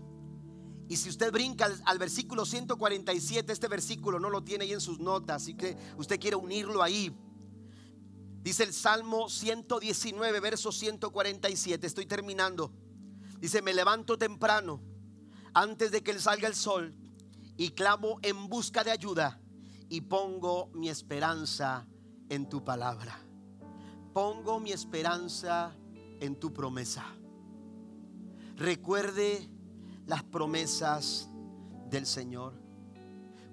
Y 0.87 0.97
si 0.97 1.09
usted 1.09 1.31
brinca 1.31 1.69
al, 1.85 1.99
versículo 1.99 2.47
147, 2.47 3.53
este 3.53 3.67
versículo 3.67 4.19
no 4.19 4.31
lo 4.31 4.43
tiene 4.43 4.63
ahí 4.63 4.73
en 4.73 4.81
sus 4.81 4.99
notas, 4.99 5.43
así 5.43 5.53
que 5.53 5.77
usted 5.99 6.19
quiere 6.19 6.35
unirlo 6.35 6.81
ahí. 6.81 7.15
Dice 8.41 8.63
el 8.63 8.73
Salmo 8.73 9.29
119, 9.29 10.39
verso 10.39 10.71
147, 10.71 11.85
estoy 11.85 12.05
terminando. 12.05 12.71
Dice, 13.39 13.61
me 13.61 13.73
levanto 13.73 14.17
temprano, 14.17 14.81
antes 15.53 15.91
de 15.91 16.01
que 16.01 16.17
salga 16.19 16.47
el 16.47 16.55
sol, 16.55 16.95
y 17.59 17.71
clamo 17.71 18.19
en 18.21 18.47
busca 18.47 18.85
de 18.85 18.91
ayuda 18.91 19.41
y 19.89 19.99
pongo 19.99 20.69
mi 20.73 20.87
esperanza 20.87 21.85
en 22.29 22.47
tu 22.47 22.63
palabra. 22.63 23.19
Pongo 24.13 24.61
mi 24.61 24.71
esperanza 24.71 25.75
en 26.21 26.39
tu 26.39 26.53
promesa. 26.53 27.05
Recuerde 28.55 29.49
las 30.05 30.23
promesas 30.23 31.27
del 31.89 32.05
Señor. 32.05 32.53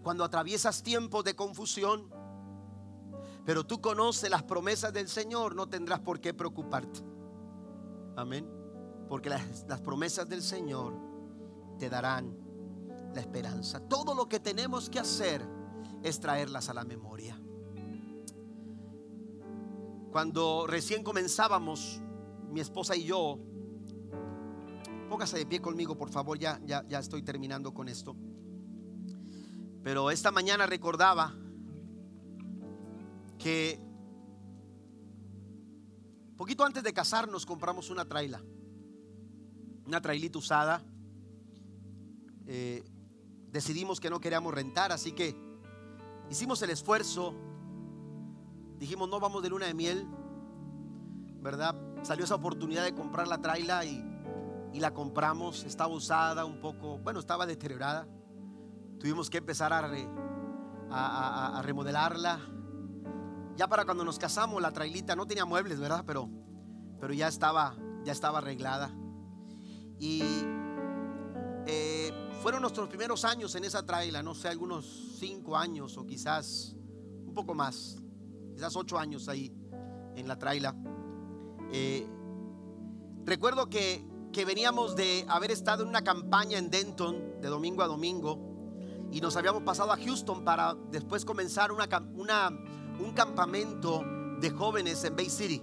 Cuando 0.04 0.22
atraviesas 0.22 0.84
tiempos 0.84 1.24
de 1.24 1.34
confusión, 1.34 2.08
pero 3.46 3.64
tú 3.64 3.80
conoces 3.80 4.28
las 4.28 4.42
promesas 4.42 4.92
del 4.92 5.08
Señor, 5.08 5.54
no 5.54 5.68
tendrás 5.68 6.00
por 6.00 6.20
qué 6.20 6.34
preocuparte. 6.34 6.98
Amén. 8.16 8.44
Porque 9.08 9.30
las, 9.30 9.80
promesas 9.82 10.28
del 10.28 10.42
Señor 10.42 10.94
te 11.78 11.88
darán 11.88 12.36
la 13.14 13.20
esperanza. 13.20 13.78
Todo 13.78 14.16
lo 14.16 14.28
que 14.28 14.40
tenemos 14.40 14.90
que 14.90 14.98
hacer 14.98 15.46
es 16.02 16.18
traerlas 16.18 16.68
a 16.70 16.74
la 16.74 16.82
memoria. 16.84 17.40
Cuando 20.10 20.66
recién 20.66 21.04
comenzábamos, 21.04 22.00
mi 22.50 22.58
esposa 22.58 22.96
y 22.96 23.04
yo, 23.04 23.38
póngase 25.08 25.38
de 25.38 25.46
pie 25.46 25.60
conmigo, 25.60 25.96
por 25.96 26.10
favor, 26.10 26.36
ya, 26.36 26.60
ya, 26.64 26.84
ya 26.88 26.98
estoy 26.98 27.22
terminando 27.22 27.72
con 27.72 27.88
esto. 27.88 28.16
Pero 29.84 30.10
esta 30.10 30.32
mañana 30.32 30.66
recordaba 30.66 31.45
poquito 36.36 36.64
antes 36.64 36.82
de 36.82 36.92
casarnos 36.92 37.46
compramos 37.46 37.90
una 37.90 38.04
traila, 38.04 38.42
una 39.86 40.00
trailita 40.00 40.38
usada. 40.38 40.82
Eh, 42.46 42.84
decidimos 43.50 44.00
que 44.00 44.10
no 44.10 44.20
queríamos 44.20 44.54
rentar, 44.54 44.92
así 44.92 45.12
que 45.12 45.46
Hicimos 46.30 46.60
el 46.62 46.70
esfuerzo. 46.70 47.34
Dijimos, 48.78 49.08
no 49.08 49.20
vamos 49.20 49.42
de 49.42 49.48
luna 49.48 49.66
de 49.66 49.74
miel. 49.74 50.06
¿Verdad? 51.40 51.76
Salió 52.02 52.24
esa 52.24 52.34
oportunidad 52.34 52.82
de 52.84 52.94
comprar 52.94 53.28
la 53.28 53.40
traila 53.40 53.84
y, 53.84 54.02
la 54.74 54.92
compramos. 54.92 55.64
Estaba 55.64 55.94
usada 55.94 56.44
un 56.44 56.60
poco, 56.60 56.98
bueno, 56.98 57.20
estaba 57.20 57.46
deteriorada. 57.46 58.06
Tuvimos 58.98 59.30
que 59.30 59.38
empezar 59.38 59.72
a, 59.72 61.62
remodelarla. 61.62 62.40
Ya 63.56 63.68
para 63.68 63.84
cuando 63.84 64.04
nos 64.04 64.18
casamos, 64.18 64.60
la 64.60 64.72
trailita 64.72 65.16
no 65.16 65.26
tenía 65.26 65.44
muebles, 65.44 65.80
¿verdad? 65.80 66.04
Pero, 66.06 66.28
pero 67.00 67.14
ya, 67.14 67.28
estaba, 67.28 67.74
ya 68.04 68.12
estaba 68.12 68.38
arreglada. 68.38 68.94
Y 69.98 70.22
eh, 71.66 72.12
fueron 72.42 72.60
nuestros 72.60 72.88
primeros 72.88 73.24
años 73.24 73.54
en 73.54 73.64
esa 73.64 73.84
traila, 73.84 74.22
no 74.22 74.34
sé, 74.34 74.48
algunos 74.48 75.16
cinco 75.18 75.56
años 75.56 75.96
o 75.96 76.06
quizás 76.06 76.76
un 77.24 77.32
poco 77.34 77.54
más, 77.54 77.96
quizás 78.54 78.76
ocho 78.76 78.98
años 78.98 79.28
ahí 79.28 79.52
en 80.14 80.28
la 80.28 80.38
traila. 80.38 80.76
Eh, 81.72 82.06
recuerdo 83.24 83.70
que, 83.70 84.04
que 84.32 84.44
veníamos 84.44 84.96
de 84.96 85.24
haber 85.28 85.50
estado 85.50 85.82
en 85.82 85.88
una 85.88 86.04
campaña 86.04 86.58
en 86.58 86.70
Denton 86.70 87.40
de 87.40 87.48
domingo 87.48 87.82
a 87.82 87.86
domingo 87.86 88.56
y 89.10 89.20
nos 89.20 89.36
habíamos 89.36 89.62
pasado 89.62 89.92
a 89.92 89.96
Houston 89.96 90.44
para 90.44 90.74
después 90.90 91.24
comenzar 91.24 91.72
una, 91.72 91.88
una, 92.14 92.50
un 93.00 93.12
campamento 93.12 94.04
de 94.40 94.50
jóvenes 94.50 95.04
en 95.04 95.16
Bay 95.16 95.30
City. 95.30 95.62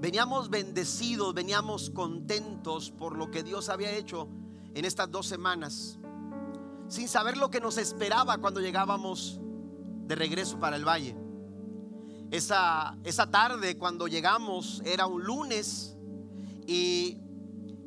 Veníamos 0.00 0.48
bendecidos, 0.48 1.34
veníamos 1.34 1.90
contentos 1.90 2.90
por 2.90 3.16
lo 3.16 3.30
que 3.30 3.42
Dios 3.42 3.68
había 3.68 3.90
hecho 3.92 4.28
en 4.74 4.84
estas 4.84 5.10
dos 5.10 5.26
semanas, 5.26 5.98
sin 6.88 7.08
saber 7.08 7.36
lo 7.36 7.50
que 7.50 7.60
nos 7.60 7.76
esperaba 7.76 8.38
cuando 8.38 8.60
llegábamos 8.60 9.40
de 10.06 10.14
regreso 10.14 10.58
para 10.58 10.76
el 10.76 10.86
valle. 10.86 11.16
Esa, 12.30 12.96
esa 13.04 13.30
tarde 13.30 13.76
cuando 13.76 14.06
llegamos 14.06 14.82
era 14.84 15.06
un 15.06 15.24
lunes 15.24 15.96
y, 16.66 17.18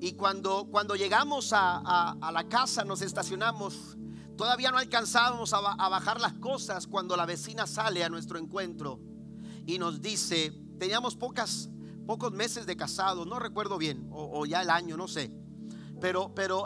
y 0.02 0.14
cuando, 0.14 0.68
cuando 0.70 0.96
llegamos 0.96 1.54
a, 1.54 2.12
a, 2.12 2.32
la 2.32 2.44
casa 2.50 2.84
nos 2.84 3.02
estacionamos. 3.02 3.98
Todavía 4.38 4.72
no 4.72 4.78
alcanzábamos 4.78 5.54
a, 5.54 5.62
bajar 5.62 6.20
las 6.20 6.34
cosas 6.34 6.88
cuando 6.88 7.16
la 7.16 7.26
vecina 7.26 7.68
sale 7.68 8.04
a 8.04 8.10
nuestro 8.10 8.38
encuentro 8.40 9.00
y 9.66 9.78
nos 9.78 10.02
dice, 10.02 10.52
teníamos 10.80 11.16
pocos 11.16 11.70
meses 12.32 12.66
de 12.66 12.76
casado, 12.76 13.26
no 13.26 13.40
recuerdo 13.40 13.78
bien, 13.78 14.08
o, 14.12 14.40
o 14.40 14.46
ya 14.46 14.62
el 14.62 14.70
año, 14.70 14.98
no 14.98 15.08
sé 15.08 15.44
pero, 16.04 16.36
pero 16.36 16.66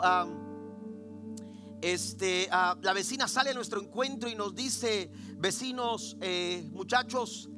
este, 1.80 2.48
ah, 2.50 2.76
la 2.82 2.92
vecina 2.92 3.28
sale 3.28 3.50
a 3.50 3.54
nuestro 3.54 3.80
encuentro 3.80 4.28
y 4.28 4.34
nos 4.34 4.52
dice, 4.52 5.12
vecinos, 5.36 6.16
eh, 6.20 6.68
muchachos, 6.72 7.48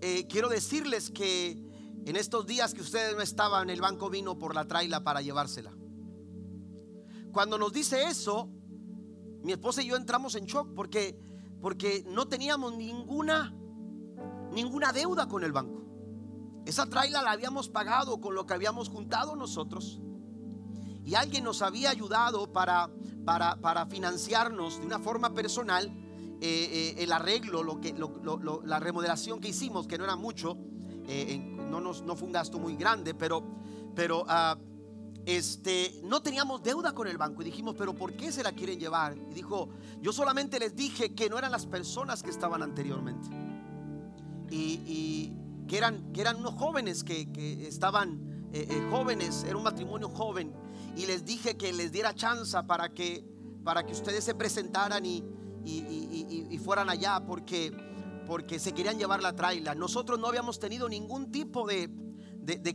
eh, 0.00 0.26
quiero 0.28 0.48
decirles 0.48 1.12
que 1.12 1.62
en 2.06 2.16
estos 2.16 2.44
días 2.44 2.74
que 2.74 2.80
ustedes 2.80 3.14
no 3.14 3.22
estaban, 3.22 3.70
el 3.70 3.80
banco 3.80 4.10
vino 4.10 4.36
por 4.36 4.52
la 4.52 4.66
traila 4.66 5.04
para 5.04 5.22
llevársela. 5.22 5.72
Cuando 7.30 7.56
nos 7.56 7.72
dice 7.72 8.08
eso, 8.08 8.50
mi 9.42 9.52
esposa 9.52 9.82
y 9.82 9.86
yo 9.86 9.96
entramos 9.96 10.34
en 10.34 10.46
shock 10.46 10.74
porque, 10.74 11.18
porque 11.60 12.04
no 12.08 12.26
teníamos 12.28 12.74
ninguna, 12.76 13.54
ninguna 14.52 14.92
deuda 14.92 15.28
con 15.28 15.44
el 15.44 15.52
banco. 15.52 15.82
Esa 16.66 16.86
traila 16.86 17.22
la 17.22 17.32
habíamos 17.32 17.68
pagado 17.68 18.20
con 18.20 18.34
lo 18.34 18.46
que 18.46 18.54
habíamos 18.54 18.88
juntado 18.88 19.36
nosotros 19.36 20.00
y 21.04 21.14
alguien 21.14 21.44
nos 21.44 21.62
había 21.62 21.88
ayudado 21.88 22.52
para, 22.52 22.90
para, 23.24 23.86
financiarnos 23.86 24.78
de 24.78 24.86
una 24.86 24.98
forma 24.98 25.32
personal 25.32 25.86
eh, 25.86 26.40
eh, 26.40 26.94
el 26.98 27.12
arreglo, 27.12 27.62
lo 27.62 27.80
que, 27.80 27.94
la 28.64 28.78
remodelación 28.78 29.40
que 29.40 29.48
hicimos, 29.48 29.86
que 29.86 29.96
no 29.96 30.04
era 30.04 30.16
mucho, 30.16 30.58
eh, 31.06 31.38
no, 31.70 31.80
no 31.80 32.16
fue 32.16 32.26
un 32.26 32.32
gasto 32.32 32.58
muy 32.58 32.76
grande, 32.76 33.14
pero, 33.14 33.42
pero 33.94 34.24
ah, 34.28 34.58
este, 35.28 36.00
no 36.04 36.22
teníamos 36.22 36.62
deuda 36.62 36.94
con 36.94 37.06
el 37.06 37.18
banco 37.18 37.42
y 37.42 37.44
dijimos, 37.44 37.74
pero 37.76 37.94
¿por 37.94 38.14
qué 38.14 38.32
se 38.32 38.42
la 38.42 38.52
quieren 38.52 38.80
llevar? 38.80 39.14
Y 39.30 39.34
dijo, 39.34 39.68
yo 40.00 40.10
solamente 40.10 40.58
les 40.58 40.74
dije 40.74 41.14
que 41.14 41.28
no 41.28 41.36
eran 41.36 41.52
las 41.52 41.66
personas 41.66 42.22
que 42.22 42.30
estaban 42.30 42.62
anteriormente. 42.62 43.28
Y, 44.50 45.34
que, 45.66 45.76
eran, 45.76 46.12
que 46.14 46.22
eran 46.22 46.36
unos 46.36 46.54
jóvenes 46.54 47.04
que, 47.04 47.30
que 47.30 47.68
estaban 47.68 48.50
jóvenes, 48.90 49.44
era 49.44 49.58
un 49.58 49.64
matrimonio 49.64 50.08
joven 50.08 50.54
y 50.96 51.04
les 51.04 51.24
dije 51.24 51.56
que 51.56 51.72
les 51.72 51.92
diera 51.92 52.14
chance 52.14 52.56
para 52.66 52.88
que, 52.88 53.22
para 53.62 53.84
que 53.84 53.92
ustedes 53.92 54.24
se 54.24 54.34
presentaran 54.34 55.04
y, 55.04 55.22
fueran 56.64 56.88
allá 56.88 57.22
porque, 57.26 57.70
porque 58.26 58.58
se 58.58 58.72
querían 58.72 58.98
llevar 58.98 59.22
la 59.22 59.36
traila. 59.36 59.74
Nosotros 59.74 60.18
no 60.18 60.26
habíamos 60.26 60.58
tenido 60.58 60.88
ningún 60.88 61.30
tipo 61.30 61.66
de, 61.66 61.90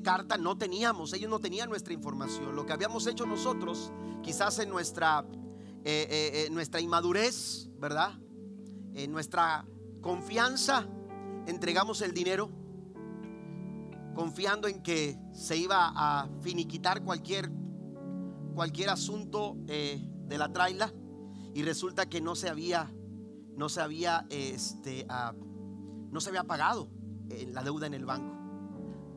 carta, 0.04 0.38
no 0.38 0.58
teníamos, 0.58 1.14
ellos 1.14 1.30
no 1.30 1.40
tenían 1.40 1.70
nuestra 1.70 1.94
información. 1.94 2.56
Lo 2.56 2.66
que 2.66 2.74
habíamos 2.74 3.08
hecho 3.08 3.26
nosotros, 3.26 3.92
quizás 4.22 4.60
en 4.60 4.70
nuestra, 4.70 5.26
eh, 5.84 6.08
eh, 6.10 6.46
eh, 6.46 6.50
nuestra 6.52 6.80
inmadurez, 6.80 7.70
¿verdad? 7.80 8.14
En 8.94 9.12
nuestra 9.12 9.66
confianza, 10.02 10.88
entregamos 11.48 12.02
el 12.02 12.14
dinero 12.14 12.52
confiando 14.14 14.68
en 14.68 14.84
que 14.84 15.18
se 15.34 15.58
iba 15.58 15.92
a 15.96 16.30
finiquitar 16.42 17.04
cualquier, 17.04 17.52
cualquier 18.54 18.90
asunto 18.92 19.56
de 19.66 20.38
la 20.38 20.54
traila 20.54 20.94
y 21.56 21.64
resulta 21.64 22.08
que 22.08 22.22
no 22.22 22.36
se 22.36 22.48
había, 22.48 22.94
no 23.58 23.70
se 23.70 23.82
había, 23.82 24.28
este, 24.30 25.08
ah, 25.10 25.34
no 26.12 26.22
se 26.22 26.30
había 26.30 26.44
pagado 26.44 26.90
la 27.48 27.64
deuda 27.64 27.88
en 27.88 27.96
el 27.96 28.06
banco. 28.06 28.43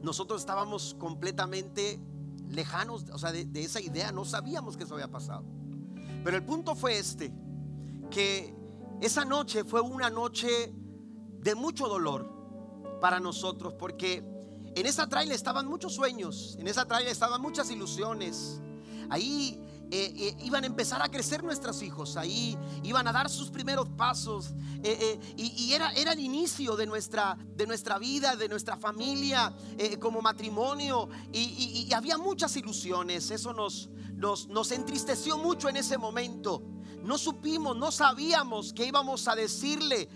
Nosotros 0.06 0.40
estábamos 0.40 0.94
completamente 1.00 1.98
lejanos, 2.50 3.06
o 3.12 3.18
sea, 3.18 3.32
de, 3.32 3.48
esa 3.60 3.80
idea, 3.80 4.12
no 4.12 4.24
sabíamos 4.24 4.76
que 4.76 4.84
eso 4.84 4.94
había 4.94 5.10
pasado. 5.10 5.42
Pero 6.22 6.36
el 6.36 6.44
punto 6.44 6.76
fue 6.76 6.96
este, 6.96 7.32
que 8.08 8.54
esa 9.00 9.24
noche 9.24 9.64
fue 9.64 9.80
una 9.80 10.08
noche 10.08 10.72
de 11.40 11.54
mucho 11.56 11.88
dolor 11.88 12.30
para 13.00 13.18
nosotros, 13.18 13.74
porque 13.74 14.22
en 14.76 14.86
esa 14.86 15.08
traila 15.08 15.34
estaban 15.34 15.66
muchos 15.66 15.94
sueños, 15.94 16.56
en 16.60 16.68
esa 16.68 16.84
traila 16.84 17.10
estaban 17.10 17.42
muchas 17.42 17.68
ilusiones. 17.72 18.60
Ahí 19.10 19.60
eh, 19.90 20.12
eh, 20.16 20.36
iban 20.44 20.64
a 20.64 20.66
empezar 20.66 21.00
a 21.00 21.08
crecer 21.08 21.44
nuestros 21.44 21.80
hijos, 21.82 22.16
ahí 22.16 22.58
iban 22.82 23.06
a 23.06 23.12
dar 23.12 23.30
sus 23.30 23.50
primeros 23.50 23.88
pasos 23.90 24.52
eh, 24.82 25.20
y, 25.36 25.72
era, 25.72 25.92
era, 25.92 26.12
el 26.12 26.18
inicio 26.18 26.74
de 26.74 26.86
nuestra, 26.86 27.38
de 27.54 27.68
nuestra 27.68 27.96
vida, 27.98 28.34
de 28.34 28.48
nuestra 28.48 28.76
familia 28.76 29.54
como 30.00 30.20
matrimonio 30.20 31.08
y, 31.32 31.88
había 31.94 32.18
muchas 32.18 32.56
ilusiones, 32.56 33.30
eso 33.30 33.52
nos, 33.52 33.88
nos, 34.16 34.48
nos 34.48 34.72
entristeció 34.72 35.38
mucho 35.38 35.68
en 35.68 35.76
ese 35.76 35.98
momento. 35.98 36.62
No 37.02 37.16
supimos, 37.16 37.76
no 37.76 37.92
sabíamos 37.92 38.72
qué 38.72 38.86
íbamos 38.86 39.28
a 39.28 39.36
decirle. 39.36 40.08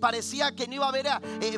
Parecía 0.00 0.56
que 0.56 0.66
no 0.66 0.76
iba 0.76 0.86
a 0.86 0.88
haber 0.88 1.08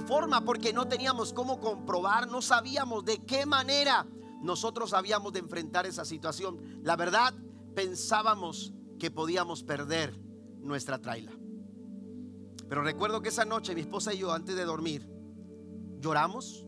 forma 0.06 0.44
porque 0.44 0.72
no 0.72 0.88
teníamos 0.88 1.32
cómo 1.32 1.60
comprobar, 1.60 2.26
no 2.26 2.42
sabíamos 2.42 3.04
de 3.04 3.18
qué 3.18 3.46
manera 3.46 4.04
nosotros 4.42 4.92
habíamos 4.92 5.32
de 5.32 5.38
enfrentar 5.38 5.86
esa 5.86 6.04
situación. 6.04 6.80
La 6.82 6.96
verdad, 6.96 7.32
pensábamos 7.74 8.72
que 8.98 9.10
podíamos 9.10 9.62
perder 9.62 10.18
nuestra 10.60 10.98
traila. 10.98 11.32
Pero 12.68 12.82
recuerdo 12.82 13.20
que 13.20 13.28
esa 13.28 13.44
noche 13.44 13.74
mi 13.74 13.82
esposa 13.82 14.14
y 14.14 14.18
yo, 14.18 14.32
antes 14.32 14.56
de 14.56 14.64
dormir, 14.64 15.08
lloramos. 16.00 16.66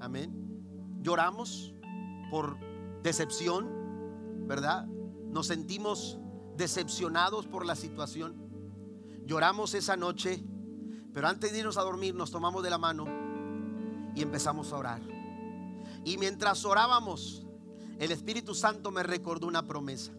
Amén. 0.00 0.32
Lloramos 1.02 1.74
por 2.30 2.56
decepción, 3.02 4.46
¿verdad? 4.46 4.86
Nos 4.86 5.48
sentimos 5.48 6.18
decepcionados 6.56 7.46
por 7.46 7.66
la 7.66 7.76
situación. 7.76 8.36
Lloramos 9.26 9.74
esa 9.74 9.96
noche, 9.96 10.44
pero 11.12 11.28
antes 11.28 11.52
de 11.52 11.58
irnos 11.58 11.76
a 11.76 11.82
dormir 11.82 12.14
nos 12.14 12.30
tomamos 12.30 12.62
de 12.62 12.70
la 12.70 12.78
mano 12.78 13.06
y 14.14 14.22
empezamos 14.22 14.72
a 14.72 14.78
orar. 14.78 15.02
Y 16.04 16.18
mientras 16.18 16.64
orábamos, 16.64 17.46
el 17.98 18.12
Espíritu 18.12 18.54
Santo 18.54 18.90
me 18.90 19.02
recordó 19.02 19.46
una 19.46 19.66
promesa. 19.66 20.12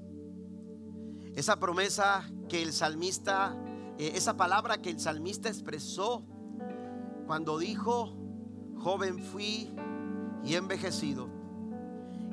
Esa 1.35 1.59
promesa 1.59 2.29
que 2.49 2.61
el 2.61 2.73
salmista, 2.73 3.57
eh, 3.97 4.13
esa 4.15 4.37
palabra 4.37 4.81
que 4.81 4.89
el 4.89 4.99
salmista 4.99 5.49
expresó 5.49 6.25
cuando 7.27 7.57
dijo, 7.57 8.17
joven 8.77 9.19
fui 9.19 9.73
y 10.43 10.55
envejecido 10.55 11.29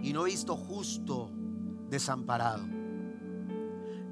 y 0.01 0.13
no 0.13 0.27
he 0.27 0.31
visto 0.31 0.57
justo 0.57 1.31
desamparado 1.89 2.83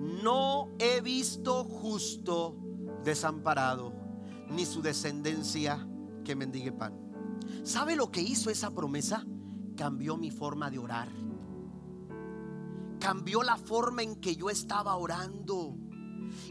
no 0.00 0.70
he 0.78 1.02
visto 1.02 1.64
justo 1.64 2.56
desamparado, 3.04 3.92
ni 4.48 4.64
su 4.64 4.80
descendencia 4.80 5.86
que 6.24 6.34
mendigue 6.34 6.72
pan. 6.72 6.94
¿Sabe 7.64 7.96
lo 7.96 8.10
que 8.10 8.22
hizo 8.22 8.48
esa 8.48 8.70
promesa? 8.70 9.26
Cambió 9.76 10.16
mi 10.16 10.30
forma 10.30 10.70
de 10.70 10.78
orar. 10.78 11.08
Cambió 13.00 13.42
la 13.42 13.56
forma 13.56 14.02
en 14.02 14.16
que 14.16 14.36
yo 14.36 14.50
estaba 14.50 14.94
orando. 14.96 15.76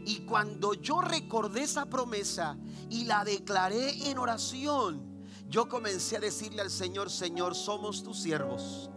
Y 0.04 0.20
cuando 0.20 0.74
yo 0.74 1.00
recordé 1.00 1.62
esa 1.62 1.86
promesa 1.86 2.58
y 2.90 3.04
la 3.04 3.24
declaré 3.24 4.10
en 4.10 4.18
oración, 4.18 5.24
yo 5.48 5.68
comencé 5.68 6.18
a 6.18 6.20
decirle 6.20 6.60
al 6.60 6.70
Señor, 6.70 7.10
Señor, 7.10 7.54
somos 7.54 8.02
tus 8.02 8.18
siervos, 8.18 8.90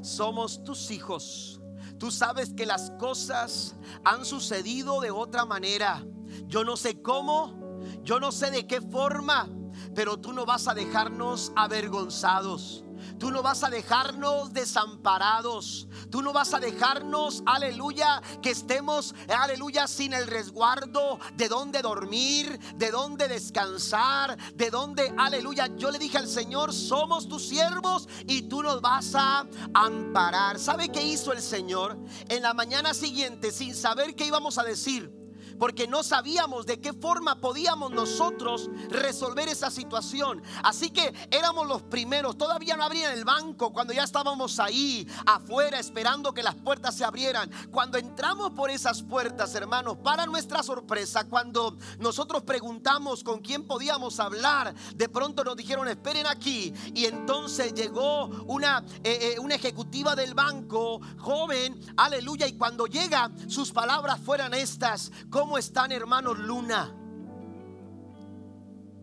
somos 0.00 0.64
tus 0.64 0.90
hijos 0.90 1.60
Tú 2.00 2.10
sabes 2.10 2.54
que 2.54 2.64
las 2.64 2.90
cosas 2.92 3.74
han 4.04 4.24
sucedido 4.24 5.02
de 5.02 5.10
otra 5.10 5.44
manera. 5.44 6.02
Yo 6.46 6.64
no 6.64 6.78
sé 6.78 7.02
cómo, 7.02 7.78
yo 8.02 8.18
no 8.18 8.32
sé 8.32 8.50
de 8.50 8.66
qué 8.66 8.80
forma, 8.80 9.50
pero 9.94 10.18
tú 10.18 10.32
no 10.32 10.46
vas 10.46 10.66
a 10.66 10.72
dejarnos 10.72 11.52
avergonzados. 11.54 12.84
Tú 13.20 13.30
no 13.30 13.42
vas 13.42 13.62
a 13.62 13.68
dejarnos 13.68 14.54
desamparados. 14.54 15.86
Tú 16.10 16.22
no 16.22 16.32
vas 16.32 16.54
a 16.54 16.58
dejarnos, 16.58 17.42
aleluya, 17.44 18.22
que 18.40 18.50
estemos, 18.50 19.14
aleluya, 19.28 19.86
sin 19.86 20.14
el 20.14 20.26
resguardo 20.26 21.20
de 21.36 21.48
dónde 21.50 21.82
dormir, 21.82 22.58
de 22.76 22.90
dónde 22.90 23.28
descansar, 23.28 24.38
de 24.54 24.70
dónde, 24.70 25.12
aleluya. 25.18 25.66
Yo 25.76 25.90
le 25.90 25.98
dije 25.98 26.16
al 26.16 26.28
Señor, 26.28 26.72
somos 26.72 27.28
tus 27.28 27.46
siervos 27.46 28.08
y 28.26 28.40
tú 28.48 28.62
nos 28.62 28.80
vas 28.80 29.14
a 29.14 29.46
amparar. 29.74 30.58
¿Sabe 30.58 30.88
qué 30.88 31.02
hizo 31.02 31.34
el 31.34 31.42
Señor? 31.42 31.98
En 32.30 32.42
la 32.42 32.54
mañana 32.54 32.94
siguiente, 32.94 33.52
sin 33.52 33.74
saber 33.74 34.14
qué 34.14 34.24
íbamos 34.24 34.56
a 34.56 34.62
decir, 34.62 35.19
porque 35.60 35.86
no 35.86 36.02
sabíamos 36.02 36.64
de 36.64 36.80
qué 36.80 36.94
forma 36.94 37.38
podíamos 37.38 37.92
nosotros 37.92 38.70
resolver 38.88 39.46
esa 39.46 39.70
situación. 39.70 40.42
Así 40.64 40.88
que 40.88 41.12
éramos 41.30 41.68
los 41.68 41.82
primeros, 41.82 42.38
todavía 42.38 42.78
no 42.78 42.82
abrían 42.82 43.12
el 43.12 43.26
banco 43.26 43.70
cuando 43.70 43.92
ya 43.92 44.04
estábamos 44.04 44.58
ahí 44.58 45.06
afuera 45.26 45.78
esperando 45.78 46.32
que 46.32 46.42
las 46.42 46.54
puertas 46.54 46.96
se 46.96 47.04
abrieran. 47.04 47.50
Cuando 47.70 47.98
entramos 47.98 48.52
por 48.52 48.70
esas 48.70 49.02
puertas, 49.02 49.54
hermanos, 49.54 49.98
para 50.02 50.24
nuestra 50.24 50.62
sorpresa, 50.62 51.28
cuando 51.28 51.76
nosotros 51.98 52.42
preguntamos 52.42 53.22
con 53.22 53.40
quién 53.40 53.66
podíamos 53.66 54.18
hablar, 54.18 54.74
de 54.94 55.08
pronto 55.10 55.44
nos 55.44 55.56
dijeron, 55.56 55.86
esperen 55.88 56.26
aquí. 56.26 56.72
Y 56.94 57.04
entonces 57.04 57.74
llegó 57.74 58.24
una, 58.46 58.82
eh, 59.04 59.34
eh, 59.34 59.38
una 59.38 59.56
ejecutiva 59.56 60.16
del 60.16 60.32
banco, 60.32 61.02
joven, 61.18 61.78
aleluya, 61.98 62.46
y 62.46 62.54
cuando 62.54 62.86
llega, 62.86 63.30
sus 63.46 63.72
palabras 63.72 64.18
fueran 64.24 64.54
estas, 64.54 65.12
¿Cómo 65.50 65.58
están 65.58 65.90
hermanos 65.90 66.38
Luna? 66.38 66.94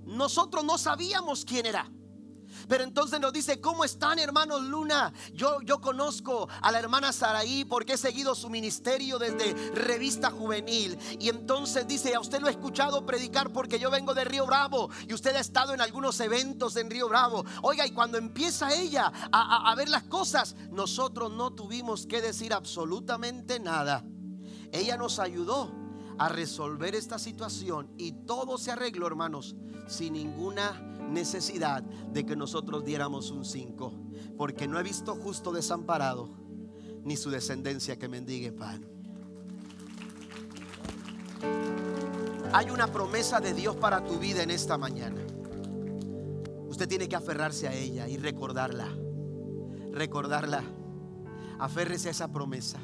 Nosotros 0.06 0.64
no 0.64 0.78
sabíamos 0.78 1.44
quién 1.44 1.66
era. 1.66 1.92
Pero 2.70 2.86
entonces 2.86 3.20
nos 3.20 3.34
dice, 3.34 3.60
¿cómo 3.60 3.84
están 3.84 4.18
hermanos 4.18 4.62
Luna? 4.62 5.12
Yo, 5.34 5.60
yo 5.60 5.82
conozco 5.82 6.48
a 6.62 6.72
la 6.72 6.80
hermana 6.80 7.12
Saraí 7.12 7.66
porque 7.66 7.96
he 7.96 7.98
seguido 7.98 8.34
su 8.34 8.50
ministerio 8.50 9.20
desde 9.20 9.54
revista 9.74 10.32
juvenil. 10.32 10.98
Y 11.20 11.28
entonces 11.28 11.86
dice, 11.86 12.16
a 12.16 12.22
usted 12.22 12.40
lo 12.40 12.48
he 12.48 12.52
escuchado 12.52 13.06
predicar 13.06 13.52
porque 13.52 13.78
yo 13.78 13.92
vengo 13.92 14.14
de 14.14 14.24
Río 14.24 14.46
Bravo 14.46 14.90
y 15.06 15.14
usted 15.14 15.36
ha 15.36 15.42
estado 15.42 15.74
en 15.74 15.82
algunos 15.82 16.18
eventos 16.22 16.78
en 16.78 16.90
Río 16.90 17.10
Bravo. 17.10 17.44
Oiga, 17.62 17.86
y 17.86 17.92
cuando 17.92 18.18
empieza 18.18 18.74
ella 18.74 19.12
a 19.34 19.76
ver 19.76 19.90
las 19.90 20.04
cosas, 20.04 20.56
nosotros 20.72 21.30
no 21.30 21.52
tuvimos 21.52 22.08
que 22.08 22.22
decir 22.22 22.54
absolutamente 22.54 23.60
nada. 23.60 24.06
Ella 24.72 24.96
nos 24.96 25.20
ayudó 25.20 25.87
a 26.18 26.30
resolver 26.30 26.96
esta 26.96 27.20
situación 27.20 27.90
y 27.98 28.12
todo 28.12 28.58
se 28.58 28.72
arregló, 28.72 29.08
hermanos, 29.08 29.56
sin 29.88 30.14
ninguna 30.14 30.82
necesidad 31.10 31.84
de 31.84 32.26
que 32.26 32.36
nosotros 32.36 32.84
diéramos 32.84 33.32
un 33.32 33.46
5, 33.46 33.94
porque 34.38 34.68
no 34.68 34.80
he 34.80 34.84
visto 34.84 35.16
justo 35.16 35.52
desamparado 35.52 36.30
ni 37.04 37.16
su 37.16 37.30
descendencia 37.30 37.98
que 37.98 38.08
mendigue 38.08 38.52
pan. 38.52 38.86
Hay 42.54 42.70
una 42.70 42.88
promesa 42.88 43.40
de 43.40 43.54
Dios 43.54 43.76
para 43.76 44.04
tu 44.06 44.18
vida 44.18 44.42
en 44.42 44.52
esta 44.52 44.78
mañana. 44.78 45.22
Usted 46.68 46.88
tiene 46.88 47.08
que 47.08 47.16
aferrarse 47.16 47.68
a 47.68 47.74
ella 47.74 48.08
y 48.08 48.18
recordarla. 48.18 48.88
Recordarla. 49.92 50.64
Aférrese 51.60 52.08
a 52.08 52.12
esa 52.12 52.32
promesa. 52.32 52.80